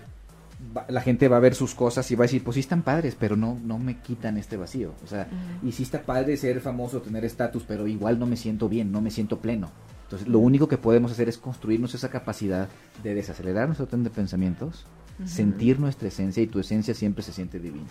va- 0.77 0.87
la 0.89 1.01
gente 1.01 1.29
va 1.29 1.39
a 1.39 1.41
ver 1.41 1.55
sus 1.55 1.75
cosas 1.75 2.11
y 2.11 2.15
va 2.15 2.25
a 2.25 2.27
decir, 2.27 2.45
pues 2.45 2.55
sí 2.55 2.61
están 2.61 2.83
padres, 2.83 3.17
pero 3.19 3.37
no, 3.37 3.59
no 3.65 3.79
me 3.79 3.99
quitan 4.01 4.37
este 4.37 4.57
vacío. 4.57 4.93
O 5.05 5.07
sea, 5.07 5.29
Ujú. 5.61 5.69
y 5.69 5.73
sí 5.73 5.83
está 5.83 6.03
padre 6.03 6.37
ser 6.37 6.61
famoso, 6.61 7.01
tener 7.03 7.25
estatus, 7.25 7.65
pero 7.67 7.87
igual 7.87 8.19
no 8.19 8.27
me 8.27 8.37
siento 8.37 8.69
bien, 8.69 8.93
no 8.93 9.01
me 9.01 9.11
siento 9.11 9.39
pleno. 9.41 9.71
Entonces, 10.05 10.29
lo 10.29 10.39
único 10.39 10.69
que 10.69 10.77
podemos 10.79 11.11
hacer 11.11 11.29
es 11.29 11.39
construirnos 11.39 11.95
esa 11.95 12.11
capacidad 12.11 12.69
de 13.03 13.15
desacelerar 13.15 13.67
nuestro 13.67 13.87
tren 13.87 14.05
de 14.05 14.11
pensamientos, 14.11 14.85
Sentir 15.27 15.79
nuestra 15.81 16.09
esencia 16.09 16.43
y 16.43 16.47
tu 16.47 16.59
esencia 16.61 16.95
siempre 16.95 17.23
se 17.23 17.33
siente 17.33 17.59
divina. 17.61 17.87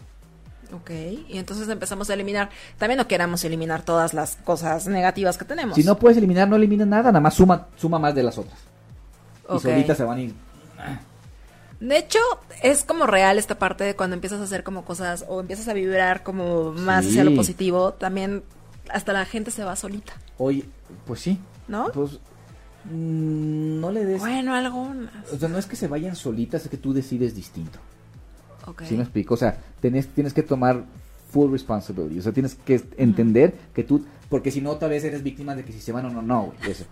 Ok, 0.73 0.89
y 1.29 1.37
entonces 1.37 1.69
empezamos 1.69 2.09
a 2.09 2.15
eliminar, 2.15 2.49
también 2.79 2.97
no 2.97 3.07
queramos 3.07 3.43
eliminar 3.43 3.83
todas 3.83 4.13
las 4.13 4.37
cosas 4.37 4.87
negativas 4.87 5.37
que 5.37 5.45
tenemos. 5.45 5.75
Si 5.75 5.83
no 5.83 5.99
puedes 5.99 6.17
eliminar, 6.17 6.47
no 6.49 6.55
elimines 6.55 6.87
nada, 6.87 7.03
nada 7.11 7.19
más 7.19 7.35
suma, 7.35 7.67
suma 7.75 7.99
más 7.99 8.15
de 8.15 8.23
las 8.23 8.37
otras. 8.37 8.57
Y 9.55 9.59
solitas 9.59 9.97
se 9.97 10.03
van 10.03 10.17
a 10.17 10.21
ir. 10.21 10.33
De 11.79 11.97
hecho, 11.97 12.19
es 12.61 12.83
como 12.85 13.05
real 13.05 13.37
esta 13.37 13.59
parte 13.59 13.83
de 13.83 13.95
cuando 13.95 14.15
empiezas 14.15 14.39
a 14.39 14.43
hacer 14.43 14.63
como 14.63 14.85
cosas 14.85 15.25
o 15.27 15.41
empiezas 15.41 15.67
a 15.67 15.73
vibrar 15.73 16.23
como 16.23 16.71
más 16.71 17.03
Sí. 17.03 17.11
hacia 17.11 17.23
lo 17.25 17.35
positivo, 17.35 17.93
también 17.93 18.43
hasta 18.89 19.13
la 19.13 19.25
gente 19.25 19.51
se 19.51 19.63
va 19.63 19.75
solita, 19.75 20.13
Hoy, 20.37 20.69
pues 21.05 21.19
sí. 21.21 21.39
¿no? 21.67 21.89
Pues 21.93 22.19
no 22.91 23.91
le 23.91 24.05
des. 24.05 24.19
Bueno, 24.19 24.53
algunas. 24.53 25.11
O 25.31 25.37
sea, 25.37 25.49
no 25.49 25.57
es 25.57 25.65
que 25.65 25.75
se 25.75 25.87
vayan 25.87 26.15
solitas, 26.15 26.63
es 26.63 26.69
que 26.69 26.77
tú 26.77 26.93
decides 26.93 27.35
distinto. 27.35 27.79
Ok. 28.67 28.83
¿Sí 28.85 28.95
me 28.95 29.03
explico? 29.03 29.33
O 29.33 29.37
sea, 29.37 29.57
tenés, 29.81 30.07
tienes 30.07 30.33
que 30.33 30.43
tomar 30.43 30.83
full 31.31 31.51
responsibility. 31.51 32.19
O 32.19 32.21
sea, 32.21 32.31
tienes 32.31 32.55
que 32.55 32.83
entender 32.97 33.53
que 33.73 33.83
tú. 33.83 34.05
Porque 34.29 34.51
si 34.51 34.61
no, 34.61 34.75
tal 34.77 34.89
vez 34.91 35.03
eres 35.03 35.23
víctima 35.23 35.55
de 35.55 35.63
que 35.65 35.71
si 35.73 35.79
se 35.79 35.91
van 35.91 36.05
o 36.05 36.09
no, 36.09 36.21
no, 36.21 36.43
güey, 36.43 36.71
Eso. 36.71 36.85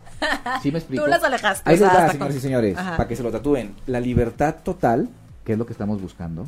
¿Sí 0.62 0.72
me 0.72 0.80
explico? 0.80 1.04
Tú 1.04 1.10
las 1.10 1.24
alejaste. 1.24 1.70
Ahí 1.70 1.78
les 1.78 1.88
va, 1.88 2.10
señores 2.12 2.36
y 2.36 2.40
señores, 2.40 2.78
Ajá. 2.78 2.98
para 2.98 3.08
que 3.08 3.16
se 3.16 3.24
lo 3.24 3.32
tatúen. 3.32 3.76
La 3.88 4.00
libertad 4.00 4.56
total, 4.64 5.10
que 5.46 5.54
es 5.54 5.58
lo 5.58 5.66
que 5.66 5.74
estamos 5.74 6.02
buscando, 6.02 6.48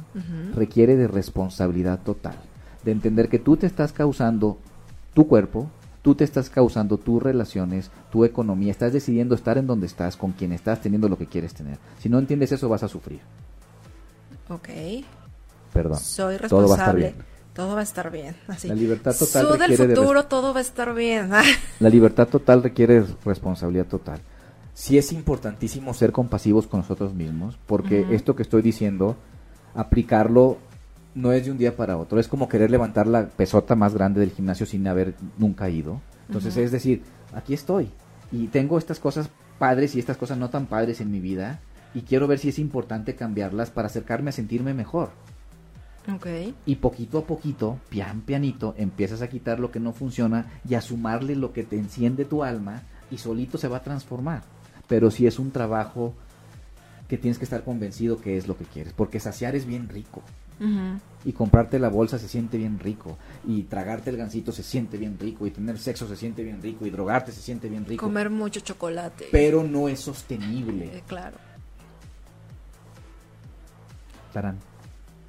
requiere 0.55 0.95
de 0.95 1.07
responsabilidad 1.07 1.99
total. 1.99 2.35
De 2.83 2.91
entender 2.91 3.29
que 3.29 3.39
tú 3.39 3.55
te 3.57 3.65
estás 3.65 3.93
causando 3.93 4.57
tu 5.13 5.27
cuerpo, 5.27 5.69
tú 6.03 6.13
te 6.13 6.23
estás 6.25 6.51
causando 6.51 6.97
tus 6.99 7.23
relaciones, 7.23 7.89
tu 8.11 8.25
economía, 8.25 8.71
estás 8.71 8.93
decidiendo 8.93 9.33
estar 9.33 9.57
en 9.57 9.65
donde 9.65 9.87
estás, 9.87 10.15
con 10.15 10.33
quien 10.33 10.51
estás, 10.51 10.81
teniendo 10.81 11.09
lo 11.09 11.17
que 11.17 11.25
quieres 11.25 11.55
tener. 11.55 11.79
Si 11.99 12.09
no 12.09 12.19
entiendes 12.19 12.51
eso, 12.51 12.69
vas 12.69 12.83
a 12.83 12.87
sufrir. 12.87 13.21
Ok. 14.49 14.69
Perdón. 15.71 15.97
Soy 15.97 16.37
Todo 16.37 16.67
va 16.67 16.75
a 16.75 16.77
estar 16.77 16.95
responsable. 16.95 17.01
bien. 17.01 17.15
Todo 17.53 17.73
va 17.75 17.79
a 17.79 17.83
estar 17.83 18.11
bien. 18.11 18.35
Así. 18.47 18.67
La 18.67 18.75
libertad 18.75 19.15
total 19.17 19.45
Su 19.45 19.51
del 19.51 19.59
requiere 19.59 19.87
de 19.87 19.95
futuro, 19.95 20.25
todo 20.25 20.53
va 20.53 20.59
a 20.59 20.61
estar 20.61 20.93
bien. 20.93 21.29
La 21.79 21.89
libertad 21.89 22.27
total 22.27 22.61
requiere 22.63 23.05
responsabilidad 23.23 23.85
total. 23.85 24.19
Sí 24.73 24.97
es 24.97 25.13
importantísimo 25.13 25.93
ser 25.93 26.11
compasivos 26.11 26.67
con 26.67 26.81
nosotros 26.81 27.13
mismos, 27.13 27.57
porque 27.65 28.01
Ujú. 28.01 28.13
esto 28.13 28.35
que 28.35 28.41
estoy 28.43 28.61
diciendo, 28.63 29.15
aplicarlo 29.75 30.57
no 31.15 31.31
es 31.31 31.45
de 31.45 31.51
un 31.51 31.57
día 31.57 31.75
para 31.75 31.97
otro. 31.97 32.19
Es 32.19 32.27
como 32.27 32.49
querer 32.49 32.71
levantar 32.71 33.07
la 33.07 33.27
pesota 33.27 33.75
más 33.75 33.93
grande 33.93 34.19
del 34.19 34.31
gimnasio 34.31 34.65
sin 34.65 34.87
haber 34.87 35.15
nunca 35.37 35.69
ido. 35.69 36.01
Entonces 36.27 36.57
es 36.57 36.71
decir, 36.71 37.03
aquí 37.33 37.53
estoy 37.53 37.89
y 38.31 38.47
tengo 38.47 38.77
estas 38.77 38.99
cosas 38.99 39.29
padres 39.59 39.95
y 39.95 39.99
estas 39.99 40.17
cosas 40.17 40.37
no 40.37 40.49
tan 40.49 40.65
padres 40.65 41.01
en 41.01 41.11
mi 41.11 41.19
vida 41.19 41.59
y 41.93 42.01
quiero 42.01 42.27
ver 42.27 42.39
si 42.39 42.49
es 42.49 42.59
importante 42.59 43.15
cambiarlas 43.15 43.69
para 43.69 43.87
acercarme 43.87 44.29
a 44.29 44.33
sentirme 44.33 44.73
mejor. 44.73 45.11
ok. 46.13 46.27
Y 46.65 46.77
poquito 46.77 47.19
a 47.19 47.25
poquito, 47.25 47.79
pian 47.89 48.21
pianito, 48.21 48.73
empiezas 48.77 49.21
a 49.21 49.29
quitar 49.29 49.59
lo 49.59 49.71
que 49.71 49.79
no 49.79 49.93
funciona 49.93 50.47
y 50.67 50.73
a 50.73 50.81
sumarle 50.81 51.35
lo 51.35 51.53
que 51.53 51.63
te 51.63 51.77
enciende 51.77 52.25
tu 52.25 52.43
alma 52.43 52.81
y 53.11 53.17
solito 53.17 53.57
se 53.57 53.67
va 53.67 53.77
a 53.77 53.83
transformar. 53.83 54.41
Pero 54.87 55.11
si 55.11 55.27
es 55.27 55.37
un 55.37 55.51
trabajo 55.51 56.13
que 57.07 57.17
tienes 57.17 57.37
que 57.37 57.43
estar 57.43 57.63
convencido 57.63 58.19
que 58.19 58.37
es 58.37 58.47
lo 58.47 58.57
que 58.57 58.65
quieres, 58.65 58.93
porque 58.93 59.19
saciar 59.19 59.55
es 59.55 59.65
bien 59.65 59.87
rico. 59.87 60.23
Y 61.25 61.31
comprarte 61.33 61.79
la 61.79 61.89
bolsa 61.89 62.19
se 62.19 62.27
siente 62.27 62.57
bien 62.57 62.79
rico. 62.79 63.17
Y 63.47 63.63
tragarte 63.63 64.09
el 64.09 64.17
gansito 64.17 64.51
se 64.51 64.63
siente 64.63 64.97
bien 64.97 65.17
rico. 65.19 65.45
Y 65.47 65.51
tener 65.51 65.77
sexo 65.79 66.07
se 66.07 66.15
siente 66.15 66.43
bien 66.43 66.61
rico. 66.61 66.85
Y 66.85 66.89
drogarte 66.89 67.31
se 67.31 67.41
siente 67.41 67.69
bien 67.69 67.85
rico. 67.85 68.05
Comer 68.05 68.29
mucho 68.29 68.59
chocolate. 68.59 69.27
Pero 69.31 69.63
no 69.63 69.87
es 69.87 69.99
sostenible. 70.01 70.85
Eh, 70.97 71.03
claro. 71.07 71.37
Tarán. 74.33 74.57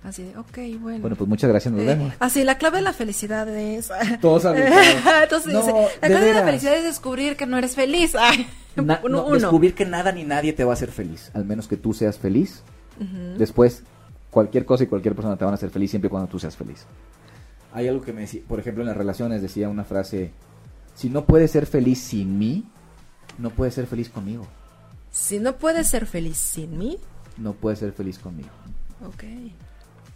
Así 0.03 0.23
de, 0.23 0.37
ok, 0.37 0.59
bueno. 0.81 0.99
Bueno, 1.01 1.16
pues 1.16 1.29
muchas 1.29 1.49
gracias. 1.49 1.73
Nos 1.73 1.83
Eh, 1.83 1.87
vemos. 1.87 2.12
así, 2.18 2.44
la 2.44 2.59
clave 2.59 2.77
de 2.79 2.83
la 2.83 2.92
felicidad 2.92 3.49
es... 3.49 3.90
Todos 4.20 4.44
habilitados. 4.47 4.85
Entonces 5.23 5.53
No, 5.55 5.61
dice, 5.61 5.73
la 6.03 6.09
clave 6.09 6.27
de 6.27 6.35
la 6.35 6.44
felicidad 6.44 6.77
es 6.77 6.85
descubrir 6.85 7.37
que 7.37 7.47
no 7.47 7.57
eres 7.57 7.75
feliz. 7.75 8.14
Na- 8.77 9.01
uno, 9.05 9.18
no, 9.18 9.25
uno. 9.27 9.35
descubrir 9.37 9.75
que 9.75 9.87
nada 9.87 10.12
ni 10.12 10.25
nadie 10.25 10.53
te 10.53 10.64
va 10.64 10.73
a 10.73 10.75
hacer 10.75 10.90
feliz, 10.90 11.31
al 11.33 11.44
menos 11.47 11.68
que 11.68 11.77
tú 11.77 11.94
seas 11.94 12.18
feliz. 12.18 12.62
Después, 13.38 13.83
cualquier 14.35 14.66
cosa 14.66 14.85
y 14.85 14.88
cualquier 14.88 15.14
persona 15.14 15.37
te 15.37 15.44
van 15.44 15.55
a 15.55 15.57
hacer 15.57 15.70
feliz 15.70 15.90
siempre 15.90 16.09
y 16.09 16.11
cuando 16.11 16.29
tú 16.29 16.38
seas 16.38 16.57
feliz. 16.57 16.85
Hay 17.73 17.88
algo 17.88 18.03
que 18.05 18.12
me 18.12 18.20
decía, 18.23 18.42
por 18.47 18.61
ejemplo, 18.61 18.83
en 18.83 18.88
las 18.88 18.97
relaciones 18.97 19.40
decía 19.40 19.68
una 19.70 19.85
frase, 19.85 20.33
si 20.94 21.09
no 21.09 21.25
puedes 21.25 21.51
ser 21.51 21.66
feliz 21.66 21.99
sin 22.01 22.38
mí, 22.38 22.64
no 23.38 23.51
puedes 23.51 23.75
ser 23.75 23.87
feliz 23.87 24.09
conmigo. 24.11 24.47
Si 25.11 25.38
no 25.38 25.57
puedes 25.57 25.87
ser 25.88 26.07
feliz 26.07 26.37
sin 26.37 26.77
mí, 26.79 26.99
No 27.37 27.53
puedes 27.53 27.79
ser 27.81 27.92
feliz 27.92 28.18
conmigo. 28.18 28.51
ok. 29.05 29.25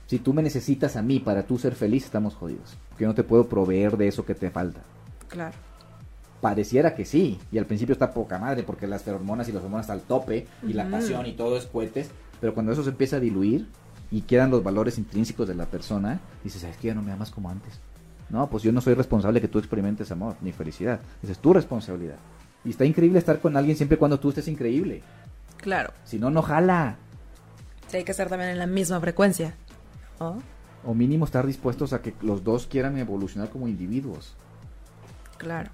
Si 0.06 0.18
tú 0.20 0.32
me 0.32 0.42
necesitas 0.42 0.96
a 0.96 1.02
mí 1.02 1.18
para 1.20 1.42
tú 1.44 1.58
ser 1.58 1.74
feliz, 1.74 2.04
estamos 2.04 2.34
jodidos. 2.34 2.76
Porque 2.90 3.02
yo 3.04 3.08
no 3.08 3.14
te 3.14 3.24
puedo 3.24 3.46
proveer 3.48 3.96
de 3.96 4.08
eso 4.08 4.24
que 4.24 4.34
te 4.34 4.50
falta. 4.50 4.80
Claro. 5.28 5.54
Pareciera 6.40 6.94
que 6.94 7.04
sí, 7.04 7.38
y 7.50 7.58
al 7.58 7.66
principio 7.66 7.92
está 7.92 8.12
poca 8.14 8.38
madre 8.38 8.62
porque 8.62 8.86
las 8.86 9.02
feromonas 9.02 9.48
y 9.48 9.52
las 9.52 9.62
hormonas 9.64 9.84
están 9.86 9.98
al 9.98 10.04
tope 10.04 10.46
y 10.62 10.72
la 10.72 10.84
Ujú. 10.84 10.92
pasión 10.92 11.26
y 11.26 11.32
todo 11.32 11.56
es 11.56 11.66
cohetes, 11.66 12.10
pero 12.40 12.54
cuando 12.54 12.70
eso 12.72 12.84
se 12.84 12.90
empieza 12.90 13.16
a 13.16 13.20
diluir 13.20 13.66
y 14.10 14.22
quedan 14.22 14.50
los 14.50 14.62
valores 14.62 14.98
intrínsecos 14.98 15.46
de 15.48 15.54
la 15.54 15.66
persona, 15.66 16.20
dices, 16.42 16.62
es 16.64 16.76
que 16.76 16.88
ya 16.88 16.94
no 16.94 17.02
me 17.02 17.12
amas 17.12 17.30
como 17.30 17.50
antes. 17.50 17.74
No, 18.30 18.48
pues 18.48 18.62
yo 18.62 18.72
no 18.72 18.80
soy 18.80 18.94
responsable 18.94 19.40
que 19.40 19.48
tú 19.48 19.58
experimentes 19.58 20.10
amor 20.10 20.36
ni 20.40 20.52
felicidad. 20.52 21.00
Esa 21.22 21.32
es 21.32 21.38
tu 21.38 21.52
responsabilidad. 21.52 22.16
Y 22.64 22.70
está 22.70 22.84
increíble 22.84 23.18
estar 23.18 23.40
con 23.40 23.56
alguien 23.56 23.76
siempre 23.76 23.96
cuando 23.98 24.18
tú 24.20 24.28
estés 24.30 24.48
increíble. 24.48 25.02
Claro. 25.56 25.92
Si 26.04 26.18
no, 26.18 26.30
no 26.30 26.42
jala. 26.42 26.96
Sí, 27.88 27.98
hay 27.98 28.04
que 28.04 28.10
estar 28.12 28.28
también 28.28 28.50
en 28.50 28.58
la 28.58 28.66
misma 28.66 29.00
frecuencia. 29.00 29.54
¿no? 30.20 30.42
O 30.84 30.94
mínimo 30.94 31.24
estar 31.24 31.46
dispuestos 31.46 31.92
a 31.92 32.02
que 32.02 32.14
los 32.22 32.44
dos 32.44 32.66
quieran 32.66 32.98
evolucionar 32.98 33.48
como 33.50 33.66
individuos. 33.68 34.34
Claro. 35.38 35.70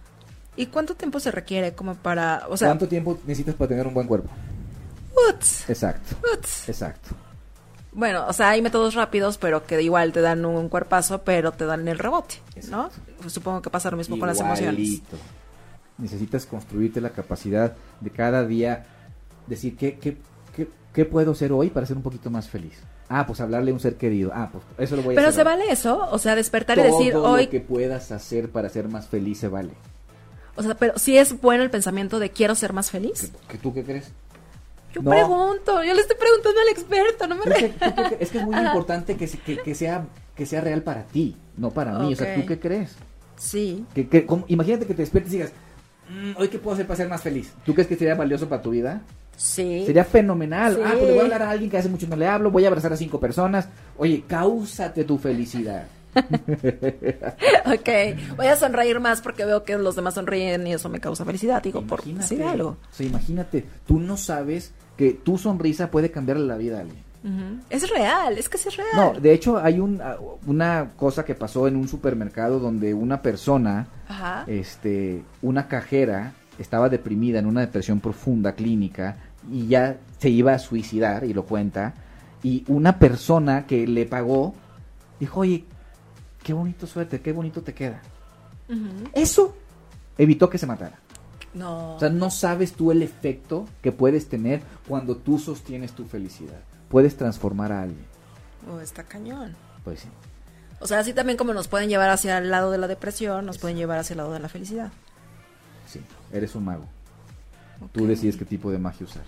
¿Y 0.56 0.66
cuánto 0.66 0.94
tiempo 0.94 1.18
se 1.18 1.30
requiere 1.32 1.74
como 1.74 1.94
para, 1.96 2.44
o 2.48 2.56
sea, 2.56 2.68
¿Cuánto 2.68 2.86
tiempo 2.86 3.18
necesitas 3.26 3.56
para 3.56 3.68
tener 3.68 3.86
un 3.86 3.94
buen 3.94 4.06
cuerpo? 4.06 4.30
uts, 5.30 5.68
Exacto, 5.68 6.16
uts. 6.32 6.68
exacto. 6.68 7.10
Bueno, 7.94 8.26
o 8.28 8.32
sea, 8.32 8.50
hay 8.50 8.60
métodos 8.62 8.94
rápidos, 8.94 9.38
pero 9.38 9.64
que 9.64 9.80
igual 9.80 10.12
te 10.12 10.20
dan 10.20 10.44
un 10.44 10.68
cuerpazo, 10.68 11.22
pero 11.22 11.52
te 11.52 11.64
dan 11.64 11.86
el 11.88 11.98
rebote, 11.98 12.36
¿no? 12.68 12.86
Exacto. 12.86 13.30
Supongo 13.30 13.62
que 13.62 13.70
pasa 13.70 13.90
lo 13.90 13.96
mismo 13.96 14.18
con 14.18 14.28
las 14.28 14.40
emociones. 14.40 15.00
Necesitas 15.96 16.44
construirte 16.46 17.00
la 17.00 17.10
capacidad 17.10 17.74
de 18.00 18.10
cada 18.10 18.44
día 18.44 18.84
decir 19.46 19.76
qué, 19.76 19.96
qué, 19.98 20.16
qué, 20.56 20.68
qué 20.92 21.04
puedo 21.04 21.34
ser 21.36 21.52
hoy 21.52 21.70
para 21.70 21.86
ser 21.86 21.96
un 21.96 22.02
poquito 22.02 22.30
más 22.30 22.48
feliz. 22.48 22.74
Ah, 23.08 23.26
pues 23.26 23.40
hablarle 23.40 23.70
a 23.70 23.74
un 23.74 23.80
ser 23.80 23.94
querido. 23.96 24.32
Ah, 24.34 24.48
pues 24.50 24.64
eso 24.78 24.96
lo 24.96 25.02
voy 25.02 25.14
a 25.14 25.16
Pero 25.16 25.28
hacer. 25.28 25.40
se 25.40 25.44
vale 25.44 25.64
eso, 25.70 26.08
o 26.10 26.18
sea, 26.18 26.34
despertar 26.34 26.78
y 26.78 26.82
decir 26.82 27.14
lo 27.14 27.22
hoy, 27.22 27.46
que 27.46 27.60
puedas 27.60 28.10
hacer 28.10 28.50
para 28.50 28.68
ser 28.70 28.88
más 28.88 29.06
feliz 29.06 29.38
se 29.38 29.46
vale. 29.48 29.70
o 30.56 30.62
sea, 30.62 30.74
pero 30.74 30.98
si 30.98 31.16
es 31.16 31.40
bueno 31.40 31.62
el 31.62 31.70
pensamiento 31.70 32.18
de 32.18 32.30
quiero 32.30 32.54
ser 32.56 32.72
más 32.72 32.90
feliz. 32.90 33.30
¿Qué, 33.46 33.52
qué- 33.52 33.58
tú 33.58 33.72
qué 33.72 33.84
crees? 33.84 34.10
Yo 34.94 35.02
No. 35.02 35.10
pregunto, 35.10 35.82
yo 35.82 35.92
le 35.94 36.00
estoy 36.00 36.16
preguntando 36.16 36.60
al 36.60 36.68
experto, 36.68 37.26
no 37.26 37.34
me 37.36 37.42
¿Tú 37.42 37.50
qué- 37.50 37.60
re- 37.60 37.68
tú 37.68 37.78
qué 37.78 38.02
crees? 38.08 38.22
es 38.22 38.30
que 38.30 38.38
es 38.38 38.44
muy 38.44 38.56
importante 38.66 39.16
que, 39.16 39.26
se- 39.26 39.38
que, 39.38 39.58
que 39.58 39.74
sea 39.74 40.06
que 40.36 40.46
sea 40.46 40.60
real 40.60 40.82
para 40.82 41.04
ti, 41.04 41.36
no 41.56 41.70
para 41.70 41.98
mí. 41.98 42.12
O 42.12 42.16
sea. 42.16 42.34
¿tú 42.34 42.44
qué 42.46 42.58
crees? 42.58 42.96
Sí, 43.36 43.84
Que, 43.94 44.08
que- 44.08 44.26
imagínate 44.48 44.86
que 44.86 44.94
te 44.94 45.02
despiertes 45.02 45.32
y 45.32 45.36
digas, 45.36 45.52
"Mm, 46.10 46.32
hoy 46.40 46.48
qué 46.48 46.58
puedo 46.58 46.74
hacer 46.74 46.86
para 46.86 46.96
ser 46.96 47.08
más 47.08 47.22
feliz. 47.22 47.52
¿Tú 47.64 47.72
crees 47.74 47.86
que 47.88 47.96
sería 47.96 48.14
valioso 48.14 48.48
para 48.48 48.62
tu 48.62 48.70
vida? 48.70 49.00
sí. 49.36 49.82
Sería 49.86 50.04
fenomenal. 50.04 50.74
Sí. 50.76 50.80
Ah, 50.84 50.90
pues 50.92 51.02
le 51.06 51.10
voy 51.10 51.18
a 51.18 51.22
hablar 51.22 51.42
a 51.42 51.50
alguien 51.50 51.68
que 51.70 51.78
hace 51.78 51.88
mucho 51.88 52.06
no 52.06 52.14
le 52.16 52.26
hablo, 52.28 52.50
voy 52.52 52.64
a 52.64 52.68
abrazar 52.68 52.92
a 52.92 52.96
cinco 52.96 53.18
personas. 53.18 53.68
Oye, 53.98 54.22
cáusate 54.28 55.02
tu 55.04 55.18
felicidad. 55.18 55.86
ok, 57.66 57.88
voy 58.36 58.46
a 58.46 58.56
sonreír 58.56 59.00
más 59.00 59.20
porque 59.20 59.44
veo 59.44 59.64
que 59.64 59.76
los 59.76 59.96
demás 59.96 60.14
sonríen 60.14 60.66
y 60.66 60.74
eso 60.74 60.88
me 60.88 61.00
causa 61.00 61.24
felicidad, 61.24 61.62
digo, 61.62 61.82
por 61.82 62.04
decir 62.04 62.42
algo. 62.42 62.68
O 62.90 62.94
sea, 62.94 63.06
imagínate, 63.06 63.64
tú 63.86 63.98
no 63.98 64.16
sabes 64.16 64.72
que 64.96 65.12
tu 65.12 65.38
sonrisa 65.38 65.90
puede 65.90 66.10
cambiarle 66.10 66.46
la 66.46 66.56
vida 66.56 66.78
a 66.78 66.80
alguien. 66.82 67.04
Es 67.70 67.88
real, 67.88 68.36
es 68.36 68.50
que 68.50 68.58
sí 68.58 68.68
es 68.68 68.76
real. 68.76 68.90
No, 68.94 69.18
de 69.18 69.32
hecho 69.32 69.56
hay 69.56 69.80
un, 69.80 69.98
ah, 70.02 70.16
una 70.46 70.90
cosa 70.94 71.24
que 71.24 71.34
pasó 71.34 71.66
en 71.66 71.76
un 71.76 71.88
supermercado 71.88 72.58
donde 72.58 72.92
una 72.92 73.22
persona, 73.22 73.86
Ajá. 74.06 74.44
este, 74.46 75.22
una 75.40 75.66
cajera, 75.66 76.34
estaba 76.58 76.90
deprimida 76.90 77.38
en 77.38 77.46
una 77.46 77.62
depresión 77.62 78.00
profunda 78.00 78.52
clínica 78.52 79.16
y 79.50 79.66
ya 79.68 79.96
se 80.18 80.28
iba 80.28 80.52
a 80.52 80.58
suicidar 80.58 81.24
y 81.24 81.32
lo 81.32 81.44
cuenta. 81.44 81.94
Y 82.42 82.64
una 82.68 82.98
persona 82.98 83.66
que 83.66 83.86
le 83.86 84.04
pagó 84.04 84.54
dijo, 85.18 85.40
oye, 85.40 85.64
qué 86.42 86.52
bonito 86.52 86.86
suerte, 86.86 87.20
qué 87.22 87.32
bonito 87.32 87.62
te 87.62 87.72
queda. 87.72 88.02
Eso 89.14 89.56
evitó 90.18 90.50
que 90.50 90.58
se 90.58 90.66
matara. 90.66 90.98
No. 91.54 91.96
O 91.96 92.00
sea, 92.00 92.08
no 92.10 92.30
sabes 92.30 92.72
tú 92.72 92.90
el 92.90 93.02
efecto 93.02 93.66
que 93.82 93.92
puedes 93.92 94.28
tener 94.28 94.62
cuando 94.88 95.16
tú 95.16 95.38
sostienes 95.38 95.92
tu 95.92 96.04
felicidad. 96.04 96.58
puedes 96.88 97.16
transformar 97.16 97.72
a 97.72 97.82
alguien. 97.82 98.04
Oh, 98.72 98.80
está 98.80 99.02
cañón. 99.02 99.54
Pues 99.84 100.00
sí. 100.00 100.08
O 100.80 100.86
sea, 100.86 100.98
así 101.00 101.12
también 101.12 101.36
como 101.38 101.52
nos 101.54 101.66
pueden 101.68 101.88
llevar 101.88 102.10
hacia 102.10 102.38
el 102.38 102.50
lado 102.50 102.70
de 102.70 102.78
la 102.78 102.86
depresión, 102.88 103.46
nos 103.46 103.58
pueden 103.58 103.76
llevar 103.76 103.98
hacia 103.98 104.14
el 104.14 104.18
lado 104.18 104.32
de 104.32 104.38
la 104.40 104.48
felicidad. 104.48 104.92
Sí, 105.88 106.00
eres 106.32 106.54
un 106.54 106.64
mago. 106.64 106.84
Tú 107.92 108.06
decides 108.06 108.36
qué 108.36 108.44
tipo 108.44 108.70
de 108.70 108.78
magia 108.78 109.06
usar. 109.06 109.22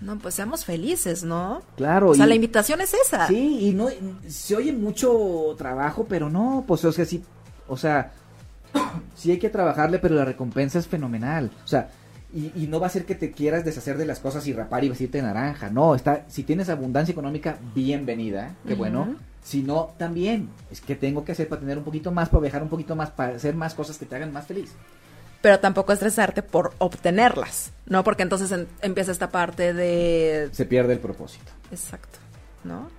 No, 0.00 0.18
pues 0.18 0.34
seamos 0.34 0.64
felices, 0.64 1.22
¿no? 1.22 1.62
Claro. 1.76 2.10
O 2.10 2.14
sea, 2.14 2.24
y- 2.24 2.28
la 2.30 2.34
invitación 2.34 2.80
es 2.80 2.94
esa. 2.94 3.26
Sí, 3.28 3.68
y 3.68 3.72
no 3.72 3.88
se 4.28 4.56
oye 4.56 4.72
mucho 4.72 5.54
trabajo, 5.58 6.06
pero 6.08 6.30
no, 6.30 6.64
pues 6.66 6.84
o 6.86 6.92
sea, 6.92 7.04
sí, 7.04 7.22
o 7.68 7.76
sea, 7.76 8.12
sí 9.14 9.30
hay 9.30 9.38
que 9.38 9.50
trabajarle, 9.50 9.98
pero 9.98 10.14
la 10.14 10.24
recompensa 10.24 10.78
es 10.78 10.86
fenomenal. 10.86 11.50
O 11.64 11.68
sea, 11.68 11.90
y, 12.32 12.52
y 12.54 12.66
no 12.68 12.78
va 12.80 12.86
a 12.86 12.90
ser 12.90 13.04
que 13.04 13.14
te 13.14 13.32
quieras 13.32 13.64
deshacer 13.64 13.98
de 13.98 14.06
las 14.06 14.20
cosas 14.20 14.46
y 14.46 14.52
rapar 14.52 14.84
y 14.84 14.88
vestirte 14.88 15.18
de 15.18 15.24
naranja. 15.24 15.68
No, 15.70 15.94
está, 15.94 16.24
si 16.28 16.44
tienes 16.44 16.68
abundancia 16.68 17.12
económica, 17.12 17.58
bienvenida, 17.74 18.54
qué 18.66 18.74
bueno. 18.74 19.16
Si 19.42 19.62
no, 19.62 19.94
también. 19.98 20.50
Es 20.70 20.80
que 20.80 20.94
tengo 20.94 21.24
que 21.24 21.32
hacer 21.32 21.48
para 21.48 21.60
tener 21.60 21.78
un 21.78 21.84
poquito 21.84 22.12
más, 22.12 22.28
para 22.28 22.42
viajar 22.42 22.62
un 22.62 22.68
poquito 22.68 22.94
más, 22.94 23.10
para 23.10 23.34
hacer 23.36 23.54
más 23.54 23.74
cosas 23.74 23.96
que 23.98 24.04
te 24.06 24.14
hagan 24.14 24.32
más 24.32 24.46
feliz. 24.46 24.70
Pero 25.40 25.58
tampoco 25.58 25.94
estresarte 25.94 26.42
por 26.42 26.74
obtenerlas, 26.78 27.72
¿no? 27.86 28.04
Porque 28.04 28.22
entonces 28.22 28.52
en- 28.52 28.68
empieza 28.82 29.10
esta 29.10 29.30
parte 29.30 29.72
de... 29.72 30.50
Se 30.52 30.66
pierde 30.66 30.92
el 30.92 30.98
propósito. 30.98 31.50
Exacto, 31.72 32.18
¿no? 32.62 32.90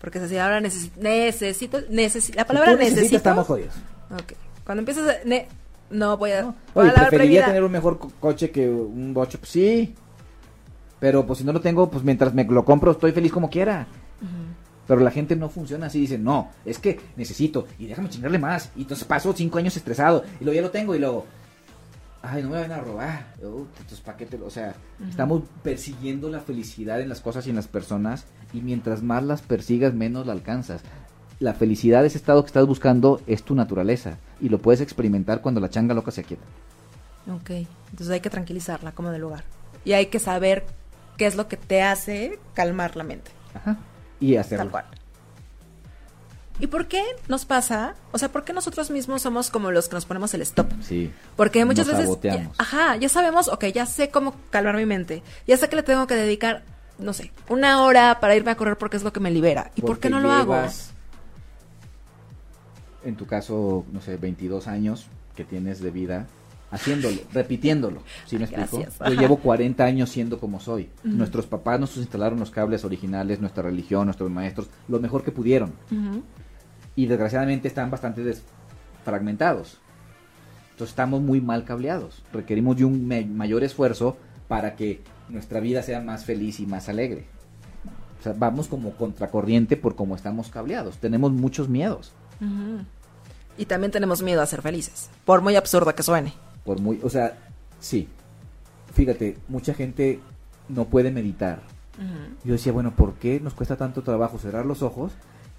Porque 0.00 0.26
si 0.26 0.38
ahora 0.38 0.60
necesi- 0.62 0.90
necesito... 0.96 1.78
necesi- 1.90 2.34
la 2.34 2.46
palabra 2.46 2.70
Si 2.72 2.78
tú 2.78 2.82
necesito... 2.84 3.16
estamos 3.18 3.46
jodidos. 3.46 3.74
Ok. 4.14 4.32
Cuando 4.70 4.82
empiezas 4.82 5.08
a... 5.08 5.24
ne- 5.24 5.48
no 5.90 6.16
voy 6.16 6.30
a... 6.30 6.42
No. 6.42 6.54
Oye, 6.74 6.92
preferiría 6.92 7.46
tener 7.46 7.64
un 7.64 7.72
mejor 7.72 7.98
co- 7.98 8.12
coche 8.20 8.52
que 8.52 8.68
un 8.70 9.12
bocho. 9.12 9.38
Pues 9.38 9.50
sí. 9.50 9.94
Pero 11.00 11.26
pues 11.26 11.40
si 11.40 11.44
no 11.44 11.52
lo 11.52 11.60
tengo, 11.60 11.90
pues 11.90 12.04
mientras 12.04 12.32
me 12.34 12.44
lo 12.44 12.64
compro 12.64 12.92
estoy 12.92 13.10
feliz 13.10 13.32
como 13.32 13.50
quiera. 13.50 13.88
Pero 14.86 15.00
la 15.00 15.10
gente 15.10 15.34
no 15.34 15.48
funciona 15.48 15.86
así. 15.86 15.98
Dice, 16.00 16.18
no, 16.18 16.50
es 16.64 16.78
que 16.78 17.00
necesito. 17.16 17.66
Y 17.80 17.86
déjame 17.86 18.08
chingarle 18.10 18.38
más. 18.38 18.70
Y 18.76 18.82
entonces 18.82 19.04
paso 19.04 19.32
cinco 19.32 19.58
años 19.58 19.76
estresado. 19.76 20.22
Y 20.40 20.44
luego 20.44 20.54
ya 20.54 20.62
lo 20.62 20.70
tengo 20.70 20.94
y 20.94 21.00
luego... 21.00 21.26
Ay, 22.22 22.42
no 22.44 22.50
me 22.50 22.60
van 22.60 22.70
a 22.70 22.78
robar. 22.80 23.34
Uh, 23.42 23.64
entonces, 23.78 24.00
¿para 24.00 24.16
qué 24.18 24.26
te 24.26 24.38
lo- 24.38 24.46
O 24.46 24.50
sea, 24.50 24.74
estamos 25.08 25.42
persiguiendo 25.64 26.28
la 26.28 26.38
felicidad 26.40 27.00
en 27.00 27.08
las 27.08 27.20
cosas 27.20 27.46
y 27.46 27.50
en 27.50 27.56
las 27.56 27.66
personas. 27.66 28.26
Y 28.52 28.60
mientras 28.60 29.02
más 29.02 29.24
las 29.24 29.40
persigas, 29.42 29.94
menos 29.94 30.26
la 30.26 30.32
alcanzas. 30.34 30.82
La 31.40 31.54
felicidad, 31.54 32.04
ese 32.04 32.18
estado 32.18 32.42
que 32.42 32.46
estás 32.48 32.66
buscando, 32.66 33.20
es 33.26 33.42
tu 33.42 33.54
naturaleza. 33.54 34.18
Y 34.40 34.48
lo 34.50 34.58
puedes 34.58 34.80
experimentar 34.80 35.40
cuando 35.40 35.60
la 35.60 35.68
changa 35.70 35.94
loca 35.94 36.10
se 36.12 36.20
aquieta. 36.20 36.44
Ok, 37.34 37.50
entonces 37.90 38.10
hay 38.10 38.20
que 38.20 38.30
tranquilizarla 38.30 38.92
como 38.92 39.10
de 39.10 39.18
lugar. 39.18 39.42
Y 39.84 39.92
hay 39.94 40.06
que 40.06 40.18
saber 40.18 40.64
qué 41.16 41.26
es 41.26 41.36
lo 41.36 41.48
que 41.48 41.56
te 41.56 41.82
hace 41.82 42.38
calmar 42.54 42.94
la 42.96 43.04
mente. 43.04 43.30
Ajá. 43.54 43.76
Y 44.20 44.36
hacerlo. 44.36 44.64
Tal 44.64 44.70
cual. 44.70 44.84
¿Y 46.58 46.66
por 46.66 46.88
qué 46.88 47.02
nos 47.26 47.46
pasa? 47.46 47.94
O 48.12 48.18
sea, 48.18 48.28
¿por 48.30 48.44
qué 48.44 48.52
nosotros 48.52 48.90
mismos 48.90 49.22
somos 49.22 49.48
como 49.50 49.70
los 49.70 49.88
que 49.88 49.94
nos 49.94 50.04
ponemos 50.04 50.34
el 50.34 50.42
stop? 50.42 50.70
Sí. 50.82 51.10
Porque 51.36 51.64
muchas 51.64 51.86
Nos 51.86 51.96
veces, 51.96 52.18
ya- 52.22 52.50
ajá, 52.58 52.96
ya 52.96 53.08
sabemos, 53.08 53.48
ok, 53.48 53.64
ya 53.72 53.86
sé 53.86 54.10
cómo 54.10 54.34
calmar 54.50 54.76
mi 54.76 54.84
mente, 54.84 55.22
ya 55.46 55.56
sé 55.56 55.70
que 55.70 55.76
le 55.76 55.82
tengo 55.82 56.06
que 56.06 56.16
dedicar, 56.16 56.62
no 56.98 57.14
sé, 57.14 57.32
una 57.48 57.82
hora 57.82 58.20
para 58.20 58.36
irme 58.36 58.50
a 58.50 58.56
correr 58.56 58.76
porque 58.76 58.98
es 58.98 59.02
lo 59.02 59.10
que 59.10 59.20
me 59.20 59.30
libera. 59.30 59.70
¿Y 59.74 59.80
por 59.80 59.92
Porque 59.92 60.02
qué 60.02 60.10
no 60.10 60.20
lo 60.20 60.30
hago? 60.32 60.54
En 63.04 63.16
tu 63.16 63.26
caso, 63.26 63.84
no 63.92 64.00
sé, 64.00 64.16
22 64.16 64.66
años 64.68 65.06
que 65.34 65.44
tienes 65.44 65.80
de 65.80 65.90
vida 65.90 66.26
haciéndolo, 66.70 67.20
repitiéndolo. 67.32 68.02
¿Sí 68.26 68.38
me 68.38 68.44
explico? 68.44 68.84
Yo 69.06 69.14
llevo 69.14 69.38
40 69.38 69.84
años 69.84 70.10
siendo 70.10 70.38
como 70.38 70.60
soy. 70.60 70.88
Ujú. 71.04 71.14
Nuestros 71.14 71.46
papás 71.46 71.80
nos 71.80 71.96
instalaron 71.96 72.38
los 72.38 72.50
cables 72.50 72.84
originales, 72.84 73.40
nuestra 73.40 73.62
religión, 73.62 74.06
nuestros 74.06 74.30
maestros, 74.30 74.68
lo 74.88 75.00
mejor 75.00 75.24
que 75.24 75.32
pudieron. 75.32 75.72
Ujú. 75.90 76.22
Y 76.96 77.06
desgraciadamente 77.06 77.68
están 77.68 77.90
bastante 77.90 78.22
desfragmentados. 78.22 79.78
Entonces 80.72 80.92
estamos 80.92 81.20
muy 81.20 81.40
mal 81.40 81.64
cableados. 81.64 82.22
Requerimos 82.32 82.76
de 82.76 82.84
un 82.84 83.06
mayor 83.36 83.64
esfuerzo 83.64 84.16
para 84.48 84.76
que 84.76 85.02
nuestra 85.28 85.60
vida 85.60 85.82
sea 85.82 86.00
más 86.00 86.24
feliz 86.24 86.60
y 86.60 86.66
más 86.66 86.88
alegre. 86.88 87.26
O 88.18 88.22
sea, 88.22 88.34
vamos 88.36 88.68
como 88.68 88.92
contracorriente 88.92 89.76
por 89.76 89.94
cómo 89.94 90.14
estamos 90.14 90.48
cableados. 90.48 90.98
Tenemos 90.98 91.32
muchos 91.32 91.68
miedos. 91.68 92.12
Y 93.58 93.66
también 93.66 93.90
tenemos 93.90 94.22
miedo 94.22 94.40
a 94.42 94.46
ser 94.46 94.62
felices, 94.62 95.10
por 95.24 95.42
muy 95.42 95.56
absurdo 95.56 95.94
que 95.94 96.02
suene. 96.02 96.32
Por 96.64 96.80
muy, 96.80 97.00
o 97.02 97.10
sea, 97.10 97.36
sí. 97.80 98.08
Fíjate, 98.94 99.36
mucha 99.48 99.74
gente 99.74 100.20
no 100.68 100.86
puede 100.86 101.10
meditar. 101.10 101.60
Yo 102.44 102.54
decía, 102.54 102.72
bueno, 102.72 102.94
¿por 102.96 103.14
qué 103.14 103.40
nos 103.40 103.52
cuesta 103.52 103.76
tanto 103.76 104.02
trabajo 104.02 104.38
cerrar 104.38 104.64
los 104.64 104.82
ojos? 104.82 105.12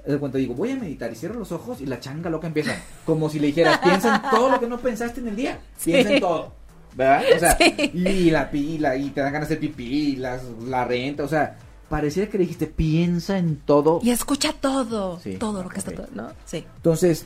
De 0.08 0.18
cuando 0.18 0.40
digo, 0.40 0.56
voy 0.56 0.72
a 0.72 0.76
meditar 0.76 1.12
y 1.12 1.16
cierro 1.16 1.38
los 1.38 1.52
ojos 1.52 1.80
y 1.82 1.86
la 1.86 2.00
changa 2.00 2.32
loca 2.32 2.48
empieza. 2.48 2.74
Como 3.06 3.30
si 3.30 3.40
le 3.40 3.48
dijeras, 3.48 3.78
piensa 3.80 4.16
en 4.16 4.32
todo 4.32 4.50
lo 4.50 4.60
que 4.60 4.66
no 4.68 4.80
pensaste 4.80 5.20
en 5.22 5.28
el 5.28 5.36
día. 5.36 5.60
Piensa 5.84 6.10
Sí. 6.10 6.16
en 6.16 6.22
todo. 6.22 6.54
¿Verdad? 6.96 7.24
O 7.36 7.40
sea, 7.40 7.58
Sí. 7.60 7.92
y 7.94 8.32
la 8.32 8.50
pila, 8.50 8.96
y 8.96 9.12
te 9.12 9.22
dan 9.22 9.34
ganas 9.34 9.50
de 9.50 9.58
pipí, 9.58 10.14
y 10.14 10.16
las, 10.16 10.42
la 10.66 10.84
renta, 10.86 11.24
o 11.24 11.28
sea, 11.28 11.56
parecía 11.92 12.30
que 12.30 12.38
le 12.38 12.46
dijiste, 12.46 12.66
piensa 12.68 13.38
en 13.38 13.58
todo. 13.58 14.00
Y 14.02 14.10
escucha 14.12 14.54
todo, 14.54 15.20
Sí. 15.20 15.36
todo 15.36 15.62
lo 15.62 15.70
que 15.70 15.78
está 15.78 15.92
Ok. 15.92 15.98
todo, 15.98 16.08
¿no? 16.16 16.30
Sí. 16.46 16.66
Entonces, 16.78 17.26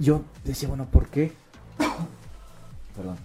yo 0.00 0.22
decía, 0.44 0.68
bueno, 0.68 0.86
¿por 0.90 1.06
qué? 1.06 1.32
Perdón. 2.96 3.16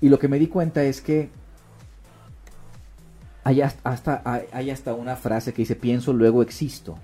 Y 0.00 0.08
lo 0.08 0.18
que 0.18 0.26
me 0.28 0.38
di 0.38 0.46
cuenta 0.48 0.82
es 0.82 1.00
que 1.02 1.28
hay 3.44 3.60
hasta, 3.60 4.22
hay, 4.52 4.70
hasta 4.70 4.94
una 4.94 5.16
frase 5.16 5.52
que 5.52 5.62
dice, 5.62 5.76
pienso, 5.76 6.12
luego 6.12 6.42
existo. 6.42 6.96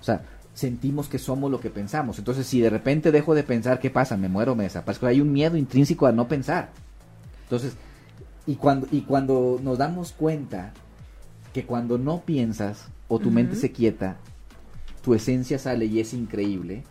O 0.00 0.02
sea, 0.04 0.22
sentimos 0.52 1.08
que 1.08 1.18
somos 1.18 1.50
lo 1.50 1.58
que 1.60 1.70
pensamos. 1.70 2.18
Entonces, 2.18 2.46
si 2.46 2.60
de 2.60 2.70
repente 2.70 3.12
dejo 3.12 3.34
de 3.34 3.44
pensar, 3.44 3.78
¿qué 3.80 3.88
pasa? 3.88 4.16
Me 4.16 4.28
muero, 4.28 4.54
me 4.54 4.64
desaparezco. 4.64 5.06
Hay 5.06 5.20
un 5.20 5.32
miedo 5.32 5.56
intrínseco 5.56 6.06
a 6.06 6.12
no 6.12 6.28
pensar. 6.28 6.70
Entonces, 7.44 7.74
y 8.46 8.56
cuando, 8.56 8.86
y 8.92 9.02
cuando 9.02 9.58
nos 9.62 9.78
damos 9.78 10.12
cuenta 10.12 10.72
que 11.52 11.64
cuando 11.64 11.98
no 11.98 12.20
piensas 12.20 12.88
o 13.08 13.18
tu 13.18 13.28
Ujú. 13.28 13.34
mente 13.34 13.56
se 13.56 13.72
quieta, 13.72 14.16
tu 15.02 15.14
esencia 15.14 15.58
sale 15.58 15.86
y 15.86 16.00
es 16.00 16.12
increíble, 16.14 16.84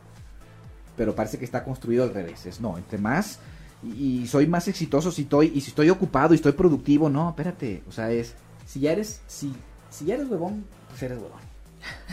pero 0.97 1.15
parece 1.15 1.37
que 1.37 1.45
está 1.45 1.63
construido 1.63 2.03
al 2.03 2.13
revés. 2.13 2.45
Es 2.45 2.59
no, 2.59 2.77
entre 2.77 2.97
más 2.97 3.39
y, 3.83 4.21
y 4.21 4.27
soy 4.27 4.47
más 4.47 4.67
exitoso 4.67 5.11
si 5.11 5.23
estoy 5.23 5.51
y 5.55 5.61
si 5.61 5.69
estoy 5.69 5.89
ocupado 5.89 6.33
y 6.33 6.35
estoy 6.35 6.51
productivo, 6.51 7.09
no, 7.09 7.29
espérate, 7.29 7.83
o 7.87 7.91
sea, 7.91 8.11
es 8.11 8.35
si 8.65 8.81
ya 8.81 8.91
eres 8.91 9.21
si 9.27 9.53
si 9.89 10.05
ya 10.05 10.15
eres 10.15 10.29
huevón, 10.29 10.65
pues 10.89 11.01
eres 11.03 11.17
huevón. 11.17 11.39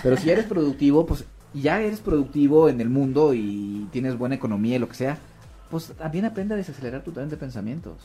Pero 0.03 0.17
si 0.17 0.27
ya 0.27 0.33
eres 0.35 0.47
productivo, 0.47 1.07
pues 1.07 1.25
ya 1.53 1.81
eres 1.81 2.01
productivo 2.01 2.69
en 2.69 2.81
el 2.81 2.89
mundo 2.89 3.35
y 3.35 3.89
tienes 3.91 4.17
buena 4.17 4.35
economía 4.35 4.77
y 4.77 4.79
lo 4.79 4.89
que 4.89 4.95
sea, 4.95 5.19
pues 5.71 5.93
también 5.99 6.25
aprende 6.25 6.55
a 6.55 6.57
desacelerar 6.57 7.03
tu 7.03 7.13
tren 7.13 7.29
de 7.29 7.37
pensamientos. 7.37 7.97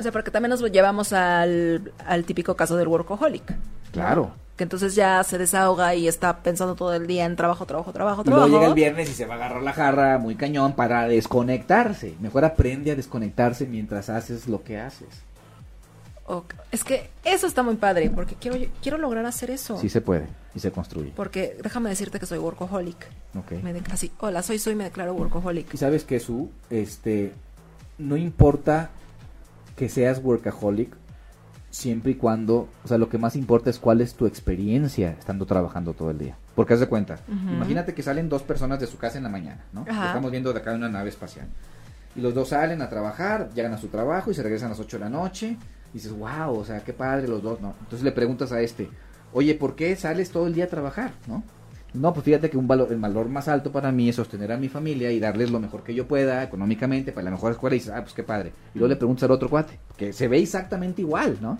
O 0.00 0.02
sea, 0.02 0.12
porque 0.12 0.30
también 0.30 0.50
nos 0.50 0.62
llevamos 0.72 1.12
al, 1.12 1.92
al 2.06 2.24
típico 2.24 2.56
caso 2.56 2.76
del 2.76 2.88
workaholic. 2.88 3.50
¿no? 3.50 3.56
Claro. 3.92 4.30
Que 4.56 4.64
entonces 4.64 4.94
ya 4.94 5.22
se 5.24 5.38
desahoga 5.38 5.94
y 5.94 6.06
está 6.08 6.38
pensando 6.42 6.74
todo 6.74 6.92
el 6.94 7.06
día 7.06 7.24
en 7.24 7.34
trabajo, 7.36 7.64
trabajo, 7.66 7.92
trabajo, 7.92 8.22
Y 8.24 8.28
luego 8.30 8.40
trabajo. 8.44 8.58
llega 8.60 8.68
el 8.68 8.74
viernes 8.74 9.10
y 9.10 9.14
se 9.14 9.24
va 9.26 9.34
a 9.34 9.36
agarrar 9.36 9.62
la 9.62 9.72
jarra 9.72 10.18
muy 10.18 10.34
cañón 10.36 10.74
para 10.74 11.06
desconectarse. 11.08 12.14
Mejor 12.20 12.44
aprende 12.44 12.90
a 12.90 12.94
desconectarse 12.96 13.66
mientras 13.66 14.10
haces 14.10 14.48
lo 14.48 14.62
que 14.62 14.78
haces. 14.78 15.08
O- 16.26 16.44
es 16.70 16.84
que 16.84 17.08
eso 17.24 17.46
está 17.46 17.62
muy 17.62 17.76
padre, 17.76 18.10
porque 18.14 18.34
quiero, 18.36 18.56
quiero 18.82 18.98
lograr 18.98 19.24
hacer 19.26 19.50
eso. 19.50 19.78
Sí 19.78 19.88
se 19.88 20.00
puede 20.00 20.26
y 20.54 20.60
se 20.60 20.70
construye. 20.70 21.12
Porque 21.16 21.56
déjame 21.62 21.88
decirte 21.90 22.20
que 22.20 22.26
soy 22.26 22.38
workaholic. 22.38 22.96
Ok. 23.36 23.62
Me 23.62 23.72
de- 23.72 23.82
así, 23.92 24.12
hola, 24.20 24.42
soy, 24.42 24.58
soy, 24.58 24.74
me 24.74 24.84
declaro 24.84 25.14
workaholic. 25.14 25.72
Y 25.74 25.76
sabes 25.78 26.04
que 26.04 26.20
su, 26.20 26.50
este, 26.68 27.32
no 27.98 28.16
importa 28.16 28.90
que 29.80 29.88
seas 29.88 30.22
workaholic, 30.22 30.94
siempre 31.70 32.12
y 32.12 32.14
cuando, 32.16 32.68
o 32.84 32.88
sea, 32.88 32.98
lo 32.98 33.08
que 33.08 33.16
más 33.16 33.34
importa 33.34 33.70
es 33.70 33.78
cuál 33.78 34.02
es 34.02 34.12
tu 34.12 34.26
experiencia 34.26 35.12
estando 35.12 35.46
trabajando 35.46 35.94
todo 35.94 36.10
el 36.10 36.18
día. 36.18 36.36
Porque 36.54 36.74
haz 36.74 36.80
de 36.80 36.86
cuenta, 36.86 37.18
imagínate 37.26 37.94
que 37.94 38.02
salen 38.02 38.28
dos 38.28 38.42
personas 38.42 38.78
de 38.78 38.86
su 38.86 38.98
casa 38.98 39.16
en 39.16 39.24
la 39.24 39.30
mañana, 39.30 39.64
¿no? 39.72 39.86
Ajá. 39.88 40.08
Estamos 40.08 40.30
viendo 40.30 40.52
de 40.52 40.58
acá 40.58 40.74
una 40.74 40.90
nave 40.90 41.08
espacial. 41.08 41.46
Y 42.14 42.20
los 42.20 42.34
dos 42.34 42.48
salen 42.48 42.82
a 42.82 42.90
trabajar, 42.90 43.48
llegan 43.54 43.72
a 43.72 43.78
su 43.78 43.88
trabajo 43.88 44.30
y 44.30 44.34
se 44.34 44.42
regresan 44.42 44.66
a 44.66 44.70
las 44.72 44.80
8 44.80 44.98
de 44.98 45.04
la 45.04 45.08
noche. 45.08 45.56
Y 45.92 45.94
dices, 45.94 46.12
wow, 46.12 46.58
o 46.58 46.64
sea, 46.66 46.80
qué 46.80 46.92
padre 46.92 47.26
los 47.26 47.42
dos, 47.42 47.62
¿no? 47.62 47.72
Entonces 47.80 48.02
le 48.02 48.12
preguntas 48.12 48.52
a 48.52 48.60
este, 48.60 48.90
oye, 49.32 49.54
¿por 49.54 49.76
qué 49.76 49.96
sales 49.96 50.30
todo 50.30 50.46
el 50.46 50.52
día 50.52 50.64
a 50.64 50.68
trabajar, 50.68 51.12
no? 51.26 51.42
No, 51.92 52.12
pues 52.12 52.24
fíjate 52.24 52.50
que 52.50 52.56
un 52.56 52.68
valor, 52.68 52.92
el 52.92 52.98
valor 52.98 53.28
más 53.28 53.48
alto 53.48 53.72
para 53.72 53.90
mí 53.90 54.08
es 54.08 54.16
sostener 54.16 54.52
a 54.52 54.56
mi 54.56 54.68
familia 54.68 55.10
y 55.10 55.18
darles 55.18 55.50
lo 55.50 55.58
mejor 55.58 55.82
que 55.82 55.94
yo 55.94 56.06
pueda 56.06 56.42
económicamente 56.42 57.12
para 57.12 57.24
la 57.24 57.30
mejor 57.32 57.52
escuela. 57.52 57.74
Y 57.74 57.80
dices, 57.80 57.92
ah, 57.94 58.02
pues 58.02 58.14
qué 58.14 58.22
padre. 58.22 58.52
Y 58.74 58.78
luego 58.78 58.90
le 58.90 58.96
preguntas 58.96 59.24
al 59.24 59.32
otro 59.32 59.48
cuate, 59.48 59.78
que 59.96 60.12
se 60.12 60.28
ve 60.28 60.38
exactamente 60.38 61.02
igual, 61.02 61.38
¿no? 61.40 61.58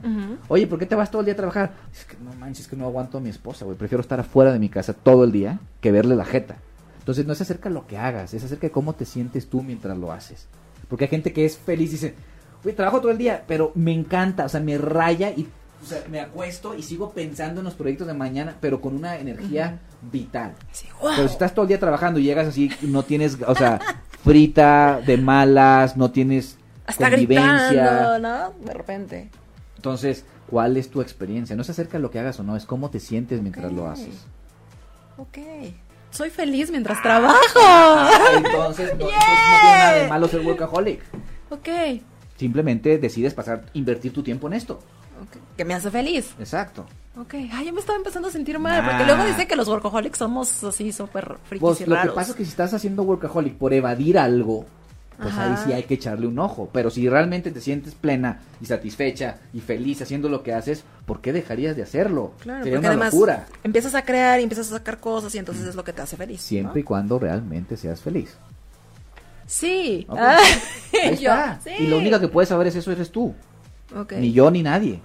Oye, 0.49 0.67
¿por 0.67 0.79
qué 0.79 0.87
te 0.87 0.95
vas 0.95 1.11
todo 1.11 1.21
el 1.21 1.27
día 1.27 1.35
a 1.35 1.37
trabajar? 1.37 1.73
Es 1.93 2.05
que 2.05 2.17
no 2.23 2.33
manches, 2.35 2.65
es 2.65 2.69
que 2.69 2.77
no 2.77 2.87
aguanto 2.87 3.19
a 3.19 3.21
mi 3.21 3.29
esposa, 3.29 3.65
güey. 3.65 3.77
Prefiero 3.77 4.03
estar 4.03 4.21
afuera 4.21 4.53
de 4.53 4.59
mi 4.59 4.69
casa 4.69 4.93
todo 4.93 5.25
el 5.25 5.33
día 5.33 5.59
que 5.81 5.91
verle 5.91 6.15
la 6.15 6.25
jeta. 6.25 6.57
Entonces 7.01 7.27
no 7.27 7.33
es 7.33 7.41
acerca 7.41 7.69
de 7.69 7.75
lo 7.75 7.87
que 7.87 7.99
hagas, 7.99 8.35
es 8.35 8.45
acerca 8.45 8.69
de 8.69 8.71
cómo 8.71 8.95
te 8.95 9.05
sientes 9.05 9.49
tú 9.49 9.63
mientras 9.63 9.99
lo 9.99 10.13
haces. 10.13 10.47
Porque 10.89 11.05
hay 11.05 11.11
gente 11.11 11.33
que 11.33 11.45
es 11.45 11.57
feliz 11.57 11.91
y 11.91 11.93
dice, 11.93 12.15
güey, 12.63 12.75
trabajo 12.75 13.01
todo 13.01 13.11
el 13.11 13.19
día, 13.19 13.45
pero 13.47 13.73
me 13.75 13.93
encanta, 13.93 14.45
o 14.45 14.49
sea, 14.49 14.61
me 14.61 14.79
raya 14.79 15.31
y 15.31 15.49
o 15.83 15.87
sea, 15.87 16.03
me 16.11 16.21
acuesto 16.21 16.75
y 16.75 16.83
sigo 16.83 17.11
pensando 17.13 17.61
en 17.61 17.65
los 17.65 17.75
proyectos 17.75 18.07
de 18.07 18.15
mañana, 18.15 18.57
pero 18.61 18.81
con 18.81 18.95
una 18.95 19.17
energía 19.17 19.79
vital. 20.03 20.55
Sí, 20.73 20.87
Pero 21.01 21.15
wow. 21.15 21.27
si 21.27 21.33
estás 21.33 21.55
todo 21.55 21.63
el 21.65 21.69
día 21.69 21.81
trabajando 21.81 22.21
y 22.21 22.25
llegas 22.25 22.47
así, 22.49 22.71
no 22.83 23.03
tienes, 23.03 23.39
o 23.47 23.55
sea, 23.55 23.81
frita, 24.23 25.01
de 25.07 25.17
malas, 25.17 25.97
no 25.97 26.11
tienes 26.11 26.57
Hasta 26.87 27.11
convivencia. 27.11 27.69
gritando, 27.71 28.19
¿no? 28.19 28.53
De 28.65 28.75
repente. 28.75 29.31
Entonces, 29.77 30.25
¿cuál 30.49 30.77
es 30.77 30.91
tu 30.91 31.01
experiencia? 31.01 31.57
No 31.57 31.65
se 31.65 31.73
acerca 31.73 31.97
a 31.97 32.01
lo 32.01 32.11
que 32.11 32.19
hagas 32.19 32.39
o 32.41 32.43
no, 32.43 32.57
es 32.57 32.67
cómo 32.67 32.91
te 32.91 33.01
sientes 33.01 33.41
mientras 33.41 33.73
lo 33.73 33.89
haces. 33.89 34.15
Ok. 35.17 35.39
Soy 36.11 36.29
feliz 36.31 36.71
mientras 36.71 37.01
trabajo. 37.03 37.39
Ah, 37.63 38.11
entonces, 38.37 38.43
no, 38.43 38.49
entonces 38.49 38.91
no 38.99 39.07
tiene 39.07 39.19
nada 39.63 39.93
de 39.95 40.09
malo 40.09 40.29
ser 40.29 40.41
workaholic. 40.45 41.01
ok. 41.51 41.69
Simplemente 42.37 42.99
decides 42.99 43.35
pasar, 43.35 43.67
invertir 43.75 44.13
tu 44.13 44.23
tiempo 44.23 44.47
en 44.47 44.55
esto. 44.55 44.81
Que 45.57 45.65
me 45.65 45.75
hace 45.75 45.91
feliz. 45.91 46.35
Exacto. 46.39 46.87
Ok. 47.17 47.35
Ay, 47.53 47.67
ya 47.67 47.73
me 47.73 47.81
estaba 47.81 47.99
empezando 47.99 48.29
a 48.29 48.31
sentir 48.31 48.59
mal. 48.59 48.83
Nah. 48.83 48.89
Porque 48.89 49.05
luego 49.05 49.25
dicen 49.25 49.47
que 49.49 49.57
los 49.57 49.69
workaholics 49.69 50.19
somos 50.19 50.65
así 50.65 50.93
súper 50.93 51.37
frikis 51.45 51.61
Pues 51.61 51.81
y 51.81 51.87
lo 51.87 52.01
que 52.01 52.09
pasa 52.09 52.31
es 52.31 52.37
que 52.37 52.45
si 52.45 52.51
estás 52.51 52.73
haciendo 52.73 53.03
workaholic 53.03 53.57
por 53.57 53.75
evadir 53.75 54.19
algo, 54.19 54.65
pues 55.21 55.37
ahí 55.37 55.55
sí 55.65 55.73
hay 55.73 55.83
que 55.83 55.95
echarle 55.95 56.27
un 56.27 56.39
ojo. 56.39 56.71
Pero 56.73 56.89
si 56.91 57.09
realmente 57.09 57.51
te 57.51 57.61
sientes 57.61 57.95
plena 57.95 58.41
y 58.61 58.67
satisfecha 58.67 59.37
y 59.53 59.61
feliz 59.61 60.01
haciendo 60.01 60.29
lo 60.29 60.43
que 60.43 60.55
haces, 60.55 60.85
¿por 61.05 61.21
qué 61.21 61.33
dejarías 61.33 61.77
de 61.77 61.83
hacerlo? 61.83 62.33
Claro, 62.41 62.65
Sería 62.65 62.79
una 62.79 62.95
locura. 62.95 63.47
empiezas 63.65 63.95
a 63.95 64.03
crear 64.03 64.41
y 64.41 64.45
empiezas 64.45 64.69
a 64.73 64.79
sacar 64.79 64.99
cosas 64.99 65.35
y 65.35 65.39
entonces 65.39 65.67
es 65.67 65.75
lo 65.75 65.85
que 65.85 65.93
te 65.93 66.01
hace 66.03 66.17
feliz. 66.17 66.41
¿no? 66.41 66.47
Siempre 66.47 66.81
y 66.81 66.85
cuando 66.85 67.19
realmente 67.19 67.77
seas 67.77 68.01
feliz. 68.01 68.35
Sí. 69.47 70.07
Ok. 70.09 70.19
Ah, 70.19 70.39
Ahí 71.05 71.17
yo, 71.17 71.33
está. 71.33 71.61
sí. 71.63 71.71
Y 71.81 71.87
lo 71.89 71.99
único 71.99 72.21
que 72.21 72.29
puedes 72.29 72.49
saber 72.49 72.69
es 72.69 72.77
eso 72.77 72.93
eres 72.93 73.11
tú. 73.11 73.35
Ok. 73.95 74.13
Ni 74.13 74.33
yo 74.33 74.51
ni 74.51 74.63
nadie. 74.63 75.01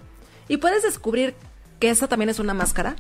¿Y 0.48 0.58
puedes 0.58 0.84
descubrir 0.84 1.34
que 1.80 1.89
esa 1.89 2.08
también 2.08 2.30
es 2.30 2.39
una 2.39 2.54
máscara? 2.54 2.96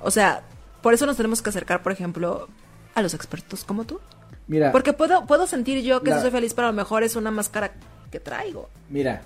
O 0.00 0.10
sea, 0.10 0.42
por 0.82 0.92
eso 0.94 1.06
nos 1.06 1.16
tenemos 1.16 1.40
que 1.42 1.50
acercar, 1.50 1.82
por 1.82 1.92
ejemplo, 1.92 2.48
a 2.94 3.02
los 3.02 3.14
expertos 3.14 3.64
como 3.64 3.84
tú. 3.84 4.00
Mira, 4.46 4.72
Porque 4.72 4.92
puedo, 4.92 5.26
puedo 5.26 5.46
sentir 5.46 5.82
yo 5.82 6.02
que 6.02 6.10
La- 6.10 6.20
soy 6.20 6.30
feliz, 6.30 6.52
pero 6.54 6.68
a 6.68 6.70
lo 6.70 6.76
mejor 6.76 7.02
es 7.02 7.16
una 7.16 7.30
máscara 7.30 7.72
que 8.10 8.20
traigo. 8.20 8.68
mira, 8.90 9.22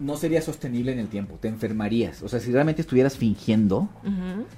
no 0.00 0.16
sería 0.16 0.40
sostenible 0.42 0.92
en 0.92 1.00
el 1.00 1.08
tiempo, 1.08 1.38
te 1.40 1.48
enfermarías. 1.48 2.22
O 2.22 2.28
sea, 2.28 2.38
si 2.38 2.52
realmente 2.52 2.82
estuvieras 2.82 3.16
fingiendo, 3.16 3.88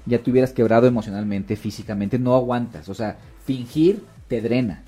ya 0.04 0.18
te 0.18 0.30
hubieras 0.30 0.52
quebrado 0.52 0.86
emocionalmente, 0.86 1.56
físicamente, 1.56 2.18
no 2.18 2.34
aguantas. 2.34 2.90
O 2.90 2.94
sea, 2.94 3.16
fingir 3.46 4.04
te 4.28 4.42
drena. 4.42 4.82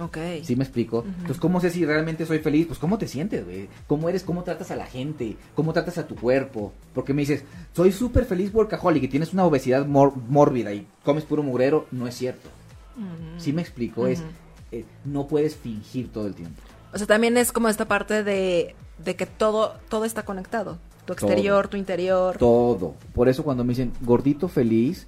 Ok. 0.00 0.18
¿Sí 0.42 0.56
me 0.56 0.64
explico? 0.64 1.04
Entonces, 1.06 1.38
¿cómo 1.38 1.60
sé 1.60 1.70
si 1.70 1.84
realmente 1.84 2.26
soy 2.26 2.38
feliz? 2.40 2.66
Pues, 2.66 2.78
¿cómo 2.78 2.98
te 2.98 3.08
sientes, 3.08 3.44
güey? 3.44 3.68
¿Cómo 3.86 4.08
eres? 4.08 4.22
¿Cómo 4.22 4.42
tratas 4.42 4.70
a 4.70 4.76
la 4.76 4.86
gente? 4.86 5.36
¿Cómo 5.54 5.72
tratas 5.72 5.98
a 5.98 6.06
tu 6.06 6.14
cuerpo? 6.14 6.72
Porque 6.94 7.14
me 7.14 7.22
dices, 7.22 7.44
soy 7.72 7.92
súper 7.92 8.24
feliz 8.24 8.52
workaholic 8.52 9.02
y 9.04 9.08
tienes 9.08 9.32
una 9.32 9.44
obesidad 9.44 9.86
mórbida 9.86 10.72
y 10.72 10.86
comes 11.04 11.24
puro 11.24 11.42
mugrero. 11.42 11.86
No 11.90 12.06
es 12.06 12.14
cierto. 12.14 12.48
Ujú. 12.96 13.40
¿Sí 13.40 13.52
me 13.52 13.62
explico? 13.62 14.06
Es, 14.06 14.22
eh, 14.72 14.84
no 15.04 15.26
puedes 15.26 15.56
fingir 15.56 16.12
todo 16.12 16.26
el 16.26 16.34
tiempo. 16.34 16.60
O 16.92 16.98
sea, 16.98 17.06
también 17.06 17.36
es 17.36 17.52
como 17.52 17.68
esta 17.68 17.86
parte 17.86 18.22
de, 18.24 18.74
de 19.04 19.16
que 19.16 19.26
todo, 19.26 19.74
todo 19.88 20.04
está 20.04 20.24
conectado. 20.24 20.78
Tu 21.04 21.12
exterior, 21.12 21.68
tu 21.68 21.76
interior. 21.76 22.36
Todo. 22.36 22.94
Por 23.14 23.28
eso 23.28 23.44
cuando 23.44 23.62
me 23.64 23.70
dicen 23.70 23.92
gordito 24.00 24.48
feliz, 24.48 25.06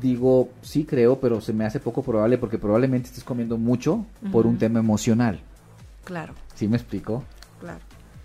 digo, 0.00 0.48
sí 0.62 0.84
creo, 0.84 1.20
pero 1.20 1.40
se 1.40 1.52
me 1.52 1.64
hace 1.64 1.80
poco 1.80 2.02
probable 2.02 2.38
porque 2.38 2.58
probablemente 2.58 3.08
estés 3.08 3.24
comiendo 3.24 3.58
mucho 3.58 4.06
por 4.32 4.46
un 4.46 4.58
tema 4.58 4.78
emocional. 4.80 5.40
Claro, 6.04 6.34
¿Sí 6.54 6.66
me 6.68 6.76
explico? 6.76 7.24
claro. 7.60 7.80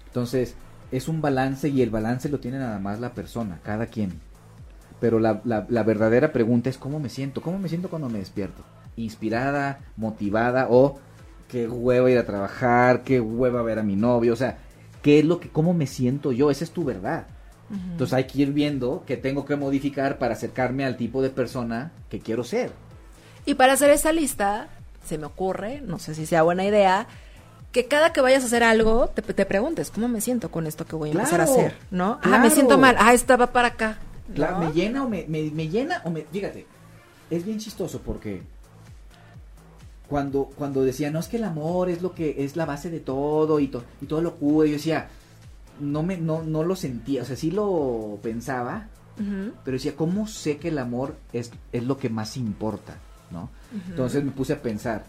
Entonces, 0.08 0.56
es 0.92 1.10
un 1.10 1.22
balance 1.22 1.68
y 1.68 1.82
el 1.82 1.90
balance 1.90 2.30
lo 2.30 2.40
tiene 2.40 2.58
nada 2.58 2.80
más 2.80 3.02
la 3.02 3.14
persona, 3.14 3.60
cada 3.64 3.88
quien. 3.88 4.14
Pero 5.02 5.20
la, 5.20 5.42
la, 5.44 5.66
la 5.68 5.84
verdadera 5.84 6.32
pregunta 6.32 6.70
es 6.70 6.78
cómo 6.78 7.00
me 7.02 7.10
siento, 7.10 7.42
cómo 7.42 7.60
me 7.60 7.68
siento 7.68 7.90
cuando 7.90 8.08
me 8.10 8.20
despierto. 8.20 8.64
Inspirada, 8.96 9.80
motivada 9.98 10.68
o 10.70 10.98
qué 11.50 11.68
hueva 11.68 12.10
ir 12.10 12.18
a 12.18 12.26
trabajar, 12.26 13.04
qué 13.04 13.20
hueva 13.20 13.62
ver 13.62 13.78
a 13.80 13.84
mi 13.84 13.98
novio, 13.98 14.32
o 14.32 14.38
sea, 14.38 14.58
qué 15.02 15.20
es 15.20 15.26
lo 15.26 15.40
que, 15.42 15.50
cómo 15.50 15.74
me 15.74 15.86
siento 15.86 16.32
yo, 16.32 16.50
esa 16.50 16.64
es 16.64 16.72
tu 16.72 16.86
verdad. 16.86 17.28
Ujú. 17.70 17.80
Entonces 17.92 18.14
hay 18.14 18.26
que 18.26 18.42
ir 18.42 18.52
viendo 18.54 19.04
que 19.08 19.18
tengo 19.18 19.46
que 19.46 19.56
modificar 19.56 20.18
para 20.18 20.34
acercarme 20.34 20.86
al 20.86 20.98
tipo 20.98 21.22
de 21.22 21.30
persona 21.30 21.92
que 22.10 22.20
quiero 22.20 22.44
ser. 22.44 22.72
Y 23.46 23.56
para 23.56 23.74
hacer 23.74 23.90
esa 23.90 24.12
lista, 24.12 24.68
se 25.06 25.18
me 25.18 25.26
ocurre, 25.26 25.82
no 25.82 26.00
sé 26.00 26.16
si 26.16 26.26
sea 26.26 26.44
buena 26.44 26.66
idea, 26.66 27.08
que 27.72 27.86
cada 27.88 28.14
que 28.14 28.22
vayas 28.22 28.44
a 28.44 28.46
hacer 28.48 28.64
algo, 28.64 29.08
te, 29.10 29.22
te 29.22 29.46
preguntes, 29.46 29.92
¿cómo 29.92 30.08
me 30.08 30.22
siento 30.22 30.50
con 30.50 30.66
esto 30.68 30.86
que 30.86 30.96
voy 30.96 31.10
a 31.10 31.12
empezar 31.14 31.42
a 31.42 31.46
Claro, 31.46 31.60
hacer? 31.60 31.76
¿No? 31.92 32.14
Ah, 32.14 32.20
claro. 32.22 32.44
me 32.44 32.50
siento 32.50 32.78
mal. 32.78 32.96
Ah, 33.00 33.14
esta 33.14 33.36
va 33.36 33.48
para 33.48 33.70
acá. 33.70 33.98
Claro, 34.34 34.60
¿no? 34.60 34.68
me 34.68 34.74
llena 34.74 35.04
o 35.04 35.10
me, 35.10 35.26
me, 35.28 35.44
me 35.52 35.68
llena 35.68 36.02
o 36.06 36.10
me... 36.10 36.22
Fíjate, 36.32 36.66
es 37.30 37.46
bien 37.46 37.60
chistoso 37.60 38.00
porque 38.02 38.42
cuando, 40.08 40.46
cuando 40.56 40.84
decía, 40.84 41.10
no 41.12 41.20
es 41.20 41.28
que 41.28 41.38
el 41.38 41.44
amor 41.44 41.90
es 41.90 42.02
lo 42.02 42.14
que 42.14 42.36
es 42.44 42.56
la 42.56 42.66
base 42.66 42.90
de 42.90 43.00
todo 43.00 43.60
y, 43.60 43.68
to- 43.68 43.84
y 44.02 44.06
todo 44.06 44.22
lo 44.22 44.36
cura, 44.36 44.68
yo 44.68 44.74
decía, 44.74 45.08
no, 45.80 46.04
me, 46.04 46.18
no, 46.18 46.44
no 46.44 46.64
lo 46.64 46.76
sentía, 46.76 47.22
o 47.22 47.26
sea, 47.26 47.36
sí 47.36 47.52
lo 47.52 48.20
pensaba, 48.22 48.88
pero 49.64 49.76
decía, 49.76 49.96
¿cómo 49.96 50.28
sé 50.28 50.58
que 50.58 50.68
el 50.68 50.78
amor 50.78 51.16
es, 51.32 51.52
es 51.72 51.84
lo 51.84 51.98
que 51.98 52.10
más 52.10 52.36
importa? 52.38 52.98
¿no? 53.32 53.50
Entonces 53.90 54.24
me 54.24 54.32
puse 54.32 54.54
a 54.54 54.62
pensar, 54.62 55.06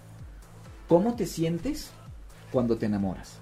¿cómo 0.88 1.14
te 1.14 1.26
sientes 1.26 1.90
cuando 2.52 2.76
te 2.76 2.86
enamoras? 2.86 3.38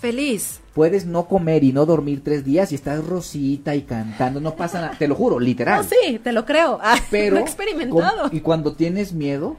Feliz. 0.00 0.60
Puedes 0.74 1.06
no 1.06 1.26
comer 1.26 1.64
y 1.64 1.72
no 1.72 1.84
dormir 1.84 2.22
tres 2.22 2.44
días 2.44 2.70
y 2.70 2.76
estás 2.76 3.04
rosita 3.04 3.74
y 3.74 3.82
cantando, 3.82 4.40
no 4.40 4.54
pasa 4.54 4.80
nada, 4.80 4.96
te 4.96 5.08
lo 5.08 5.14
juro, 5.14 5.40
literal. 5.40 5.82
No, 5.82 5.88
sí, 5.88 6.18
te 6.18 6.32
lo 6.32 6.44
creo. 6.44 6.78
Ah, 6.82 6.98
Pero, 7.10 7.34
lo 7.36 7.40
he 7.40 7.44
experimentado. 7.44 8.28
y 8.30 8.40
cuando 8.40 8.74
tienes 8.74 9.12
miedo, 9.12 9.56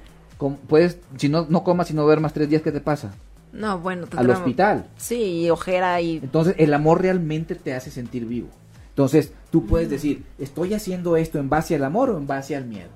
puedes, 0.68 0.98
si 1.18 1.28
no, 1.28 1.46
no 1.50 1.64
comas 1.64 1.92
y 1.92 1.94
no 1.94 2.04
duermas 2.04 2.34
tres 2.34 2.50
días, 2.50 2.62
¿qué 2.62 2.72
te 2.72 2.80
pasa? 2.80 3.14
No, 3.52 3.80
bueno, 3.80 4.08
Al 4.16 4.30
hospital. 4.30 4.88
Sí, 4.98 5.42
y 5.42 5.50
ojera 5.50 6.00
y... 6.02 6.18
Entonces, 6.18 6.56
el 6.58 6.74
amor 6.74 7.02
realmente 7.02 7.56
te 7.56 7.74
hace 7.74 7.92
sentir 7.92 8.26
vivo. 8.26 8.50
Entonces, 8.90 9.32
tú 9.50 9.66
puedes 9.66 9.90
decir, 9.90 10.26
¿estoy 10.38 10.74
haciendo 10.74 11.16
esto 11.18 11.40
en 11.40 11.50
base 11.50 11.76
al 11.76 11.84
amor 11.84 12.10
o 12.10 12.18
en 12.18 12.28
base 12.28 12.56
al 12.56 12.66
miedo? 12.66 12.90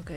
Ok. 0.00 0.10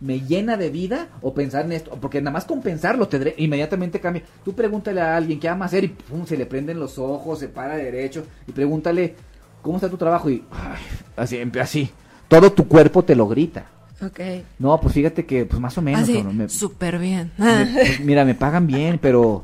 ¿Me 0.00 0.20
llena 0.20 0.56
de 0.56 0.68
vida 0.68 1.08
o 1.20 1.32
pensar 1.32 1.64
en 1.64 1.72
esto? 1.72 1.96
Porque 2.00 2.20
nada 2.20 2.32
más 2.32 2.44
con 2.44 2.60
pensarlo 2.60 3.06
te 3.06 3.34
inmediatamente 3.38 4.00
cambia. 4.00 4.24
Tú 4.44 4.52
pregúntale 4.52 5.00
a 5.00 5.16
alguien 5.16 5.38
qué 5.38 5.48
ama 5.48 5.66
hacer 5.66 5.84
y 5.84 5.88
pum, 5.88 6.26
se 6.26 6.36
le 6.36 6.44
prenden 6.44 6.80
los 6.80 6.98
ojos, 6.98 7.38
se 7.38 7.48
para 7.48 7.76
derecho 7.76 8.26
y 8.48 8.52
pregúntale, 8.52 9.14
¿cómo 9.62 9.76
está 9.76 9.88
tu 9.88 9.96
trabajo? 9.96 10.28
Y 10.28 10.44
ay, 10.50 10.82
así, 11.14 11.40
así, 11.60 11.90
todo 12.26 12.50
tu 12.50 12.66
cuerpo 12.66 13.04
te 13.04 13.14
lo 13.14 13.28
grita. 13.28 13.66
Ok. 14.02 14.20
No, 14.58 14.80
pues 14.80 14.94
fíjate 14.94 15.24
que 15.26 15.44
pues 15.46 15.60
más 15.60 15.76
o 15.78 15.82
menos. 15.82 16.02
Así, 16.02 16.14
cabrón, 16.14 16.36
me- 16.36 16.48
súper 16.48 16.98
bien. 16.98 17.32
me- 17.38 17.66
pues, 17.66 18.00
mira, 18.04 18.24
me 18.24 18.34
pagan 18.34 18.66
bien, 18.66 18.98
pero 19.00 19.42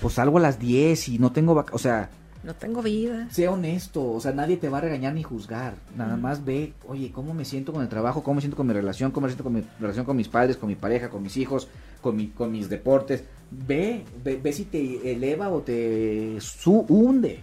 pues 0.00 0.14
salgo 0.14 0.38
a 0.38 0.40
las 0.42 0.58
10 0.58 1.08
y 1.08 1.18
no 1.18 1.32
tengo 1.32 1.54
vaca- 1.54 1.74
o 1.74 1.78
sea, 1.78 2.10
No 2.42 2.54
tengo 2.54 2.82
vida. 2.82 3.26
sé 3.30 3.48
honesto, 3.48 4.12
o 4.12 4.20
sea, 4.20 4.32
nadie 4.32 4.58
te 4.58 4.68
va 4.68 4.78
a 4.78 4.80
regañar 4.82 5.14
ni 5.14 5.22
juzgar. 5.22 5.74
Nada 5.96 6.16
más 6.16 6.44
ve, 6.44 6.74
oye, 6.86 7.10
cómo 7.12 7.32
me 7.32 7.44
siento 7.46 7.72
con 7.72 7.80
el 7.82 7.88
trabajo, 7.88 8.22
cómo 8.22 8.34
me 8.36 8.40
siento 8.42 8.56
con 8.56 8.66
mi 8.66 8.74
relación, 8.74 9.10
cómo 9.10 9.26
me 9.26 9.30
siento 9.30 9.44
con 9.44 9.54
mi 9.54 9.64
relación 9.80 10.04
con 10.04 10.16
mis 10.16 10.28
padres, 10.28 10.56
con 10.58 10.68
mi 10.68 10.74
pareja, 10.74 11.08
con 11.08 11.22
mis 11.22 11.36
hijos, 11.38 11.68
con 12.02 12.14
mi, 12.16 12.28
con 12.28 12.52
mis 12.52 12.68
deportes. 12.68 13.24
Ve, 13.50 14.04
ve, 14.22 14.36
ve 14.42 14.52
si 14.52 14.64
te 14.66 15.12
eleva 15.12 15.48
o 15.48 15.60
te 15.60 16.36
su 16.40 16.80
hunde. 16.88 17.40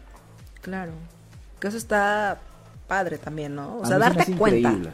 Claro. 0.62 0.92
Que 1.60 1.68
eso 1.70 1.78
está 1.78 2.40
padre 2.88 3.18
también, 3.18 3.56
¿no? 3.56 3.78
O 3.78 3.86
sea, 3.86 3.96
se 3.96 4.00
darte 4.00 4.22
hace 4.22 4.34
cuenta. 4.36 4.58
increíble. 4.70 4.90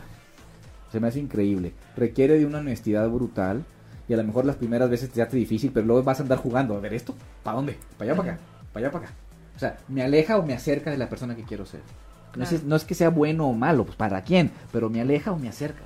Se 0.91 0.99
me 0.99 1.07
hace 1.07 1.19
increíble. 1.19 1.73
Requiere 1.95 2.37
de 2.37 2.45
una 2.45 2.59
honestidad 2.59 3.09
brutal. 3.09 3.63
Y 4.09 4.13
a 4.13 4.17
lo 4.17 4.23
mejor 4.23 4.45
las 4.45 4.55
primeras 4.55 4.89
veces 4.89 5.09
te 5.09 5.21
hace 5.21 5.35
difícil, 5.35 5.71
pero 5.73 5.85
luego 5.85 6.01
vas 6.03 6.19
a 6.19 6.23
andar 6.23 6.37
jugando. 6.37 6.75
A 6.77 6.79
ver, 6.79 6.93
¿esto? 6.93 7.13
¿Para 7.43 7.57
dónde? 7.57 7.77
¿Para 7.97 8.11
allá, 8.11 8.17
para 8.21 8.31
acá? 8.33 8.41
¿Para 8.71 8.85
allá, 8.85 8.91
para 8.93 9.05
acá? 9.07 9.15
O 9.55 9.59
sea, 9.59 9.77
¿me 9.89 10.01
aleja 10.01 10.37
o 10.37 10.43
me 10.43 10.53
acerca 10.53 10.91
de 10.91 10.97
la 10.97 11.09
persona 11.09 11.35
que 11.35 11.43
quiero 11.43 11.65
ser? 11.65 11.81
No, 11.81 12.43
Claro. 12.43 12.55
es, 12.55 12.63
no 12.63 12.75
es 12.75 12.85
que 12.85 12.93
sea 12.95 13.09
bueno 13.09 13.47
o 13.47 13.53
malo, 13.53 13.83
pues 13.85 13.97
para 13.97 14.21
quién, 14.21 14.51
pero 14.71 14.89
me 14.89 15.01
aleja 15.01 15.31
o 15.31 15.37
me 15.37 15.49
acerca. 15.49 15.81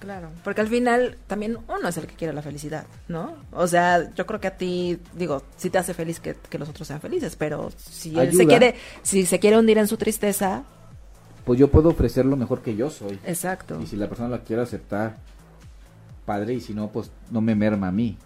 Claro, 0.00 0.30
porque 0.42 0.60
al 0.60 0.66
final 0.66 1.16
también 1.28 1.58
uno 1.68 1.88
es 1.88 1.96
el 1.96 2.06
que 2.08 2.14
quiere 2.16 2.32
la 2.32 2.42
felicidad, 2.42 2.84
¿no? 3.06 3.36
O 3.52 3.68
sea, 3.68 4.12
yo 4.14 4.26
creo 4.26 4.40
que 4.40 4.48
a 4.48 4.56
ti, 4.56 4.98
digo, 5.14 5.42
sí 5.56 5.70
te 5.70 5.78
hace 5.78 5.94
feliz 5.94 6.18
que, 6.18 6.34
que 6.34 6.58
los 6.58 6.68
otros 6.68 6.88
sean 6.88 7.00
felices, 7.00 7.36
pero 7.36 7.70
si 7.76 8.18
él 8.18 8.34
se 8.34 8.44
quiere, 8.46 8.74
si 9.02 9.24
se 9.26 9.38
quiere 9.38 9.56
hundir 9.58 9.78
en 9.78 9.86
su 9.86 9.96
tristeza, 9.96 10.64
Pues 11.44 11.58
yo 11.58 11.68
puedo 11.68 11.88
ofrecer 11.88 12.24
lo 12.24 12.36
mejor 12.36 12.62
que 12.62 12.76
yo 12.76 12.90
soy. 12.90 13.18
exacto. 13.26 13.80
Y 13.82 13.86
si 13.86 13.96
la 13.96 14.08
persona 14.08 14.28
la 14.28 14.38
quiere 14.40 14.62
aceptar, 14.62 15.16
padre, 16.24 16.54
y 16.54 16.60
si 16.60 16.72
no, 16.72 16.88
pues 16.88 17.10
no 17.30 17.40
me 17.40 17.54
merma 17.54 17.88
a 17.88 17.92
mí. 17.92 18.16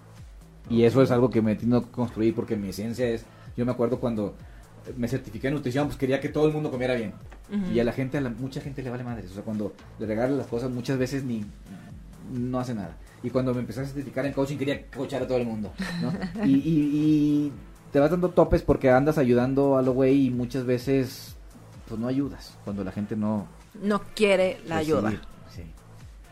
Y 0.68 0.82
eso 0.82 1.02
es 1.02 1.10
algo 1.10 1.30
que 1.30 1.42
me 1.42 1.54
tengo 1.54 1.82
que 1.82 1.90
construir 1.90 2.34
porque 2.34 2.56
mi 2.56 2.68
esencia 2.68 3.08
es, 3.08 3.24
yo 3.56 3.64
me 3.64 3.72
acuerdo 3.72 4.00
cuando 4.00 4.34
me 4.96 5.08
certifiqué 5.08 5.48
en 5.48 5.54
nutrición, 5.54 5.86
pues 5.86 5.98
quería 5.98 6.20
que 6.20 6.28
todo 6.28 6.46
el 6.46 6.52
mundo 6.52 6.70
comiera 6.70 6.94
bien. 6.94 7.12
Y 7.72 7.78
a 7.78 7.84
la 7.84 7.92
gente, 7.92 8.18
a 8.18 8.20
la, 8.20 8.30
mucha 8.30 8.60
gente 8.60 8.82
le 8.82 8.90
vale 8.90 9.04
madres. 9.04 9.30
O 9.30 9.34
sea, 9.34 9.44
cuando 9.44 9.72
le 10.00 10.06
regalan 10.06 10.36
las 10.36 10.48
cosas, 10.48 10.68
muchas 10.70 10.98
veces 10.98 11.22
ni 11.22 11.44
no 12.32 12.58
hace 12.58 12.74
nada. 12.74 12.96
Y 13.22 13.30
cuando 13.30 13.54
me 13.54 13.60
empecé 13.60 13.80
a 13.80 13.84
certificar 13.84 14.26
en 14.26 14.32
coaching, 14.32 14.56
quería 14.56 14.84
coachar 14.90 15.22
a 15.22 15.26
todo 15.28 15.38
el 15.38 15.46
mundo. 15.46 15.72
¿no? 16.02 16.12
y, 16.44 16.54
y, 16.54 16.90
y 16.92 17.52
te 17.92 18.00
vas 18.00 18.10
dando 18.10 18.30
topes 18.30 18.62
porque 18.62 18.90
andas 18.90 19.16
ayudando 19.16 19.78
a 19.78 19.82
lo 19.82 19.92
güey 19.92 20.26
y 20.26 20.30
muchas 20.30 20.66
veces 20.66 21.35
pues 21.88 22.00
no 22.00 22.08
ayudas. 22.08 22.54
Cuando 22.64 22.84
la 22.84 22.92
gente 22.92 23.16
no... 23.16 23.46
No 23.82 24.00
quiere 24.14 24.60
la 24.66 24.78
ayuda. 24.78 25.10
Sí. 25.54 25.62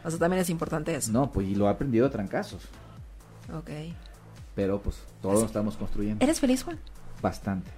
O 0.04 0.10
sea, 0.10 0.18
también 0.18 0.40
es 0.42 0.50
importante 0.50 0.94
eso. 0.94 1.12
No, 1.12 1.30
pues 1.30 1.46
y 1.48 1.54
lo 1.54 1.68
ha 1.68 1.72
aprendido 1.72 2.06
a 2.06 2.10
trancazos. 2.10 2.62
Ok. 3.56 3.70
Pero 4.54 4.80
pues 4.80 4.96
todos 5.20 5.40
lo 5.40 5.46
estamos 5.46 5.76
construyendo. 5.76 6.24
¿Eres 6.24 6.40
feliz, 6.40 6.62
Juan? 6.62 6.78
Bastante. 7.20 7.70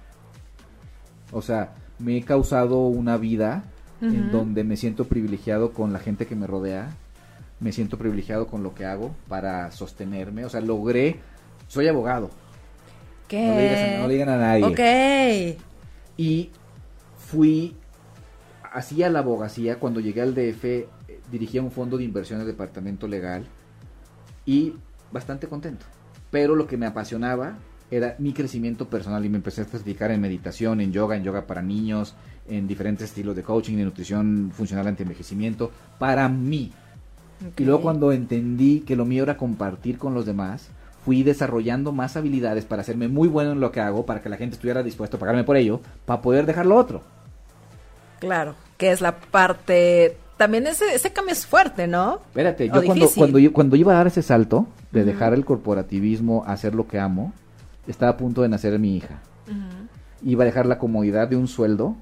O 1.31 1.41
sea, 1.41 1.73
me 1.99 2.17
he 2.17 2.23
causado 2.23 2.79
una 2.87 3.17
vida 3.17 3.63
en 4.01 4.31
donde 4.31 4.63
me 4.63 4.77
siento 4.77 5.05
privilegiado 5.05 5.71
con 5.73 5.91
la 5.91 5.99
gente 5.99 6.27
que 6.27 6.35
me 6.35 6.47
rodea. 6.47 6.89
Me 7.59 7.71
siento 7.71 7.97
privilegiado 7.97 8.47
con 8.47 8.61
lo 8.61 8.75
que 8.75 8.85
hago 8.85 9.15
para 9.27 9.71
sostenerme. 9.71 10.45
O 10.45 10.49
sea, 10.49 10.61
logré... 10.61 11.19
Soy 11.67 11.87
abogado. 11.87 12.29
¿Qué? 13.27 13.45
No 13.45 13.55
le 13.55 13.63
digas 13.63 13.79
a- 13.79 14.01
no 14.01 14.07
le 14.07 14.13
digan 14.13 14.29
a 14.29 14.37
nadie. 14.37 14.63
Ok. 15.57 15.59
Y 16.17 16.49
fui 17.27 17.75
hacía 18.71 19.09
la 19.09 19.19
abogacía 19.19 19.79
cuando 19.79 19.99
llegué 19.99 20.21
al 20.21 20.33
DF 20.33 20.63
eh, 20.65 20.87
dirigía 21.31 21.61
un 21.61 21.71
fondo 21.71 21.97
de 21.97 22.03
inversión 22.03 22.39
del 22.39 22.47
departamento 22.47 23.07
legal 23.07 23.45
y 24.45 24.73
bastante 25.11 25.47
contento. 25.47 25.85
Pero 26.31 26.55
lo 26.55 26.67
que 26.67 26.77
me 26.77 26.85
apasionaba 26.85 27.57
era 27.91 28.15
mi 28.19 28.33
crecimiento 28.33 28.89
personal 28.89 29.25
y 29.25 29.29
me 29.29 29.37
empecé 29.37 29.61
a 29.61 29.65
certificar 29.65 30.11
en 30.11 30.21
meditación 30.21 30.81
en 30.81 30.91
yoga 30.91 31.15
en 31.15 31.23
yoga 31.23 31.47
para 31.47 31.61
niños 31.61 32.15
en 32.47 32.67
diferentes 32.67 33.09
estilos 33.09 33.35
de 33.35 33.43
coaching 33.43 33.77
de 33.77 33.85
nutrición 33.85 34.51
funcional 34.53 34.87
anti-envejecimiento 34.87 35.71
para 35.99 36.29
mí. 36.29 36.71
Y 37.57 37.65
luego 37.65 37.81
cuando 37.81 38.11
entendí 38.11 38.81
que 38.81 38.95
lo 38.95 39.05
mío 39.05 39.23
era 39.23 39.37
compartir 39.37 39.97
con 39.97 40.13
los 40.13 40.25
demás, 40.25 40.69
fui 41.07 41.23
desarrollando 41.23 41.91
más 41.91 42.17
habilidades 42.17 42.65
para 42.65 42.81
hacerme 42.81 43.07
muy 43.07 43.27
bueno 43.27 43.51
en 43.51 43.59
lo 43.59 43.71
que 43.71 43.79
hago, 43.79 44.05
para 44.05 44.21
que 44.21 44.29
la 44.29 44.37
gente 44.37 44.55
estuviera 44.55 44.83
dispuesto 44.83 45.17
a 45.17 45.19
pagarme 45.19 45.45
por 45.45 45.55
ello, 45.55 45.79
para 46.05 46.21
poder 46.21 46.45
dejar 46.45 46.65
lo 46.65 46.75
otro. 46.75 47.01
Claro, 48.19 48.55
que 48.77 48.91
es 48.91 49.01
la 49.01 49.19
parte... 49.19 50.17
También 50.37 50.67
ese, 50.67 50.93
ese 50.93 51.11
cambio 51.11 51.33
es 51.33 51.47
fuerte, 51.47 51.87
¿no? 51.87 52.21
Espérate, 52.27 52.67
yo 52.67 52.83
cuando, 52.85 53.09
cuando, 53.09 53.39
yo 53.39 53.51
cuando 53.51 53.75
iba 53.75 53.93
a 53.93 53.95
dar 53.95 54.07
ese 54.07 54.21
salto 54.21 54.67
de 54.91 55.03
dejar 55.03 55.33
el 55.33 55.43
corporativismo 55.43 56.43
a 56.45 56.53
hacer 56.53 56.75
lo 56.75 56.87
que 56.87 56.99
amo, 56.99 57.33
estaba 57.87 58.11
a 58.11 58.17
punto 58.17 58.43
de 58.43 58.49
nacer 58.49 58.77
mi 58.77 58.95
hija. 58.95 59.19
Iba 60.23 60.43
a 60.43 60.45
dejar 60.45 60.67
la 60.67 60.77
comodidad 60.77 61.27
de 61.27 61.37
un 61.37 61.47
sueldo 61.47 61.95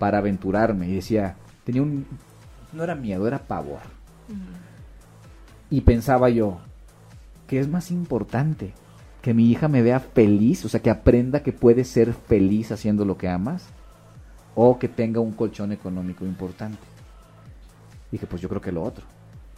para 0.00 0.18
aventurarme 0.18 0.88
y 0.88 0.94
decía, 0.94 1.36
tenía 1.64 1.82
un... 1.82 2.06
No 2.72 2.82
era 2.82 2.96
miedo, 2.96 3.28
era 3.28 3.38
pavor. 3.38 3.80
Y 5.68 5.82
pensaba 5.82 6.28
yo, 6.28 6.58
¿qué 7.46 7.60
es 7.60 7.68
más 7.68 7.92
importante? 7.92 8.72
¿Que 9.22 9.34
mi 9.34 9.48
hija 9.48 9.68
me 9.68 9.82
vea 9.82 10.00
feliz? 10.00 10.64
O 10.64 10.68
sea, 10.68 10.80
que 10.80 10.90
aprenda 10.90 11.44
que 11.44 11.52
puede 11.52 11.84
ser 11.84 12.14
feliz 12.14 12.72
haciendo 12.72 13.04
lo 13.04 13.16
que 13.16 13.28
amas. 13.28 13.64
O 14.54 14.78
que 14.78 14.88
tenga 14.88 15.20
un 15.20 15.32
colchón 15.32 15.72
económico 15.72 16.24
importante. 16.24 16.78
Dije, 18.10 18.26
pues 18.26 18.42
yo 18.42 18.48
creo 18.48 18.60
que 18.60 18.72
lo 18.72 18.82
otro. 18.82 19.04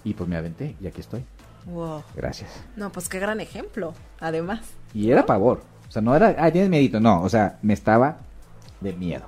Y 0.05 0.15
pues 0.15 0.29
me 0.29 0.37
aventé 0.37 0.77
y 0.81 0.87
aquí 0.87 1.01
estoy. 1.01 1.25
Wow. 1.67 2.03
Gracias. 2.17 2.51
No, 2.77 2.91
pues 2.91 3.09
qué 3.09 3.19
gran 3.21 3.41
ejemplo, 3.41 3.95
además. 4.21 4.61
Y 4.93 5.11
era 5.11 5.25
pavor. 5.25 5.63
O 5.89 5.93
sea, 5.93 6.03
no 6.03 6.15
era, 6.15 6.35
ah, 6.39 6.51
tienes 6.51 6.71
miedito. 6.71 7.01
No, 7.01 7.23
o 7.23 7.29
sea, 7.29 7.59
me 7.63 7.73
estaba 7.73 8.17
de 8.81 8.93
miedo. 8.95 9.25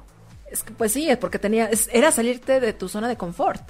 Es 0.51 0.63
que 0.63 0.73
pues 0.73 0.93
sí, 0.93 1.09
es 1.09 1.17
porque 1.17 1.39
tenía, 1.39 1.67
es- 1.67 1.89
era 1.93 2.11
salirte 2.11 2.61
de 2.61 2.73
tu 2.73 2.89
zona 2.89 3.09
de 3.09 3.17
confort. 3.17 3.63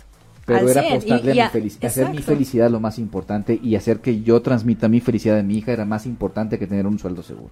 Pero 0.46 0.68
era 0.68 0.82
100, 0.82 0.92
apostarle 0.94 1.32
y- 1.32 1.36
y 1.36 1.40
a 1.40 1.44
a- 1.44 1.46
mi 1.46 1.52
felicidad. 1.52 1.86
Hacer 1.90 2.10
mi 2.10 2.18
felicidad 2.22 2.70
lo 2.70 2.80
más 2.80 2.98
importante 2.98 3.58
y 3.62 3.76
hacer 3.76 4.00
que 4.00 4.22
yo 4.22 4.42
transmita 4.42 4.88
mi 4.88 5.00
felicidad 5.00 5.36
de 5.36 5.42
mi 5.42 5.56
hija 5.58 5.72
era 5.72 5.84
más 5.86 6.04
importante 6.06 6.58
que 6.58 6.66
tener 6.66 6.86
un 6.86 6.98
sueldo 6.98 7.22
seguro. 7.22 7.50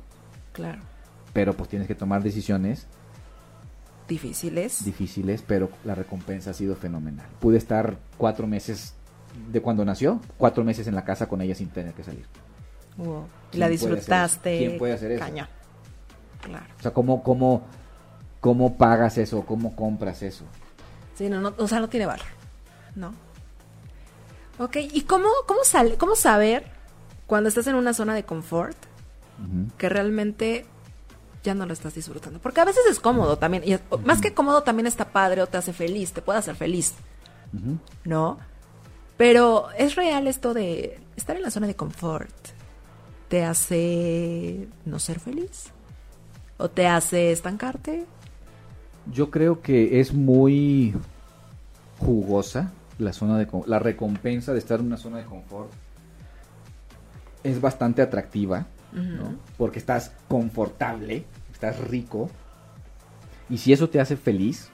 Claro. 0.52 0.80
Pero 1.32 1.54
pues 1.54 1.70
tienes 1.70 1.88
que 1.88 1.94
tomar 1.94 2.22
decisiones 2.22 2.86
Difíciles. 4.08 4.84
difíciles, 4.84 5.42
pero 5.46 5.70
la 5.84 5.94
recompensa 5.94 6.50
ha 6.50 6.54
sido 6.54 6.76
fenomenal. 6.76 7.26
Pude 7.40 7.56
estar 7.56 7.96
cuatro 8.18 8.46
meses 8.46 8.94
de 9.50 9.62
cuando 9.62 9.84
nació, 9.84 10.20
cuatro 10.36 10.64
meses 10.64 10.86
en 10.86 10.94
la 10.94 11.04
casa 11.04 11.28
con 11.28 11.40
ella 11.40 11.54
sin 11.54 11.68
tener 11.68 11.94
que 11.94 12.04
salir. 12.04 12.26
Wow. 12.96 13.24
¿Quién 13.50 13.60
La 13.60 13.68
disfrutaste. 13.68 14.58
¿Quién 14.58 14.78
puede 14.78 14.92
hacer 14.92 15.12
eso? 15.12 15.24
Cañón. 15.24 15.48
Claro. 16.42 16.66
O 16.78 16.82
sea, 16.82 16.90
¿cómo, 16.92 17.22
cómo, 17.22 17.62
cómo 18.40 18.76
pagas 18.76 19.16
eso? 19.18 19.46
¿Cómo 19.46 19.74
compras 19.74 20.22
eso? 20.22 20.44
Sí, 21.14 21.28
no, 21.28 21.40
no, 21.40 21.54
o 21.56 21.68
sea, 21.68 21.80
no 21.80 21.88
tiene 21.88 22.06
valor. 22.06 22.26
¿No? 22.94 23.14
Ok, 24.58 24.76
¿y 24.76 25.02
cómo, 25.02 25.28
cómo, 25.46 25.60
cómo 25.98 26.14
saber 26.14 26.66
cuando 27.26 27.48
estás 27.48 27.66
en 27.66 27.76
una 27.76 27.94
zona 27.94 28.14
de 28.14 28.24
confort 28.24 28.76
que 29.78 29.88
realmente 29.88 30.66
ya 31.42 31.54
no 31.54 31.66
lo 31.66 31.72
estás 31.72 31.94
disfrutando? 31.94 32.38
Porque 32.38 32.60
a 32.60 32.64
veces 32.64 32.82
es 32.90 33.00
cómodo 33.00 33.36
también, 33.38 33.62
y 33.66 33.72
es- 33.74 33.80
más 34.04 34.20
que 34.20 34.32
cómodo 34.34 34.62
también 34.62 34.86
está 34.86 35.06
padre 35.12 35.42
o 35.42 35.46
te 35.46 35.56
hace 35.58 35.72
feliz, 35.72 36.12
te 36.12 36.22
puede 36.22 36.38
hacer 36.38 36.56
feliz. 36.56 36.94
¿no? 38.04 38.38
Pero 39.18 39.68
es 39.76 39.94
real 39.94 40.26
esto 40.26 40.54
de 40.54 40.98
estar 41.16 41.36
en 41.36 41.42
la 41.42 41.50
zona 41.50 41.66
de 41.66 41.76
confort. 41.76 42.32
¿Te 43.28 43.44
hace 43.44 44.68
no 44.84 44.98
ser 44.98 45.20
feliz? 45.20 45.66
¿O 46.58 46.68
te 46.70 46.86
hace 46.86 47.30
estancarte? 47.32 48.04
Yo 49.12 49.30
creo 49.30 49.60
que 49.62 50.00
es 50.00 50.12
muy 50.14 50.94
jugosa 51.98 52.72
la 52.98 53.12
zona 53.12 53.36
de 53.38 53.48
la 53.66 53.78
recompensa 53.78 54.52
de 54.52 54.58
estar 54.58 54.80
en 54.80 54.86
una 54.86 54.96
zona 54.96 55.18
de 55.18 55.24
confort. 55.24 55.70
Es 57.42 57.60
bastante 57.60 58.00
atractiva, 58.02 58.66
¿no? 58.92 59.36
Porque 59.56 59.78
estás 59.78 60.12
confortable, 60.28 61.24
estás 61.52 61.78
rico. 61.88 62.30
Y 63.48 63.58
si 63.58 63.72
eso 63.72 63.88
te 63.88 64.00
hace 64.00 64.16
feliz, 64.16 64.70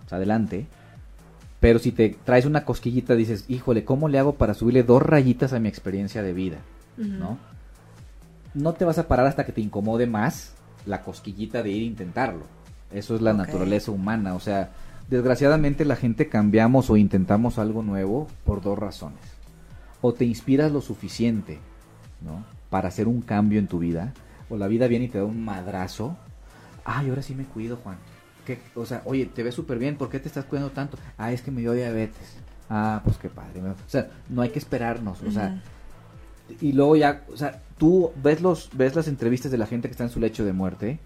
pues 0.00 0.12
adelante. 0.12 0.66
Pero 1.60 1.78
si 1.78 1.90
te 1.92 2.16
traes 2.24 2.44
una 2.44 2.64
cosquillita, 2.64 3.14
dices, 3.14 3.44
híjole, 3.48 3.84
¿cómo 3.84 4.08
le 4.08 4.18
hago 4.18 4.34
para 4.34 4.54
subirle 4.54 4.82
dos 4.82 5.02
rayitas 5.02 5.52
a 5.52 5.58
mi 5.58 5.68
experiencia 5.68 6.22
de 6.22 6.32
vida? 6.32 6.58
¿No? 6.96 7.38
No 8.54 8.72
te 8.72 8.84
vas 8.84 8.98
a 8.98 9.08
parar 9.08 9.26
hasta 9.26 9.44
que 9.44 9.52
te 9.52 9.60
incomode 9.60 10.06
más 10.06 10.54
la 10.86 11.02
cosquillita 11.02 11.62
de 11.62 11.70
ir 11.70 11.82
a 11.82 11.86
intentarlo. 11.86 12.44
Eso 12.92 13.16
es 13.16 13.22
la 13.22 13.32
naturaleza 13.32 13.90
humana. 13.90 14.34
O 14.34 14.40
sea, 14.40 14.70
desgraciadamente 15.10 15.84
la 15.84 15.96
gente 15.96 16.28
cambiamos 16.28 16.88
o 16.90 16.96
intentamos 16.96 17.58
algo 17.58 17.82
nuevo 17.82 18.28
por 18.44 18.62
dos 18.62 18.78
razones. 18.78 19.20
O 20.00 20.12
te 20.12 20.24
inspiras 20.24 20.72
lo 20.72 20.80
suficiente, 20.80 21.58
¿no? 22.20 22.44
Para 22.70 22.88
hacer 22.88 23.08
un 23.08 23.22
cambio 23.22 23.58
en 23.58 23.66
tu 23.66 23.78
vida. 23.78 24.12
O 24.48 24.56
la 24.56 24.68
vida 24.68 24.86
viene 24.86 25.06
y 25.06 25.08
te 25.08 25.18
da 25.18 25.24
un 25.24 25.44
madrazo. 25.44 26.16
Ay, 26.84 27.08
ahora 27.08 27.22
sí 27.22 27.34
me 27.34 27.44
cuido, 27.44 27.76
Juan. 27.76 27.96
¿Qué? 28.44 28.60
O 28.74 28.86
sea, 28.86 29.02
oye, 29.04 29.26
te 29.26 29.42
ves 29.42 29.54
súper 29.54 29.78
bien. 29.78 29.96
¿Por 29.96 30.08
qué 30.08 30.20
te 30.20 30.28
estás 30.28 30.44
cuidando 30.44 30.70
tanto? 30.70 30.98
Ah, 31.18 31.32
es 31.32 31.42
que 31.42 31.50
me 31.50 31.60
dio 31.60 31.72
diabetes. 31.72 32.36
Ah, 32.70 33.00
pues 33.04 33.16
qué 33.16 33.28
padre. 33.28 33.60
O 33.60 33.74
sea, 33.88 34.08
no 34.28 34.42
hay 34.42 34.50
que 34.50 34.58
esperarnos. 34.58 35.22
O 35.22 35.30
sea, 35.30 35.60
y 36.60 36.72
luego 36.72 36.96
ya, 36.96 37.24
o 37.32 37.36
sea, 37.36 37.60
tú 37.76 38.12
ves 38.22 38.40
los 38.40 38.70
ves 38.72 38.94
las 38.94 39.08
entrevistas 39.08 39.50
de 39.50 39.58
la 39.58 39.66
gente 39.66 39.88
que 39.88 39.92
está 39.92 40.04
en 40.04 40.10
su 40.10 40.20
lecho 40.20 40.44
de 40.44 40.52
muerte 40.52 41.00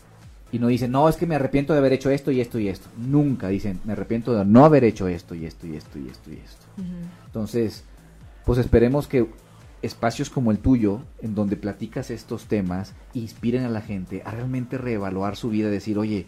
y 0.52 0.58
no 0.58 0.66
dicen, 0.68 0.90
"No, 0.90 1.08
es 1.08 1.16
que 1.16 1.26
me 1.26 1.34
arrepiento 1.34 1.72
de 1.72 1.78
haber 1.78 1.92
hecho 1.94 2.10
esto 2.10 2.30
y 2.30 2.40
esto 2.40 2.58
y 2.58 2.68
esto." 2.68 2.88
Nunca 2.98 3.48
dicen, 3.48 3.80
"Me 3.84 3.94
arrepiento 3.94 4.34
de 4.34 4.44
no 4.44 4.64
haber 4.64 4.84
hecho 4.84 5.08
esto 5.08 5.34
y 5.34 5.46
esto 5.46 5.66
y 5.66 5.76
esto 5.76 5.98
y 5.98 6.08
esto 6.08 6.30
y 6.30 6.34
esto." 6.34 6.66
Entonces, 7.26 7.84
pues 8.44 8.58
esperemos 8.58 9.06
que 9.06 9.28
espacios 9.82 10.30
como 10.30 10.50
el 10.50 10.58
tuyo, 10.58 11.02
en 11.22 11.34
donde 11.34 11.56
platicas 11.56 12.10
estos 12.10 12.46
temas, 12.46 12.94
inspiren 13.14 13.64
a 13.64 13.70
la 13.70 13.80
gente 13.80 14.22
a 14.24 14.30
realmente 14.30 14.78
reevaluar 14.78 15.36
su 15.36 15.50
vida, 15.50 15.70
decir, 15.70 15.98
oye, 15.98 16.26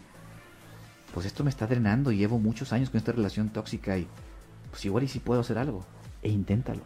pues 1.13 1.25
esto 1.25 1.43
me 1.43 1.49
está 1.49 1.67
drenando 1.67 2.11
y 2.11 2.17
llevo 2.17 2.39
muchos 2.39 2.73
años 2.73 2.89
con 2.89 2.97
esta 2.97 3.11
relación 3.11 3.49
tóxica 3.49 3.97
y 3.97 4.07
pues 4.71 4.83
igual 4.85 5.03
y 5.03 5.07
si 5.07 5.19
puedo 5.19 5.41
hacer 5.41 5.57
algo, 5.57 5.85
e 6.21 6.29
inténtalo. 6.29 6.81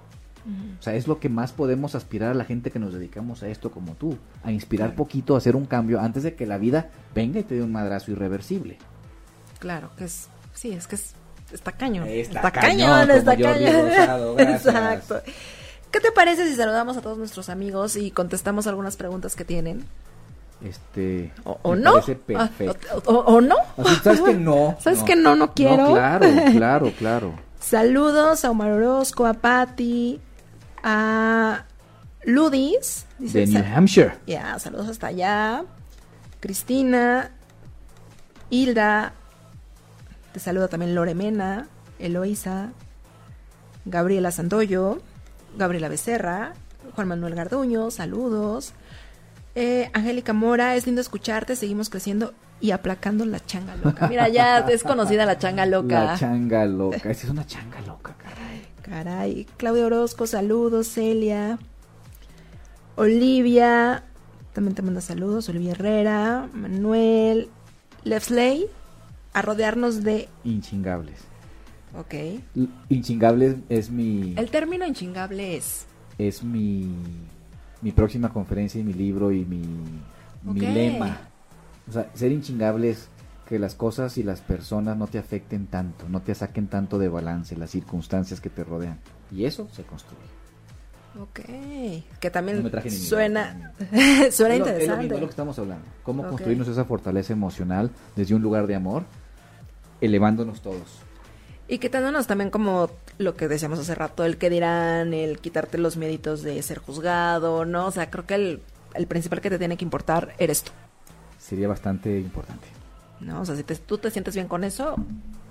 O 0.80 0.82
sea, 0.82 0.96
es 0.96 1.08
lo 1.08 1.20
que 1.20 1.28
más 1.28 1.52
podemos 1.52 1.94
aspirar 1.94 2.32
a 2.32 2.34
la 2.34 2.46
gente 2.46 2.72
que 2.72 2.80
nos 2.80 2.94
dedicamos 2.94 3.44
a 3.44 3.50
esto 3.50 3.70
como 3.70 3.96
tú, 3.96 4.18
a 4.44 4.52
inspirar 4.54 4.96
poquito, 4.96 5.36
a 5.36 5.40
hacer 5.40 5.58
un 5.58 5.66
cambio 5.66 6.00
antes 6.00 6.24
de 6.24 6.36
que 6.36 6.46
la 6.46 6.58
vida 6.58 6.90
venga 7.14 7.42
y 7.42 7.44
te 7.44 7.56
dé 7.56 7.64
un 7.64 7.74
madrazo 7.74 8.12
irreversible. 8.12 8.78
Claro, 9.60 9.90
que 9.98 10.06
es, 10.06 10.30
sí, 10.54 10.72
es 10.72 10.88
que 10.88 10.96
es, 10.96 11.16
está 11.52 11.74
cañón. 11.74 12.08
Está 12.08 12.50
cañón, 12.52 13.12
está 13.12 13.36
cañón. 13.36 13.90
Rosado, 13.90 14.36
gracias. 14.38 14.66
Exacto. 14.68 15.22
¿Qué 15.98 16.02
te 16.02 16.12
parece 16.12 16.48
si 16.48 16.56
saludamos 16.56 16.96
a 16.96 17.02
todos 17.02 17.18
nuestros 17.18 17.50
amigos 17.50 17.96
y 17.96 18.12
contestamos 18.12 18.68
algunas 18.68 18.96
preguntas 18.98 19.36
que 19.36 19.44
tienen? 19.44 19.84
Este, 20.62 21.32
¿O, 21.44 21.76
no? 21.76 21.96
Ah, 21.98 22.50
perfecto. 22.54 23.02
o, 23.08 23.14
o- 23.16 23.36
o 23.38 23.42
no? 23.42 23.56
Así, 23.78 23.96
¿Sabes 24.04 24.22
que 24.22 24.36
no? 24.36 24.78
¿Sabes 24.82 25.02
que 25.02 25.16
no, 25.16 25.36
no 25.36 25.54
quiero? 25.56 25.94
claro, 25.94 26.28
claro, 26.52 26.92
claro. 27.00 27.34
Saludos 27.60 28.46
a 28.46 28.52
Omar 28.52 28.70
Orozco, 28.74 29.26
a 29.26 29.34
Patty, 29.34 30.22
a 30.84 31.66
Ludis. 32.26 33.08
dice, 33.18 33.40
De 33.40 33.48
New 33.48 33.66
Hampshire. 33.76 34.14
Ya, 34.28 34.60
saludos 34.60 34.90
hasta 34.90 35.08
allá. 35.08 35.64
Cristina, 36.40 37.32
Hilda, 38.52 39.14
te 40.32 40.40
saluda 40.40 40.68
también 40.68 40.94
Loremena, 40.94 41.68
Eloisa, 41.98 42.70
Gabriela 43.86 44.30
Sandoyo, 44.30 45.00
Gabriela 45.58 45.90
Becerra, 45.90 46.54
Juan 46.96 47.08
Manuel 47.08 47.36
Garduño, 47.36 47.92
saludos. 47.92 48.74
Eh, 49.56 49.90
Angélica 49.94 50.34
Mora, 50.34 50.76
es 50.76 50.86
lindo 50.86 51.02
escucharte, 51.02 51.56
seguimos 51.56 51.90
creciendo 51.90 52.34
y 52.60 52.72
aplacando 52.72 53.26
la 53.26 53.44
changa 53.44 53.76
loca. 53.76 54.08
Mira, 54.08 54.30
ya 54.30 54.60
es 54.70 54.84
conocida 54.84 55.26
la 55.26 55.38
changa 55.38 55.66
loca. 55.66 56.04
La 56.04 56.18
changa 56.18 56.66
loca. 56.66 57.10
Esa 57.10 57.26
es 57.26 57.30
una 57.30 57.46
changa 57.46 57.82
loca, 57.82 58.16
caray. 58.18 58.68
Caray. 58.84 59.48
Claudia 59.58 59.86
Orozco, 59.86 60.28
saludos. 60.28 60.88
Celia. 60.88 61.60
Olivia. 62.96 64.04
También 64.54 64.76
te 64.76 64.82
manda 64.82 65.02
saludos. 65.02 65.50
Olivia 65.50 65.72
Herrera. 65.72 66.48
Manuel. 66.54 67.50
Lefsley. 68.04 68.68
A 69.34 69.42
rodearnos 69.42 70.04
de. 70.04 70.30
Inchingables. 70.44 71.27
Ok. 71.98 72.14
Inchingables 72.90 73.56
es 73.70 73.90
mi. 73.90 74.34
El 74.38 74.50
término 74.50 74.86
inchingable 74.86 75.58
es. 75.58 75.86
Es 76.18 76.44
mi. 76.44 76.94
Mi 77.82 77.92
próxima 77.92 78.30
conferencia 78.30 78.80
y 78.82 78.84
mi 78.84 78.94
libro 78.94 79.32
y 79.32 79.46
mi. 79.46 79.62
Mi 80.44 80.60
lema. 80.62 81.18
O 81.90 81.92
sea, 81.92 82.10
ser 82.14 82.32
inchingable 82.32 82.90
es 82.92 83.10
que 83.48 83.60
las 83.60 83.76
cosas 83.76 84.18
y 84.18 84.24
las 84.24 84.42
personas 84.42 84.98
no 84.98 85.08
te 85.08 85.18
afecten 85.18 85.68
tanto, 85.68 86.08
no 86.10 86.22
te 86.22 86.36
saquen 86.36 86.68
tanto 86.68 87.00
de 87.00 87.08
balance, 87.08 87.56
las 87.56 87.72
circunstancias 87.72 88.42
que 88.42 88.50
te 88.50 88.64
rodean. 88.64 89.00
Y 89.32 89.46
eso 89.46 89.68
se 89.72 89.84
construye. 89.84 90.22
Ok. 91.20 91.40
Que 92.20 92.30
también 92.30 92.62
No 92.62 92.70
suena. 92.92 93.74
suena 94.32 94.56
Es 94.56 94.60
lo- 94.60 94.68
Es 94.68 94.88
lo, 94.88 94.98
mismo, 94.98 95.04
interesante. 95.04 95.06
es 95.06 95.12
lo 95.22 95.28
que 95.28 95.32
estamos 95.32 95.60
hablando. 95.60 95.86
Cómo 96.04 96.28
construirnos 96.28 96.68
esa 96.68 96.86
fortaleza 96.86 97.34
emocional 97.34 97.90
desde 98.16 98.36
un 98.36 98.42
lugar 98.42 98.68
de 98.68 98.76
amor, 98.76 99.04
elevándonos 100.02 100.62
todos. 100.62 101.00
Y 101.70 101.80
quitándonos 101.80 102.28
también 102.28 102.50
como 102.50 102.90
lo 103.18 103.36
que 103.36 103.48
decíamos 103.48 103.80
hace 103.80 103.94
rato, 103.94 104.24
el 104.24 104.38
que 104.38 104.50
dirán, 104.50 105.14
el 105.14 105.40
quitarte 105.40 105.78
los 105.78 105.98
mieditos 105.98 106.42
de 106.42 106.62
ser 106.64 106.78
juzgado, 106.80 107.66
¿no? 107.66 107.88
O 107.88 107.92
sea, 107.92 108.10
creo 108.10 108.26
que 108.26 108.36
el, 108.36 108.62
el 108.94 109.08
principal 109.08 109.42
que 109.42 109.50
te 109.50 109.58
tiene 109.60 109.76
que 109.78 109.84
importar 109.86 110.34
eres 110.40 110.64
tú, 110.64 110.72
Sería 111.40 111.68
bastante 111.68 112.18
importante. 112.20 112.68
¿no? 113.20 113.42
O 113.42 113.46
sea, 113.46 113.56
si 113.56 113.64
te- 113.64 113.76
tú 113.76 113.98
te 113.98 114.12
sientes 114.12 114.36
bien 114.36 114.48
con 114.48 114.64
eso, 114.64 114.96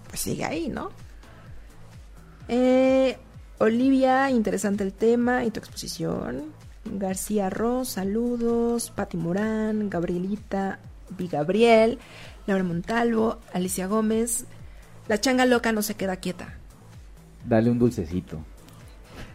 pues 0.08 0.20
sigue 0.20 0.44
ahí, 0.44 0.68
¿no? 0.68 0.90
Eh, 2.48 3.18
Olivia, 3.58 4.30
interesante 4.30 4.84
el 4.84 4.92
tema 4.92 5.44
y 5.44 5.50
tu 5.50 5.58
exposición. 5.60 6.44
García 6.84 7.50
Ross, 7.50 7.88
saludos. 7.90 8.90
Pati 8.90 9.16
Morán, 9.16 9.90
Gabrielita, 9.90 10.78
Vi 11.10 11.28
Gabriel, 11.28 11.98
Laura 12.46 12.62
Montalvo, 12.64 13.38
Alicia 13.52 13.86
Gómez. 13.86 14.44
La 15.08 15.20
changa 15.20 15.44
loca 15.46 15.72
no 15.72 15.82
se 15.82 15.94
queda 15.94 16.16
quieta. 16.16 16.54
Dale 17.44 17.70
un 17.70 17.78
dulcecito. 17.78 18.38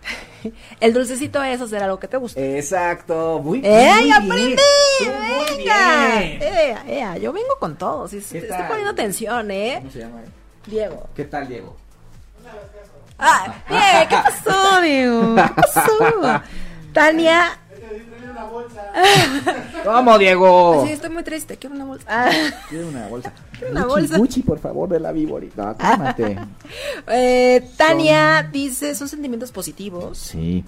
El 0.79 0.93
dulcecito 0.93 1.41
es 1.43 1.61
hacer 1.61 1.81
algo 1.83 1.99
que 1.99 2.07
te 2.07 2.17
gusta. 2.17 2.39
Exacto, 2.41 3.39
muy, 3.43 3.61
¡Ey, 3.63 4.01
muy 4.03 4.11
aprendí! 4.11 4.55
bien. 4.99 5.13
Muy 5.37 5.57
¡Venga! 5.57 6.23
Ea, 6.23 6.83
ea, 6.87 7.17
yo 7.17 7.31
vengo 7.31 7.55
con 7.59 7.77
todo. 7.77 8.07
¿Qué 8.09 8.17
estoy 8.17 8.41
tal? 8.47 8.67
poniendo 8.67 8.91
atención, 8.91 9.51
¿eh? 9.51 9.75
¿Cómo 9.79 9.91
se 9.91 9.99
llama? 9.99 10.21
Diego. 10.65 11.09
¿Qué 11.15 11.25
tal, 11.25 11.47
Diego? 11.47 11.77
Ah, 13.17 13.53
¿qué 14.09 14.15
pasó, 14.15 14.81
Diego? 14.81 15.35
¿Qué 15.35 15.43
pasó? 15.55 16.41
Tania. 16.93 17.57
¿Cómo, 19.83 20.17
Diego? 20.19 20.83
Sí, 20.85 20.93
estoy 20.93 21.09
muy 21.09 21.23
triste. 21.23 21.57
Quiero 21.57 21.75
una 21.75 21.85
bolsa. 21.85 22.05
Ah, 22.07 22.29
Quiero 22.69 22.87
una 22.87 23.07
bolsa. 23.07 23.33
Quiero 23.57 23.71
una 23.71 23.81
Gucci, 23.83 23.93
bolsa. 23.93 24.17
Gucci, 24.17 24.41
por 24.43 24.59
favor, 24.59 24.89
de 24.89 24.99
la 24.99 25.11
Vivori. 25.11 25.51
No, 25.55 25.75
cálmate. 25.77 26.37
eh, 27.07 27.69
Tania 27.77 28.43
dice: 28.51 28.95
son 28.95 29.07
sentimientos 29.07 29.51
positivos. 29.51 30.17
sí. 30.17 30.63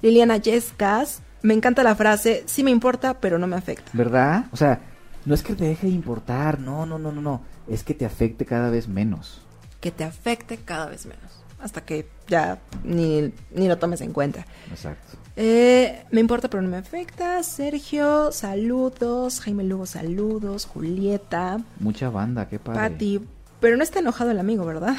Liliana 0.00 0.36
Yescas. 0.36 1.22
Me 1.42 1.54
encanta 1.54 1.82
la 1.82 1.94
frase: 1.94 2.44
sí 2.46 2.62
me 2.64 2.70
importa, 2.70 3.14
pero 3.20 3.38
no 3.38 3.46
me 3.46 3.56
afecta. 3.56 3.90
¿Verdad? 3.92 4.44
O 4.52 4.56
sea, 4.56 4.80
no 5.24 5.34
es 5.34 5.42
que 5.42 5.54
te 5.54 5.64
deje 5.64 5.86
de 5.88 5.92
importar, 5.92 6.58
no, 6.60 6.86
no, 6.86 6.98
no, 6.98 7.12
no, 7.12 7.20
no. 7.20 7.42
Es 7.68 7.82
que 7.84 7.94
te 7.94 8.04
afecte 8.06 8.44
cada 8.44 8.70
vez 8.70 8.88
menos. 8.88 9.42
Que 9.80 9.90
te 9.90 10.04
afecte 10.04 10.56
cada 10.56 10.86
vez 10.86 11.06
menos. 11.06 11.37
Hasta 11.60 11.80
que 11.84 12.08
ya 12.28 12.58
ni, 12.84 13.32
ni 13.50 13.68
lo 13.68 13.78
tomes 13.78 14.00
en 14.00 14.12
cuenta. 14.12 14.46
Exacto. 14.70 15.16
Eh, 15.36 16.04
me 16.10 16.20
importa, 16.20 16.48
pero 16.48 16.62
no 16.62 16.68
me 16.68 16.76
afecta. 16.76 17.42
Sergio, 17.42 18.32
saludos. 18.32 19.40
Jaime 19.40 19.64
Lugo, 19.64 19.86
saludos. 19.86 20.66
Julieta, 20.66 21.58
Mucha 21.80 22.10
banda, 22.10 22.48
qué 22.48 22.58
padre. 22.58 22.80
Patti. 22.90 23.20
Pero 23.60 23.76
no 23.76 23.82
está 23.82 23.98
enojado 23.98 24.30
el 24.30 24.38
amigo, 24.38 24.64
¿verdad? 24.64 24.94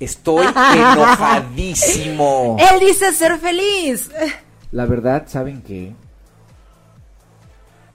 Estoy 0.00 0.46
enojadísimo. 0.74 2.56
Él 2.58 2.80
dice 2.80 3.12
ser 3.12 3.38
feliz. 3.38 4.10
La 4.72 4.86
verdad, 4.86 5.24
¿saben 5.28 5.62
qué? 5.62 5.94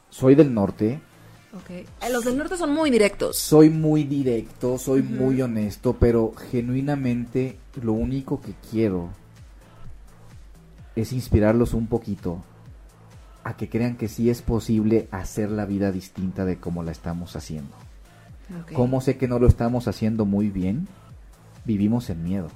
Soy 0.10 0.36
del 0.36 0.54
norte, 0.54 1.00
Eh, 1.70 1.86
Los 2.12 2.26
del 2.26 2.38
norte 2.38 2.58
son 2.58 2.72
muy 2.74 2.90
directos. 2.90 3.38
soy 3.38 3.70
muy 3.70 4.04
directo, 4.04 4.78
soy 4.78 5.02
muy 5.04 5.42
honesto, 5.42 5.96
pero 6.00 6.34
genuinamente 6.52 7.58
lo 7.82 7.94
único 7.94 8.42
que 8.42 8.54
quiero 8.72 9.10
es 10.96 11.14
inspirarlos 11.14 11.74
un 11.74 11.88
poquito 11.88 12.44
a 13.44 13.56
que 13.56 13.70
crean 13.70 13.96
que 13.96 14.08
sí 14.08 14.30
es 14.30 14.42
posible 14.42 15.08
hacer 15.12 15.50
la 15.50 15.66
vida 15.66 15.92
distinta 15.92 16.46
de 16.46 16.58
como 16.58 16.84
la 16.84 16.92
estamos 16.92 17.36
haciendo. 17.36 17.74
Ok. 18.62 18.74
¿Cómo 18.74 19.00
sé 19.02 19.18
que 19.18 19.28
no 19.28 19.40
lo 19.40 19.48
estamos 19.48 19.88
haciendo 19.88 20.26
muy 20.26 20.50
bien? 20.50 20.88
Vivimos 21.66 22.10
en 22.10 22.24
miedo. 22.24 22.50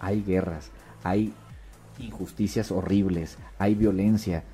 Hay 0.00 0.22
guerras, 0.22 0.70
hay 1.02 1.32
injusticias 1.98 2.70
horribles, 2.70 3.38
hay 3.58 3.74
violencia. 3.74 4.44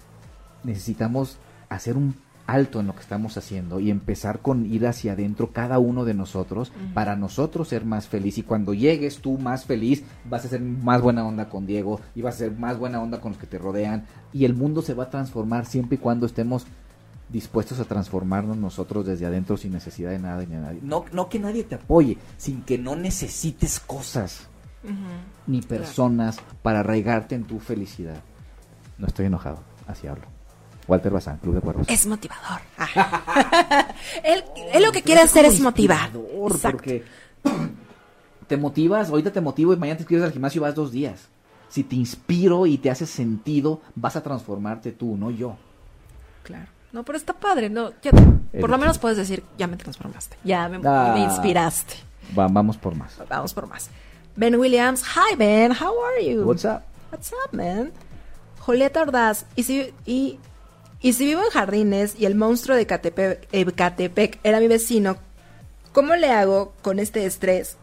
Necesitamos 0.63 1.39
hacer 1.69 1.97
un 1.97 2.15
alto 2.53 2.81
en 2.81 2.87
lo 2.87 2.95
que 2.95 3.01
estamos 3.01 3.37
haciendo 3.37 3.81
y 3.81 3.91
empezar 3.91 4.41
con 4.41 4.67
ir 4.67 4.87
hacia 4.87 5.13
adentro 5.13 5.53
cada 5.53 5.79
uno 5.79 6.05
de 6.05 6.15
nosotros 6.15 6.73
para 6.95 7.17
nosotros 7.17 7.69
ser 7.69 7.85
más 7.85 8.09
feliz 8.09 8.39
y 8.39 8.43
cuando 8.43 8.75
llegues 8.75 9.19
tú 9.19 9.39
más 9.39 9.65
feliz 9.65 10.03
vas 10.29 10.45
a 10.45 10.49
ser 10.49 10.61
más 10.61 11.01
buena 11.03 11.27
onda 11.27 11.49
con 11.49 11.67
Diego 11.67 12.01
y 12.15 12.23
vas 12.23 12.35
a 12.37 12.39
ser 12.39 12.53
más 12.53 12.79
buena 12.79 13.01
onda 13.01 13.21
con 13.21 13.33
los 13.33 13.41
que 13.41 13.47
te 13.47 13.59
rodean 13.59 14.05
y 14.33 14.45
el 14.45 14.55
mundo 14.55 14.83
se 14.83 14.95
va 14.95 15.05
a 15.05 15.11
transformar 15.11 15.67
siempre 15.67 15.97
y 15.97 15.99
cuando 15.99 16.27
estemos 16.27 16.67
dispuestos 17.29 17.79
a 17.79 17.85
transformarnos 17.85 18.57
nosotros 18.57 19.07
desde 19.07 19.27
adentro 19.27 19.57
sin 19.57 19.73
necesidad 19.73 20.11
de 20.11 20.19
nada 20.19 20.41
ni 20.41 20.47
de 20.47 20.61
nadie. 20.61 20.81
No, 20.83 21.05
no 21.13 21.29
que 21.29 21.39
nadie 21.39 21.63
te 21.65 21.77
apoye, 21.77 22.19
sin 22.37 22.63
que 22.63 22.77
no 22.79 22.97
necesites 22.97 23.79
cosas 23.81 24.49
ni 25.47 25.61
Claro. 25.61 25.83
personas 25.85 26.39
para 26.63 26.81
arraigarte 26.81 27.35
en 27.35 27.45
tu 27.45 27.61
felicidad. 27.61 28.21
No 28.99 29.07
estoy 29.07 29.27
enojado, 29.27 29.61
así 29.87 30.07
hablo. 30.09 30.25
Walter 30.89 31.13
Bazán, 31.13 31.39
Club 31.39 31.55
de 31.55 31.61
Cuervos. 31.61 31.87
Es 31.89 32.07
motivador. 32.07 32.61
Ah. 32.79 33.87
él, 34.25 34.43
él 34.73 34.83
lo 34.83 34.93
que 34.93 35.03
quiere 35.03 35.21
hacer 35.21 35.45
es 35.45 35.61
motivar. 35.61 36.11
Exacto. 36.49 36.71
Porque 36.73 37.05
te 38.47 38.57
motivas, 38.57 39.09
ahorita 39.11 39.33
te 39.33 39.41
motivo 39.41 39.73
y 39.73 39.77
mañana 39.77 39.97
te 39.99 40.03
inscribes 40.03 40.25
al 40.25 40.33
gimnasio 40.33 40.61
y 40.61 40.63
vas 40.63 40.75
dos 40.75 40.91
días. 40.93 41.29
Si 41.69 41.85
te 41.85 41.95
inspiro 41.95 42.67
y 42.67 42.79
te 42.79 42.91
hace 42.91 43.07
sentido, 43.07 43.81
vas 43.95 44.17
a 44.17 44.23
transformarte 44.23 44.91
tú, 44.93 45.17
no 45.17 45.31
yo. 45.31 45.57
Claro. 46.43 46.67
No, 46.93 47.05
pero 47.05 47.17
está 47.17 47.33
padre, 47.35 47.71
¿no? 47.71 47.91
Ya- 48.03 48.11
por 48.59 48.69
lo 48.69 48.77
menos 48.79 48.99
puedes 48.99 49.17
decir, 49.17 49.45
ya 49.57 49.69
me 49.69 49.77
transformaste, 49.77 50.37
ya 50.43 50.69
me, 50.69 50.81
Ah. 50.85 51.13
me 51.15 51.23
inspiraste. 51.23 51.95
Va- 52.37 52.49
vamos 52.49 52.77
por 52.77 52.97
más. 52.97 53.17
Vamos 53.29 53.55
por 53.55 53.69
más. 53.69 53.89
Ben 54.35 54.57
Williams, 54.57 55.05
hi 55.05 55.37
Ben, 55.37 55.71
how 55.71 55.95
are 56.05 56.25
you? 56.29 56.43
What's 56.43 56.65
up? 56.65 56.81
What's 57.13 57.31
up, 57.33 57.55
man? 57.57 57.93
Julieta 58.59 59.03
Ordaz, 59.03 59.47
y 59.55 59.63
si, 59.63 59.95
y, 60.05 60.41
y 61.03 61.13
si 61.13 61.25
vivo 61.27 61.43
en 61.43 61.51
Jardines 61.51 62.15
y 62.19 62.27
el 62.27 62.35
monstruo 62.35 62.77
de 62.77 62.87
Catepec, 62.87 63.49
Ecatepec 63.53 64.39
era 64.43 64.61
mi 64.61 64.69
vecino, 64.69 65.17
¿cómo 65.93 66.15
le 66.15 66.31
hago 66.31 66.75
con 66.83 66.99
este 66.99 67.27
estrés 67.27 67.77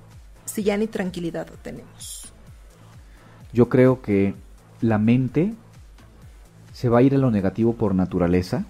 si 0.45 0.63
ya 0.63 0.78
ni 0.78 0.88
tranquilidad 0.88 1.47
tenemos? 1.61 2.32
Yo 3.53 3.70
creo 3.70 4.01
que 4.01 4.36
la 4.82 4.97
mente 4.97 5.53
se 6.74 6.89
va 6.89 6.99
a 6.99 7.01
ir 7.01 7.15
a 7.15 7.18
lo 7.18 7.32
negativo 7.32 7.74
por 7.74 7.95
naturaleza, 7.95 8.65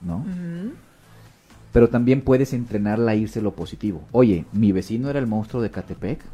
¿no? 0.00 0.24
Pero 1.72 1.88
también 1.88 2.22
puedes 2.22 2.52
entrenarla 2.52 3.12
a 3.12 3.14
irse 3.14 3.40
a 3.40 3.42
lo 3.42 3.52
positivo. 3.52 4.02
Oye, 4.12 4.46
mi 4.52 4.72
vecino 4.72 5.10
era 5.10 5.18
el 5.18 5.26
monstruo 5.26 5.62
de 5.62 5.70
Catepec 5.70 6.24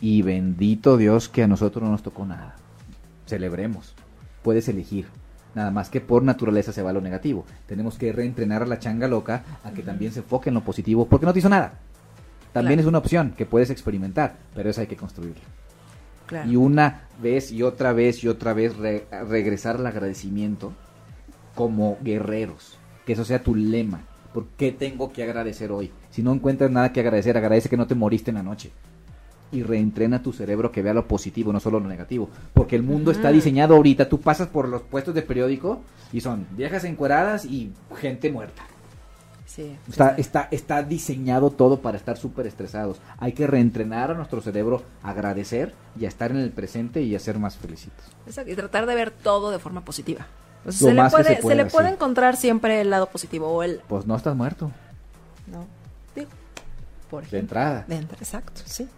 y 0.00 0.22
bendito 0.22 0.96
Dios 0.96 1.28
que 1.28 1.42
a 1.42 1.48
nosotros 1.48 1.82
no 1.82 1.90
nos 1.90 2.02
tocó 2.02 2.24
nada. 2.24 2.56
Celebremos. 3.26 3.94
Puedes 4.42 4.68
elegir. 4.68 5.06
Nada 5.54 5.70
más 5.70 5.90
que 5.90 6.00
por 6.00 6.22
naturaleza 6.22 6.72
se 6.72 6.82
va 6.82 6.90
a 6.90 6.92
lo 6.94 7.00
negativo. 7.00 7.44
Tenemos 7.66 7.98
que 7.98 8.10
reentrenar 8.12 8.62
a 8.62 8.66
la 8.66 8.78
changa 8.78 9.06
loca 9.08 9.44
a 9.64 9.70
que 9.72 9.82
también 9.82 10.12
se 10.12 10.20
enfoque 10.20 10.48
en 10.50 10.54
lo 10.54 10.62
positivo 10.62 11.06
porque 11.06 11.26
no 11.26 11.32
te 11.32 11.40
hizo 11.40 11.48
nada. 11.50 11.74
También 12.52 12.76
Claro. 12.76 12.80
es 12.82 12.86
una 12.88 12.98
opción 12.98 13.34
que 13.36 13.46
puedes 13.46 13.70
experimentar, 13.70 14.36
pero 14.54 14.70
eso 14.70 14.80
hay 14.80 14.86
que 14.86 14.96
construirla. 14.96 15.42
Claro. 16.26 16.50
Y 16.50 16.56
una 16.56 17.02
vez 17.20 17.52
y 17.52 17.62
otra 17.62 17.92
vez 17.92 18.24
y 18.24 18.28
otra 18.28 18.52
vez 18.54 18.76
re- 18.76 19.06
regresar 19.28 19.76
al 19.76 19.86
agradecimiento 19.86 20.72
como 21.54 21.98
guerreros. 22.02 22.78
Que 23.06 23.12
eso 23.14 23.24
sea 23.24 23.42
tu 23.42 23.54
lema. 23.54 24.00
¿Por 24.32 24.46
qué 24.56 24.72
tengo 24.72 25.12
que 25.12 25.22
agradecer 25.22 25.70
hoy? 25.72 25.90
Si 26.10 26.22
no 26.22 26.32
encuentras 26.32 26.70
nada 26.70 26.92
que 26.92 27.00
agradecer, 27.00 27.36
agradece 27.36 27.68
que 27.68 27.76
no 27.76 27.86
te 27.86 27.94
moriste 27.94 28.30
en 28.30 28.36
la 28.36 28.42
noche. 28.42 28.70
Y 29.52 29.62
reentrena 29.62 30.22
tu 30.22 30.32
cerebro 30.32 30.72
que 30.72 30.82
vea 30.82 30.94
lo 30.94 31.06
positivo, 31.06 31.52
no 31.52 31.60
solo 31.60 31.78
lo 31.78 31.88
negativo. 31.88 32.28
Porque 32.54 32.74
el 32.76 32.82
mundo 32.82 33.10
está 33.10 33.30
diseñado 33.30 33.76
ahorita, 33.76 34.08
tú 34.08 34.20
pasas 34.20 34.48
por 34.48 34.68
los 34.68 34.82
puestos 34.82 35.14
de 35.14 35.22
periódico 35.22 35.80
y 36.12 36.20
son 36.20 36.46
viejas 36.56 36.84
encueradas 36.84 37.44
y 37.44 37.70
gente 37.96 38.32
muerta. 38.32 38.62
Sí. 39.46 39.76
Está, 39.86 40.14
está, 40.16 40.48
está 40.50 40.82
diseñado 40.82 41.50
todo 41.50 41.80
para 41.80 41.98
estar 41.98 42.16
súper 42.16 42.46
estresados. 42.46 42.98
Hay 43.18 43.32
que 43.32 43.46
reentrenar 43.46 44.10
a 44.10 44.14
nuestro 44.14 44.40
cerebro 44.40 44.82
agradecer 45.02 45.74
y 46.00 46.06
a 46.06 46.08
estar 46.08 46.30
en 46.30 46.38
el 46.38 46.50
presente 46.50 47.02
y 47.02 47.14
a 47.14 47.20
ser 47.20 47.38
más 47.38 47.56
felicitos. 47.58 48.02
Exacto, 48.26 48.50
y 48.50 48.56
tratar 48.56 48.86
de 48.86 48.94
ver 48.94 49.10
todo 49.10 49.50
de 49.50 49.58
forma 49.58 49.84
positiva. 49.84 50.26
Lo 50.64 50.72
se, 50.72 50.94
le 50.94 51.02
más 51.02 51.14
que 51.14 51.22
puede, 51.22 51.42
se 51.42 51.54
le 51.54 51.66
puede 51.66 51.88
encontrar 51.90 52.36
siempre 52.36 52.80
el 52.80 52.88
lado 52.88 53.08
positivo 53.10 53.48
o 53.48 53.62
el... 53.62 53.80
Pues 53.88 54.06
no 54.06 54.16
estás 54.16 54.34
muerto, 54.34 54.70
No, 55.48 55.66
digo, 56.14 56.30
por 57.10 57.20
de 57.22 57.26
ejemplo. 57.26 57.38
entrada. 57.40 57.84
De 57.88 57.96
entrada, 57.96 58.22
exacto, 58.22 58.62
sí. 58.64 58.88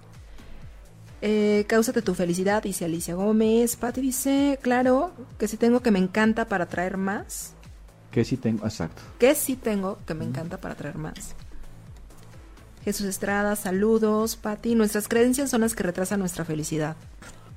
Eh, 1.26 1.64
cáusate 1.66 2.02
tu 2.02 2.12
felicidad, 2.14 2.62
dice 2.62 2.84
Alicia 2.84 3.14
Gómez. 3.14 3.76
Pati 3.76 4.02
dice, 4.02 4.58
claro, 4.60 5.10
que 5.38 5.48
si 5.48 5.56
tengo 5.56 5.80
que 5.80 5.90
me 5.90 5.98
encanta 5.98 6.44
para 6.48 6.66
traer 6.66 6.98
más. 6.98 7.54
Que 8.10 8.26
sí 8.26 8.36
tengo, 8.36 8.66
exacto. 8.66 9.00
Que 9.18 9.34
sí 9.34 9.56
tengo 9.56 9.96
que 10.06 10.12
me 10.12 10.26
encanta 10.26 10.58
para 10.58 10.74
traer 10.74 10.98
más. 10.98 11.34
Jesús 12.84 13.06
Estrada, 13.06 13.56
saludos. 13.56 14.36
Pati, 14.36 14.74
nuestras 14.74 15.08
creencias 15.08 15.48
son 15.48 15.62
las 15.62 15.74
que 15.74 15.82
retrasan 15.82 16.20
nuestra 16.20 16.44
felicidad. 16.44 16.94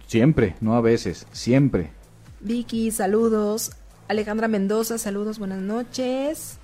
Siempre, 0.08 0.56
no 0.62 0.76
a 0.76 0.80
veces, 0.80 1.28
siempre. 1.34 1.92
Vicky, 2.40 2.90
saludos. 2.92 3.72
Alejandra 4.08 4.48
Mendoza, 4.48 4.98
saludos, 4.98 5.40
buenas 5.40 5.60
noches. 5.60 6.58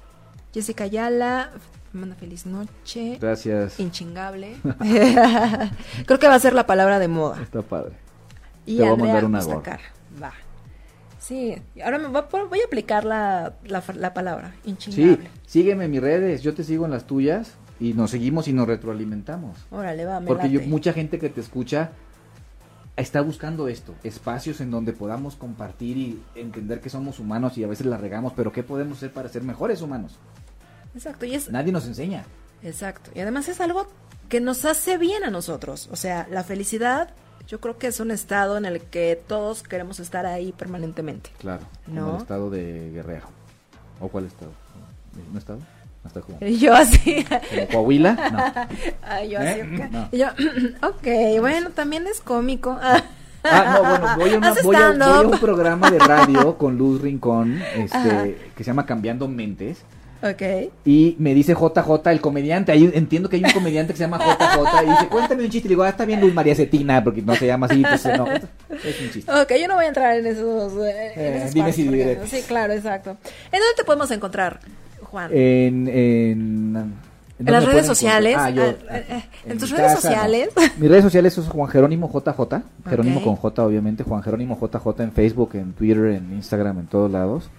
Jessica 0.53 0.83
Ayala, 0.85 1.51
manda 1.93 2.15
feliz 2.15 2.45
noche. 2.45 3.17
Gracias. 3.19 3.79
Inchingable. 3.79 4.55
Creo 6.05 6.19
que 6.19 6.27
va 6.27 6.35
a 6.35 6.39
ser 6.39 6.53
la 6.53 6.65
palabra 6.67 6.99
de 6.99 7.07
moda. 7.07 7.41
Está 7.41 7.61
padre. 7.61 7.93
Y 8.65 8.77
Te 8.77 8.83
voy 8.83 8.89
a 8.89 8.93
Andrea 8.93 9.07
mandar 9.13 9.25
una 9.25 9.37
Mustacar. 9.39 9.79
Va. 10.21 10.31
Sí, 11.19 11.55
ahora 11.83 11.99
me 11.99 12.07
voy 12.09 12.21
a, 12.21 12.43
voy 12.43 12.59
a 12.59 12.65
aplicar 12.65 13.05
la, 13.05 13.53
la, 13.63 13.81
la 13.95 14.13
palabra, 14.13 14.53
Sí, 14.63 14.69
inchingable. 14.71 15.29
sígueme 15.45 15.85
en 15.85 15.91
mis 15.91 16.01
redes, 16.01 16.41
yo 16.43 16.53
te 16.53 16.65
sigo 16.65 16.83
en 16.83 16.91
las 16.91 17.05
tuyas 17.07 17.53
y 17.79 17.93
nos 17.93 18.11
seguimos 18.11 18.49
y 18.49 18.53
nos 18.53 18.67
retroalimentamos. 18.67 19.57
Órale, 19.71 20.03
va, 20.05 20.19
me 20.19 20.27
Porque 20.27 20.49
yo, 20.49 20.61
mucha 20.63 20.91
gente 20.91 21.19
que 21.19 21.29
te 21.29 21.39
escucha 21.39 21.91
está 22.97 23.21
buscando 23.21 23.69
esto, 23.69 23.95
espacios 24.03 24.59
en 24.59 24.69
donde 24.69 24.91
podamos 24.91 25.35
compartir 25.37 25.97
y 25.97 26.21
entender 26.35 26.81
que 26.81 26.89
somos 26.89 27.19
humanos 27.19 27.57
y 27.57 27.63
a 27.63 27.67
veces 27.67 27.85
la 27.87 27.97
regamos, 27.97 28.33
pero 28.35 28.51
¿qué 28.51 28.61
podemos 28.61 28.97
hacer 28.97 29.13
para 29.13 29.29
ser 29.29 29.43
mejores 29.43 29.81
humanos? 29.81 30.19
Exacto, 30.95 31.25
y 31.25 31.35
es, 31.35 31.49
Nadie 31.49 31.71
nos 31.71 31.85
enseña. 31.85 32.23
exacto. 32.61 33.11
Y 33.15 33.19
además 33.19 33.47
es 33.49 33.59
algo 33.61 33.87
que 34.29 34.39
nos 34.41 34.65
hace 34.65 34.97
bien 34.97 35.23
a 35.23 35.29
nosotros. 35.29 35.89
O 35.91 35.95
sea, 35.95 36.27
la 36.31 36.43
felicidad, 36.43 37.09
yo 37.47 37.59
creo 37.59 37.77
que 37.77 37.87
es 37.87 37.99
un 37.99 38.11
estado 38.11 38.57
en 38.57 38.65
el 38.65 38.81
que 38.81 39.21
todos 39.27 39.63
queremos 39.63 39.99
estar 39.99 40.25
ahí 40.25 40.51
permanentemente. 40.53 41.29
Claro, 41.39 41.63
como 41.85 42.01
No. 42.01 42.15
el 42.15 42.21
estado 42.21 42.49
de 42.49 42.91
Guerrero. 42.93 43.27
¿O 43.99 44.07
cuál 44.07 44.25
estado? 44.25 44.51
¿No 45.31 45.37
estado? 45.39 45.59
No 46.03 46.07
está 46.07 46.21
como, 46.21 46.39
yo 46.41 46.73
así, 46.75 47.25
como 47.25 47.67
Coahuila. 47.69 48.13
No. 48.31 49.23
yo 49.29 49.39
¿Eh? 49.39 49.61
así, 49.61 49.61
ok. 49.83 49.91
No. 49.91 50.09
Y 50.11 50.17
yo, 50.17 50.27
ok, 50.89 51.39
bueno, 51.39 51.69
también 51.71 52.07
es 52.07 52.19
cómico. 52.21 52.77
Ah, 52.81 53.03
no, 53.43 53.83
bueno, 53.89 54.15
voy 54.17 54.29
a, 54.33 54.37
una- 54.37 54.47
Haz 54.51 54.63
voy 54.63 54.75
a- 54.75 54.79
voy 54.79 54.91
a 54.91 54.93
stand-up. 54.95 55.31
un 55.33 55.39
programa 55.39 55.91
de 55.91 55.99
radio 55.99 56.57
con 56.57 56.77
Luz 56.77 57.01
Rincón, 57.01 57.61
Ajá. 57.61 57.77
este, 58.25 58.51
que 58.55 58.63
se 58.63 58.67
llama 58.69 58.85
Cambiando 58.85 59.27
Mentes. 59.27 59.79
Ok. 60.23 60.71
Y 60.85 61.15
me 61.19 61.33
dice 61.33 61.53
JJ, 61.53 62.09
el 62.11 62.21
comediante. 62.21 62.71
Ahí 62.71 62.89
entiendo 62.93 63.29
que 63.29 63.35
hay 63.37 63.43
un 63.43 63.51
comediante 63.51 63.93
que 63.93 63.97
se 63.97 64.03
llama 64.03 64.17
JJ. 64.19 64.83
Y 64.85 64.89
dice, 64.89 65.07
cuéntame 65.09 65.43
un 65.43 65.49
chiste. 65.49 65.67
Y 65.67 65.69
digo, 65.69 65.83
ah, 65.83 65.89
está 65.89 66.05
bien 66.05 66.21
Luz 66.21 66.33
María 66.33 66.55
Cetina, 66.55 67.03
porque 67.03 67.21
no 67.21 67.35
se 67.35 67.47
llama 67.47 67.67
así. 67.67 67.81
No, 67.81 67.93
es 67.93 68.05
un 68.05 69.11
chiste. 69.11 69.31
Ok, 69.31 69.51
yo 69.61 69.67
no 69.67 69.75
voy 69.75 69.85
a 69.85 69.87
entrar 69.89 70.17
en 70.17 70.25
esos. 70.25 70.73
eh, 70.83 71.11
en 71.15 71.21
Eh, 71.21 71.37
esas 71.37 71.53
dimes 71.53 71.75
partes 71.75 71.79
y 71.79 71.87
porque-. 71.87 72.19
Sí, 72.27 72.41
claro, 72.47 72.73
exacto. 72.73 73.11
¿En 73.11 73.59
dónde 73.59 73.75
te 73.77 73.83
podemos 73.83 74.09
encontrar, 74.11 74.59
Juan? 75.03 75.29
En, 75.33 75.87
en, 75.87 76.93
En 77.39 77.45
las 77.51 77.65
redes 77.65 77.85
sociales, 77.85 78.35
Ah, 78.39 78.49
yo, 78.49 78.63
ah, 78.89 78.97
eh, 78.97 79.05
eh, 79.09 79.23
en 79.47 79.57
tus 79.57 79.71
mi 79.71 79.77
redes 79.77 79.93
casa, 79.95 80.07
no. 80.09 80.15
sociales. 80.15 80.49
Mis 80.77 80.89
redes 80.89 81.03
sociales 81.03 81.37
es 81.37 81.45
Juan 81.47 81.69
Jerónimo 81.69 82.09
JJ. 82.11 82.61
Jerónimo 82.89 83.17
Ok. 83.19 83.23
con 83.25 83.35
J, 83.35 83.63
obviamente. 83.65 84.03
Juan 84.03 84.21
Jerónimo 84.23 84.57
JJ 84.61 85.03
en 85.03 85.11
Facebook, 85.11 85.49
en 85.55 85.73
Twitter, 85.73 86.05
en 86.05 86.31
Instagram, 86.33 86.79
en 86.79 86.87
todos 86.87 87.11
lados. 87.11 87.49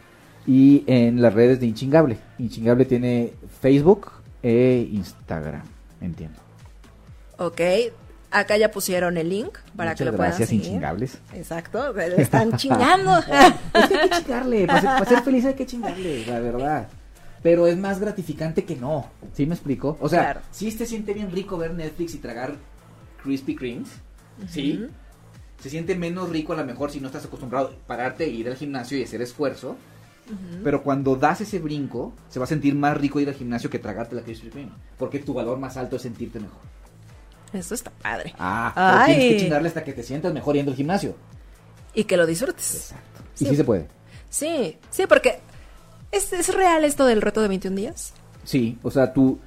Y 0.46 0.84
en 0.86 1.22
las 1.22 1.32
redes 1.34 1.60
de 1.60 1.66
Inchingable. 1.66 2.18
Inchingable 2.38 2.84
tiene 2.84 3.32
Facebook 3.60 4.10
e 4.42 4.88
Instagram. 4.92 5.62
Entiendo. 6.00 6.38
Ok, 7.38 7.60
acá 8.30 8.56
ya 8.56 8.70
pusieron 8.70 9.16
el 9.16 9.28
link 9.30 9.56
para 9.76 9.90
Muchas 9.92 9.98
que 9.98 10.04
lo 10.04 10.10
puedan 10.16 10.30
gracias, 10.30 10.48
seguir. 10.50 10.66
Inchingables. 10.66 11.18
Exacto, 11.32 11.92
le 11.94 12.20
están 12.20 12.52
chingando. 12.56 13.18
Es 13.18 13.24
que 13.88 13.96
hay 13.98 14.08
que 14.08 14.16
chingarle. 14.16 14.66
Para 14.66 14.80
ser, 14.80 14.90
para 14.90 15.06
ser 15.06 15.22
feliz 15.22 15.44
hay 15.46 15.54
que 15.54 15.66
chingarle, 15.66 16.26
la 16.26 16.40
verdad. 16.40 16.88
Pero 17.42 17.66
es 17.66 17.76
más 17.76 17.98
gratificante 18.00 18.64
que 18.64 18.76
no. 18.76 19.10
¿Sí 19.34 19.46
me 19.46 19.54
explico? 19.54 19.96
O 20.00 20.08
sea, 20.08 20.20
Claro. 20.20 20.40
sí 20.50 20.70
te 20.72 20.86
siente 20.86 21.12
bien 21.14 21.30
rico 21.30 21.56
ver 21.58 21.74
Netflix 21.74 22.14
y 22.14 22.18
tragar 22.18 22.54
Krispy 23.22 23.54
Kremes. 23.56 23.88
Sí. 24.48 24.86
Se 25.60 25.70
siente 25.70 25.94
menos 25.94 26.28
rico 26.30 26.52
a 26.52 26.56
lo 26.56 26.64
mejor 26.64 26.90
si 26.90 27.00
no 27.00 27.06
estás 27.08 27.24
acostumbrado 27.24 27.68
a 27.68 27.86
pararte 27.86 28.24
e 28.24 28.28
ir 28.28 28.48
al 28.48 28.56
gimnasio 28.56 28.98
y 28.98 29.02
hacer 29.04 29.22
esfuerzo. 29.22 29.76
Pero 30.62 30.82
cuando 30.82 31.16
das 31.16 31.40
ese 31.42 31.58
brinco, 31.58 32.14
se 32.28 32.38
va 32.38 32.44
a 32.44 32.48
sentir 32.48 32.74
más 32.74 32.96
rico 32.96 33.20
ir 33.20 33.28
al 33.28 33.34
gimnasio 33.34 33.68
que 33.68 33.78
tragarte 33.78 34.14
la 34.14 34.22
Krispy 34.22 34.48
Kreme. 34.48 34.72
Porque 34.98 35.18
tu 35.18 35.34
valor 35.34 35.58
más 35.58 35.76
alto 35.76 35.96
es 35.96 36.02
sentirte 36.02 36.40
mejor. 36.40 36.60
Eso 37.52 37.74
está 37.74 37.90
padre. 37.90 38.34
Ah, 38.38 38.72
pero 38.74 39.06
tienes 39.06 39.32
que 39.34 39.40
chingarle 39.40 39.68
hasta 39.68 39.84
que 39.84 39.92
te 39.92 40.02
sientas 40.02 40.32
mejor 40.32 40.56
yendo 40.56 40.72
al 40.72 40.76
gimnasio. 40.76 41.14
Y 41.94 42.04
que 42.04 42.16
lo 42.16 42.26
disfrutes. 42.26 42.74
Exacto. 42.74 43.22
Sí. 43.34 43.44
Y 43.44 43.48
sí 43.48 43.56
se 43.56 43.64
puede. 43.64 43.88
Sí, 44.28 44.78
sí, 44.90 45.06
porque 45.06 45.38
¿es, 46.10 46.32
es 46.32 46.52
real 46.52 46.84
esto 46.84 47.06
del 47.06 47.22
reto 47.22 47.40
de 47.40 47.48
21 47.48 47.76
días. 47.76 48.14
Sí, 48.42 48.78
o 48.82 48.90
sea, 48.90 49.12
tú, 49.12 49.38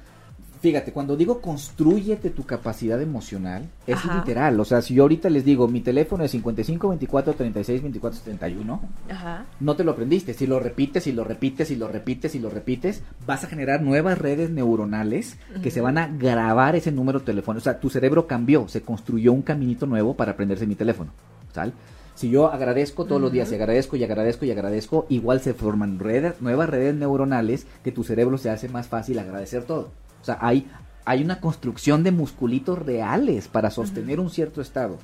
fíjate, 0.60 0.92
cuando 0.92 1.16
digo 1.16 1.40
construyete 1.40 2.30
tu 2.30 2.44
capacidad 2.44 3.00
emocional, 3.00 3.68
es 3.86 3.96
Ajá. 3.96 4.16
literal. 4.16 4.58
O 4.60 4.64
sea, 4.64 4.82
si 4.82 4.94
yo 4.94 5.02
ahorita 5.04 5.30
les 5.30 5.44
digo, 5.44 5.68
mi 5.68 5.80
teléfono 5.80 6.24
es 6.24 6.30
55 6.30 6.88
24 6.88 7.34
36 7.34 7.82
24 7.82 8.18
71, 8.18 8.80
Ajá. 9.10 9.46
no 9.60 9.76
te 9.76 9.84
lo 9.84 9.92
aprendiste. 9.92 10.34
Si 10.34 10.46
lo 10.46 10.60
repites, 10.60 11.06
y 11.06 11.12
lo 11.12 11.24
repites, 11.24 11.70
y 11.70 11.76
lo 11.76 11.88
repites, 11.88 12.34
y 12.34 12.38
lo 12.38 12.50
repites, 12.50 13.02
vas 13.26 13.44
a 13.44 13.48
generar 13.48 13.82
nuevas 13.82 14.18
redes 14.18 14.50
neuronales 14.50 15.38
que 15.62 15.70
se 15.70 15.80
van 15.80 15.98
a 15.98 16.08
grabar 16.08 16.76
ese 16.76 16.92
número 16.92 17.20
de 17.20 17.26
teléfono. 17.26 17.58
O 17.58 17.62
sea, 17.62 17.80
tu 17.80 17.90
cerebro 17.90 18.26
cambió, 18.26 18.68
se 18.68 18.82
construyó 18.82 19.32
un 19.32 19.42
caminito 19.42 19.86
nuevo 19.86 20.14
para 20.14 20.32
aprenderse 20.32 20.66
mi 20.66 20.74
teléfono. 20.74 21.12
¿Sal? 21.52 21.72
Si 22.14 22.30
yo 22.30 22.50
agradezco 22.52 23.04
todos 23.04 23.22
los 23.22 23.30
días 23.30 23.52
y 23.52 23.54
agradezco 23.54 23.94
y 23.96 24.02
agradezco 24.02 24.44
y 24.44 24.50
agradezco, 24.50 25.06
igual 25.08 25.40
se 25.40 25.54
forman 25.54 26.00
redes, 26.00 26.40
nuevas 26.40 26.68
redes 26.68 26.92
neuronales 26.96 27.64
que 27.84 27.92
tu 27.92 28.02
cerebro 28.02 28.38
se 28.38 28.50
hace 28.50 28.68
más 28.68 28.88
fácil 28.88 29.20
agradecer 29.20 29.62
todo. 29.62 29.92
O 30.20 30.24
sea, 30.24 30.38
hay, 30.40 30.70
hay 31.04 31.22
una 31.22 31.40
construcción 31.40 32.02
de 32.02 32.10
musculitos 32.12 32.78
reales 32.78 33.48
para 33.48 33.70
sostener 33.70 34.20
un 34.20 34.30
cierto 34.30 34.60
estado. 34.60 34.98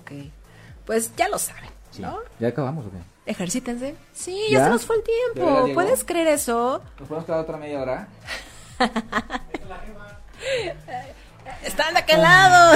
Ok. 0.00 0.12
Pues 0.86 1.14
ya 1.16 1.28
lo 1.28 1.38
saben, 1.38 1.70
Sí. 1.90 2.02
¿no? 2.02 2.18
¿Ya 2.40 2.48
acabamos 2.48 2.86
o 2.86 2.90
qué? 2.90 2.98
Ejercítense. 3.30 3.94
Sí, 4.12 4.38
ya, 4.50 4.58
¿Ya? 4.58 4.64
se 4.64 4.70
nos 4.70 4.84
fue 4.84 4.96
el 4.96 5.02
¿De 5.02 5.40
verdad 5.40 5.64
tiempo. 5.64 5.74
¿Puedes 5.80 6.04
creer 6.04 6.28
eso? 6.28 6.82
¿Nos 6.98 7.08
podemos 7.08 7.24
quedar 7.24 7.40
otra 7.40 7.56
media 7.56 7.80
hora? 7.80 8.08
Están 11.64 11.94
de 11.94 12.00
aquel 12.00 12.20
lado. 12.20 12.74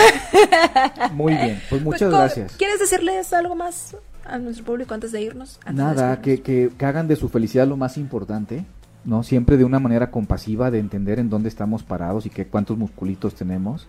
Muy 1.12 1.34
bien, 1.34 1.62
pues 1.68 1.82
muchas 1.82 2.00
Pues, 2.00 2.10
¿cómo- 2.10 2.20
gracias. 2.22 2.52
¿Quieres 2.56 2.80
decirles 2.80 3.32
algo 3.32 3.54
más 3.54 3.96
a 4.24 4.38
nuestro 4.38 4.64
público 4.64 4.94
antes 4.94 5.12
de 5.12 5.20
irnos? 5.22 5.58
Antes 5.64 5.76
de 5.76 5.82
Nada, 5.82 6.20
que, 6.22 6.40
que 6.42 6.70
hagan 6.84 7.08
de 7.08 7.16
su 7.16 7.28
felicidad 7.28 7.66
lo 7.66 7.76
más 7.76 7.96
importante, 7.98 8.64
¿no? 9.04 9.22
Siempre 9.22 9.56
de 9.56 9.64
una 9.64 9.78
manera 9.78 10.10
compasiva, 10.10 10.70
de 10.70 10.78
entender 10.78 11.18
en 11.18 11.30
dónde 11.30 11.48
estamos 11.48 11.82
parados 11.82 12.26
y 12.26 12.30
que 12.30 12.46
cuántos 12.46 12.76
musculitos 12.76 13.34
tenemos. 13.34 13.88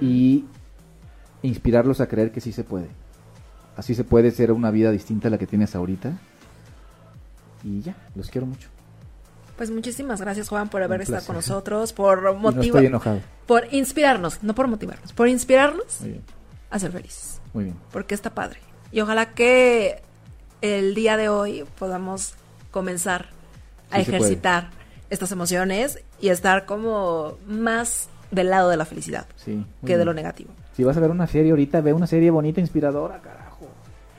Y 0.00 0.44
inspirarlos 1.42 2.00
a 2.00 2.08
creer 2.08 2.32
que 2.32 2.40
sí 2.40 2.52
se 2.52 2.64
puede. 2.64 2.88
Así 3.76 3.94
se 3.94 4.02
puede 4.02 4.32
ser 4.32 4.50
una 4.50 4.70
vida 4.72 4.90
distinta 4.90 5.28
a 5.28 5.30
la 5.30 5.38
que 5.38 5.46
tienes 5.46 5.76
ahorita. 5.76 6.12
Y 7.62 7.80
ya, 7.82 7.94
los 8.14 8.28
quiero 8.28 8.46
mucho. 8.46 8.68
Pues 9.56 9.70
muchísimas 9.70 10.20
gracias, 10.20 10.48
Juan, 10.48 10.68
por 10.68 10.82
haber 10.82 11.00
estado 11.00 11.26
con 11.26 11.36
nosotros, 11.36 11.92
por 11.92 12.22
no 12.22 12.34
motivar, 12.34 13.00
por 13.44 13.64
inspirarnos, 13.72 14.42
no 14.44 14.54
por 14.54 14.68
motivarnos, 14.68 15.12
por 15.12 15.26
inspirarnos 15.26 16.00
a 16.70 16.78
ser 16.78 16.92
felices, 16.92 17.40
muy 17.52 17.64
bien. 17.64 17.76
porque 17.90 18.14
está 18.14 18.30
padre. 18.30 18.60
Y 18.92 19.00
ojalá 19.00 19.34
que 19.34 20.00
el 20.60 20.94
día 20.94 21.16
de 21.16 21.28
hoy 21.28 21.64
podamos 21.76 22.34
comenzar 22.70 23.30
a 23.90 23.96
Sí 23.96 24.02
ejercitar 24.02 24.70
estas 25.10 25.32
emociones 25.32 26.00
y 26.20 26.28
estar 26.28 26.66
como 26.66 27.38
más 27.46 28.08
del 28.30 28.50
lado 28.50 28.68
de 28.68 28.76
la 28.76 28.84
felicidad 28.84 29.26
Sí, 29.36 29.64
que 29.86 29.96
de 29.96 30.04
lo 30.04 30.12
negativo. 30.12 30.50
Si 30.76 30.84
vas 30.84 30.96
a 30.96 31.00
ver 31.00 31.10
una 31.10 31.26
serie 31.26 31.50
ahorita, 31.50 31.80
ve 31.80 31.92
una 31.92 32.06
serie 32.06 32.30
bonita, 32.30 32.60
inspiradora, 32.60 33.20
carajo. 33.20 33.66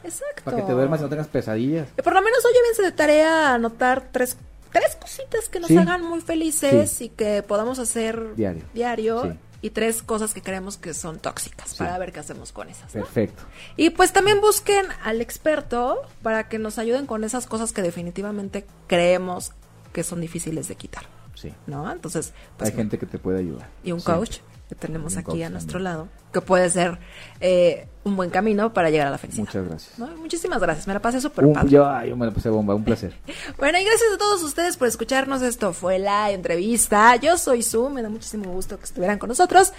Exacto. 0.03 0.43
Para 0.43 0.57
que 0.57 0.63
te 0.63 0.71
duermas 0.71 0.99
y 0.99 1.03
no 1.03 1.09
tengas 1.09 1.27
pesadillas. 1.27 1.87
Y 1.97 2.01
por 2.01 2.13
lo 2.13 2.21
menos 2.21 2.43
hoy 2.45 2.51
llévense 2.53 2.81
de 2.81 2.91
tarea 2.91 3.53
anotar 3.53 4.07
tres, 4.11 4.37
tres 4.71 4.95
cositas 4.99 5.47
que 5.49 5.59
nos 5.59 5.67
Sí. 5.67 5.77
hagan 5.77 6.03
muy 6.03 6.21
felices 6.21 6.89
Sí. 6.91 7.05
y 7.05 7.09
que 7.09 7.43
podamos 7.43 7.79
hacer 7.79 8.35
Diario. 8.35 8.63
diario 8.73 9.37
y 9.61 9.69
tres 9.71 10.01
cosas 10.01 10.33
que 10.33 10.41
creemos 10.41 10.77
que 10.77 10.93
son 10.93 11.19
tóxicas 11.19 11.75
para 11.75 11.97
ver 11.97 12.11
qué 12.13 12.19
hacemos 12.21 12.51
con 12.53 12.69
esas. 12.69 12.95
¿no? 12.95 13.01
Perfecto. 13.03 13.43
Y 13.77 13.89
pues 13.91 14.11
también 14.13 14.39
busquen 14.41 14.85
al 15.03 15.21
experto 15.21 16.01
para 16.23 16.47
que 16.47 16.59
nos 16.59 16.79
ayuden 16.79 17.05
con 17.05 17.23
esas 17.23 17.45
cosas 17.45 17.73
que 17.73 17.81
definitivamente 17.81 18.65
creemos 18.87 19.51
que 19.99 20.03
son 20.05 20.21
difíciles 20.21 20.69
de 20.69 20.75
quitar, 20.75 21.03
Sí. 21.35 21.53
¿no? 21.67 21.91
Entonces, 21.91 22.31
pues, 22.57 22.69
Hay 22.69 22.75
gente 22.77 22.97
que 22.97 23.05
te 23.05 23.17
puede 23.19 23.39
ayudar. 23.39 23.67
y 23.83 23.91
un 23.91 23.99
coach 23.99 24.37
que 24.69 24.75
tenemos 24.75 25.13
un 25.13 25.19
aquí 25.19 25.43
a 25.43 25.49
nuestro 25.49 25.73
también. 25.73 25.83
lado, 25.83 26.07
que 26.31 26.39
puede 26.39 26.69
ser 26.69 26.97
eh, 27.41 27.87
un 28.05 28.15
buen 28.15 28.29
camino 28.29 28.71
para 28.71 28.89
llegar 28.89 29.07
a 29.07 29.09
la 29.11 29.17
felicidad. 29.17 29.45
Muchas 29.47 29.67
gracias. 29.67 29.99
¿no? 29.99 30.07
Muchísimas 30.15 30.61
gracias, 30.61 30.87
me 30.87 30.93
la 30.93 31.01
pasé 31.01 31.19
súper 31.19 31.51
padre. 31.51 31.69
yo, 31.69 32.15
me 32.15 32.27
la 32.27 32.31
puse 32.31 32.47
bomba, 32.49 32.75
un 32.75 32.85
placer. 32.85 33.13
Bueno, 33.57 33.77
y 33.77 33.83
gracias 33.83 34.13
a 34.13 34.17
todos 34.17 34.41
ustedes 34.43 34.77
por 34.77 34.87
escucharnos. 34.87 35.41
Esto 35.41 35.73
fue 35.73 35.99
la 35.99 36.31
entrevista. 36.31 37.17
Yo 37.17 37.37
soy 37.37 37.61
Su, 37.61 37.89
me 37.89 38.01
da 38.01 38.09
muchísimo 38.09 38.49
gusto 38.53 38.77
que 38.77 38.85
estuvieran 38.85 39.19
con 39.19 39.27
nosotros. 39.27 39.73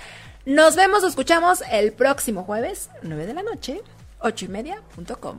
Nos 0.45 0.77
vemos, 0.77 1.03
escuchamos 1.05 1.62
el 1.73 1.93
próximo 1.95 2.43
jueves, 2.45 2.91
9 3.03 3.27
de 3.27 3.33
la 3.35 3.43
noche, 3.43 3.81
8 4.21 4.45
y 4.45 4.49
media 4.49 4.83
punto 4.95 5.18
com. 5.18 5.39